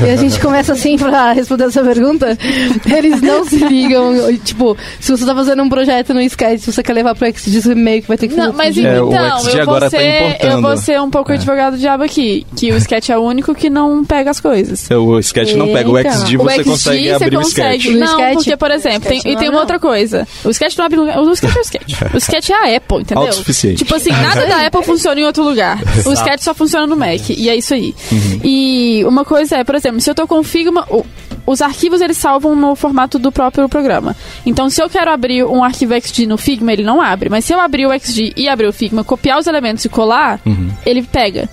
e 0.06 0.10
a 0.10 0.16
gente 0.16 0.38
começa 0.40 0.72
assim 0.72 0.96
pra 0.96 1.32
responder 1.32 1.64
essa 1.64 1.82
pergunta. 1.82 2.38
Eles 2.86 3.20
não 3.20 3.44
se 3.44 3.56
ligam. 3.56 4.14
Tipo, 4.44 4.76
se 5.00 5.10
você 5.10 5.24
tá 5.26 5.34
fazendo 5.34 5.62
um 5.62 5.68
projeto 5.68 6.14
no 6.14 6.20
Sketch, 6.22 6.60
se 6.60 6.72
você 6.72 6.82
quer 6.82 6.92
levar 6.94 7.14
pro 7.14 7.26
XD, 7.26 7.74
meio 7.74 8.02
que 8.02 8.08
vai 8.08 8.16
ter 8.16 8.28
que 8.28 8.36
Não, 8.36 8.52
mas 8.52 8.76
É, 8.76 8.80
então, 8.80 9.10
XD 9.30 9.48
eu 9.48 9.52
vou, 9.52 9.62
agora 9.62 9.90
tá 9.90 9.98
ser, 9.98 10.22
importando. 10.30 10.52
eu 10.54 10.62
vou 10.62 10.76
ser 10.76 11.00
um 11.00 11.10
pouco 11.10 11.32
É. 11.32 11.34
advogado 11.34 11.72
do 11.74 11.78
diabo 11.78 12.02
aqui. 12.04 12.46
Que 12.56 12.72
o 12.72 12.76
sketch 12.76 13.08
é 13.10 13.18
o 13.18 13.22
único 13.22 13.54
que 13.54 13.68
não 13.70 14.04
pega 14.04 14.30
as 14.30 14.40
coisas. 14.40 14.88
O 14.90 15.18
sketch 15.18 15.54
não 15.54 15.72
pega 15.72 15.90
o 15.90 15.96
Eita. 15.98 16.10
XD, 16.12 16.36
o 16.36 16.42
você 16.42 16.54
XD 16.56 16.64
consegue 16.70 17.02
você 17.08 17.24
abrir 17.24 17.36
o 17.36 17.40
consegue. 17.42 17.76
sketch. 17.76 17.94
O 17.94 17.98
Não, 17.98 18.06
sketch- 18.06 18.34
porque, 18.34 18.56
por 18.56 18.70
exemplo, 18.70 19.08
tem, 19.08 19.20
e 19.24 19.32
não 19.32 19.40
tem 19.40 19.48
uma 19.50 19.60
outra 19.60 19.78
coisa. 19.78 20.26
O 20.44 20.50
sketch 20.50 20.76
não 20.76 20.84
abre 20.84 20.98
lugar. 20.98 21.18
O 21.20 21.32
sketch 21.32 21.56
é 21.56 21.58
o 21.58 21.62
sketch. 21.62 21.94
O 22.14 22.16
sketch 22.18 22.50
é 22.50 22.54
a 22.54 22.76
Apple, 22.76 22.98
entendeu? 23.02 23.30
Tipo 23.76 23.94
assim, 23.94 24.10
nada 24.10 24.46
da 24.46 24.66
Apple 24.66 24.82
funciona 24.84 25.20
em 25.20 25.24
outro 25.24 25.42
lugar. 25.42 25.80
O 26.06 26.12
sketch 26.12 26.40
só 26.40 26.54
funciona 26.54 26.86
no 26.86 26.96
Mac. 26.96 27.30
E 27.30 27.48
é 27.48 27.56
isso 27.56 27.74
aí. 27.74 27.94
Uhum. 28.10 28.40
E 28.44 29.04
uma 29.06 29.24
coisa 29.24 29.56
é, 29.56 29.64
por 29.64 29.74
exemplo, 29.74 30.00
se 30.00 30.10
eu 30.10 30.14
tô 30.14 30.26
com 30.26 30.42
Figma. 30.42 30.86
o- 30.90 31.04
Os 31.44 31.60
arquivos 31.60 32.00
eles 32.00 32.16
salvam 32.16 32.54
no 32.54 32.76
formato 32.76 33.18
do 33.18 33.32
próprio 33.32 33.68
programa. 33.68 34.14
Então, 34.46 34.70
se 34.70 34.80
eu 34.80 34.88
quero 34.88 35.10
abrir 35.10 35.44
um 35.44 35.64
arquivo 35.64 35.92
XD 35.92 36.24
no 36.24 36.38
Figma, 36.38 36.72
ele 36.72 36.84
não 36.84 37.00
abre. 37.02 37.28
Mas 37.28 37.44
se 37.44 37.52
eu 37.52 37.58
abrir 37.58 37.84
o 37.84 37.92
XD 37.92 38.32
e 38.36 38.48
abrir 38.48 38.68
o 38.68 38.72
Figma, 38.72 39.02
copiar 39.12 39.38
os 39.38 39.46
elementos 39.46 39.84
e 39.84 39.90
colar, 39.90 40.40
Uhum. 40.46 40.70
ele 40.86 41.02
pega. 41.02 41.46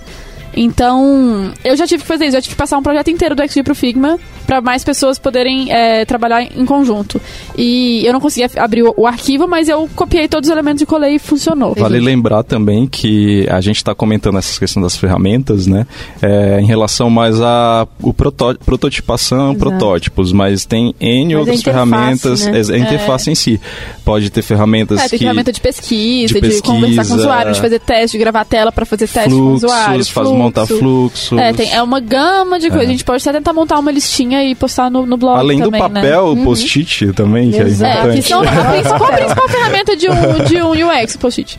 Então, 0.62 1.52
eu 1.64 1.74
já 1.74 1.86
tive 1.86 2.02
que 2.02 2.08
fazer 2.08 2.26
isso. 2.26 2.36
Eu 2.36 2.42
tive 2.42 2.54
que 2.54 2.58
passar 2.58 2.76
um 2.76 2.82
projeto 2.82 3.10
inteiro 3.10 3.34
do 3.34 3.42
XD 3.42 3.62
pro 3.62 3.74
Figma 3.74 4.18
para 4.46 4.60
mais 4.60 4.84
pessoas 4.84 5.18
poderem 5.18 5.72
é, 5.72 6.04
trabalhar 6.04 6.42
em 6.42 6.66
conjunto. 6.66 7.20
E 7.56 8.04
eu 8.04 8.12
não 8.12 8.20
conseguia 8.20 8.50
abrir 8.56 8.82
o, 8.82 8.92
o 8.96 9.06
arquivo, 9.06 9.46
mas 9.48 9.68
eu 9.68 9.88
copiei 9.96 10.28
todos 10.28 10.48
os 10.48 10.52
elementos 10.52 10.82
e 10.82 10.86
colei 10.86 11.14
e 11.14 11.18
funcionou. 11.18 11.74
Vale 11.76 11.98
lembrar 12.00 12.42
também 12.42 12.86
que 12.86 13.46
a 13.48 13.60
gente 13.60 13.76
está 13.76 13.94
comentando 13.94 14.36
essa 14.38 14.58
questão 14.58 14.82
das 14.82 14.96
ferramentas, 14.96 15.66
né? 15.66 15.86
É, 16.20 16.60
em 16.60 16.66
relação 16.66 17.08
mais 17.08 17.40
a 17.40 17.86
o 18.02 18.12
proto- 18.12 18.58
prototipação, 18.64 19.54
protótipos, 19.54 20.32
mas 20.32 20.64
tem 20.66 20.94
N 21.00 21.26
Mas 21.34 21.36
outras 21.38 21.60
interface, 21.60 21.62
ferramentas, 21.64 22.46
né? 22.46 22.60
é, 22.60 22.74
a 22.74 22.78
interface 22.78 23.30
em 23.30 23.34
si. 23.34 23.60
Pode 24.04 24.28
ter 24.30 24.42
ferramentas 24.42 24.98
É, 24.98 25.02
tem 25.08 25.10
que 25.18 25.24
ferramenta 25.24 25.52
de 25.52 25.60
pesquisa, 25.60 26.34
de 26.34 26.40
de, 26.40 26.60
conversar 26.62 26.66
com 26.66 26.78
o 26.80 26.86
pesquisa, 26.96 27.14
usuário, 27.16 27.52
de 27.52 27.60
fazer 27.60 27.78
teste, 27.80 28.16
de 28.16 28.22
gravar 28.22 28.44
tela 28.44 28.72
para 28.72 28.84
fazer 28.84 29.06
teste 29.08 29.30
com 29.30 29.36
o 29.36 29.52
usuário. 29.54 29.92
fluxos, 29.94 30.08
faz 30.08 30.28
montar 30.50 30.66
fluxos. 30.66 31.38
É, 31.38 31.52
tem, 31.52 31.72
é 31.72 31.82
uma 31.82 32.00
gama 32.00 32.58
de 32.58 32.68
coisas. 32.68 32.88
A 32.88 32.90
gente 32.90 33.04
pode 33.04 33.28
até 33.28 33.38
tentar 33.38 33.52
montar 33.52 33.78
uma 33.78 33.90
listinha 33.90 34.44
e 34.44 34.54
postar 34.54 34.90
no, 34.90 35.06
no 35.06 35.16
blog 35.16 35.38
Além 35.38 35.58
do 35.58 35.64
também, 35.70 35.80
né? 35.80 35.88
papel, 36.02 36.26
o 36.32 36.44
post-it 36.44 37.12
também, 37.12 37.50
que 37.50 37.58
é 37.58 37.62
Exato. 37.62 38.08
É, 38.08 38.12
que 38.12 38.18
importante. 38.18 38.28
são 38.28 38.40
a 38.42 38.70
principal, 38.72 39.04
a 39.04 39.16
principal 39.16 39.48
ferramenta 39.48 39.96
de 39.96 40.08
um, 40.10 40.44
de 40.44 40.62
um 40.62 40.88
UX, 40.88 41.16
post-it. 41.16 41.58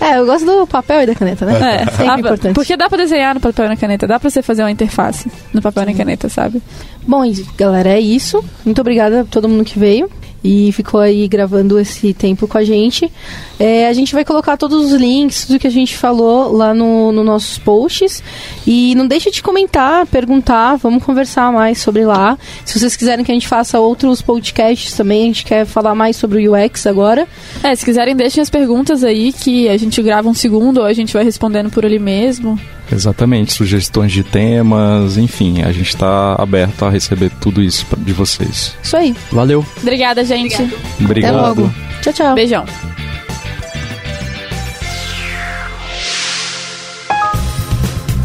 É, 0.00 0.18
eu 0.18 0.26
gosto 0.26 0.44
do 0.44 0.66
papel 0.66 1.02
e 1.02 1.06
da 1.06 1.14
caneta, 1.14 1.46
né? 1.46 1.54
É, 1.54 1.78
Sempre 1.78 1.96
dá 1.96 2.04
pra- 2.06 2.18
importante. 2.18 2.54
Porque 2.54 2.76
dá 2.76 2.88
pra 2.88 2.98
desenhar 2.98 3.34
no 3.34 3.40
papel 3.40 3.66
e 3.66 3.68
na 3.68 3.76
caneta, 3.76 4.06
dá 4.06 4.18
pra 4.18 4.28
você 4.30 4.42
fazer 4.42 4.62
uma 4.62 4.70
interface 4.70 5.30
no 5.52 5.60
papel 5.62 5.82
e 5.84 5.86
na 5.86 5.94
caneta, 5.94 6.28
sabe? 6.28 6.62
Bom, 7.06 7.22
galera, 7.56 7.90
é 7.90 8.00
isso. 8.00 8.42
Muito 8.64 8.80
obrigada 8.80 9.20
a 9.20 9.24
todo 9.24 9.48
mundo 9.48 9.64
que 9.64 9.78
veio 9.78 10.08
e 10.44 10.70
ficou 10.72 11.00
aí 11.00 11.26
gravando 11.26 11.78
esse 11.78 12.12
tempo 12.12 12.46
com 12.46 12.58
a 12.58 12.62
gente. 12.62 13.10
É, 13.58 13.88
a 13.88 13.92
gente 13.94 14.12
vai 14.12 14.26
colocar 14.26 14.58
todos 14.58 14.84
os 14.84 14.92
links, 14.92 15.46
tudo 15.46 15.58
que 15.58 15.66
a 15.66 15.70
gente 15.70 15.96
falou 15.96 16.52
lá 16.52 16.74
no, 16.74 17.10
no 17.10 17.24
nossos 17.24 17.56
posts. 17.56 18.22
E 18.66 18.94
não 18.94 19.06
deixe 19.06 19.30
de 19.30 19.42
comentar, 19.42 20.06
perguntar, 20.06 20.76
vamos 20.76 21.02
conversar 21.02 21.50
mais 21.50 21.78
sobre 21.78 22.04
lá. 22.04 22.36
Se 22.62 22.78
vocês 22.78 22.94
quiserem 22.94 23.24
que 23.24 23.32
a 23.32 23.34
gente 23.34 23.48
faça 23.48 23.80
outros 23.80 24.20
podcasts 24.20 24.92
também, 24.92 25.22
a 25.22 25.26
gente 25.26 25.46
quer 25.46 25.64
falar 25.64 25.94
mais 25.94 26.16
sobre 26.16 26.46
o 26.46 26.52
UX 26.52 26.86
agora. 26.86 27.26
É, 27.62 27.74
se 27.74 27.82
quiserem, 27.82 28.14
deixem 28.14 28.42
as 28.42 28.50
perguntas 28.50 29.02
aí 29.02 29.32
que 29.32 29.66
a 29.70 29.78
gente 29.78 30.02
grava 30.02 30.28
um 30.28 30.34
segundo 30.34 30.78
ou 30.78 30.84
a 30.84 30.92
gente 30.92 31.14
vai 31.14 31.24
respondendo 31.24 31.70
por 31.70 31.86
ali 31.86 31.98
mesmo. 31.98 32.60
Exatamente, 32.92 33.52
sugestões 33.52 34.12
de 34.12 34.22
temas, 34.22 35.16
enfim, 35.16 35.62
a 35.62 35.72
gente 35.72 35.88
está 35.88 36.34
aberto 36.38 36.84
a 36.84 36.90
receber 36.90 37.30
tudo 37.40 37.62
isso 37.62 37.86
de 37.98 38.12
vocês. 38.12 38.76
Isso 38.82 38.96
aí. 38.96 39.14
Valeu. 39.32 39.64
Obrigada, 39.80 40.24
gente. 40.24 40.56
Obrigado. 41.00 41.36
Até 41.36 41.46
logo. 41.46 41.74
Tchau, 42.02 42.12
tchau. 42.12 42.34
Beijão. 42.34 42.64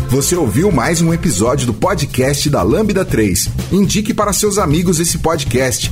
Você 0.10 0.36
ouviu 0.36 0.72
mais 0.72 1.02
um 1.02 1.14
episódio 1.14 1.68
do 1.68 1.74
podcast 1.74 2.50
da 2.50 2.64
Lambda 2.64 3.06
3. 3.06 3.48
Indique 3.72 4.12
para 4.12 4.34
seus 4.34 4.58
amigos 4.58 5.00
esse 5.00 5.20
podcast. 5.20 5.92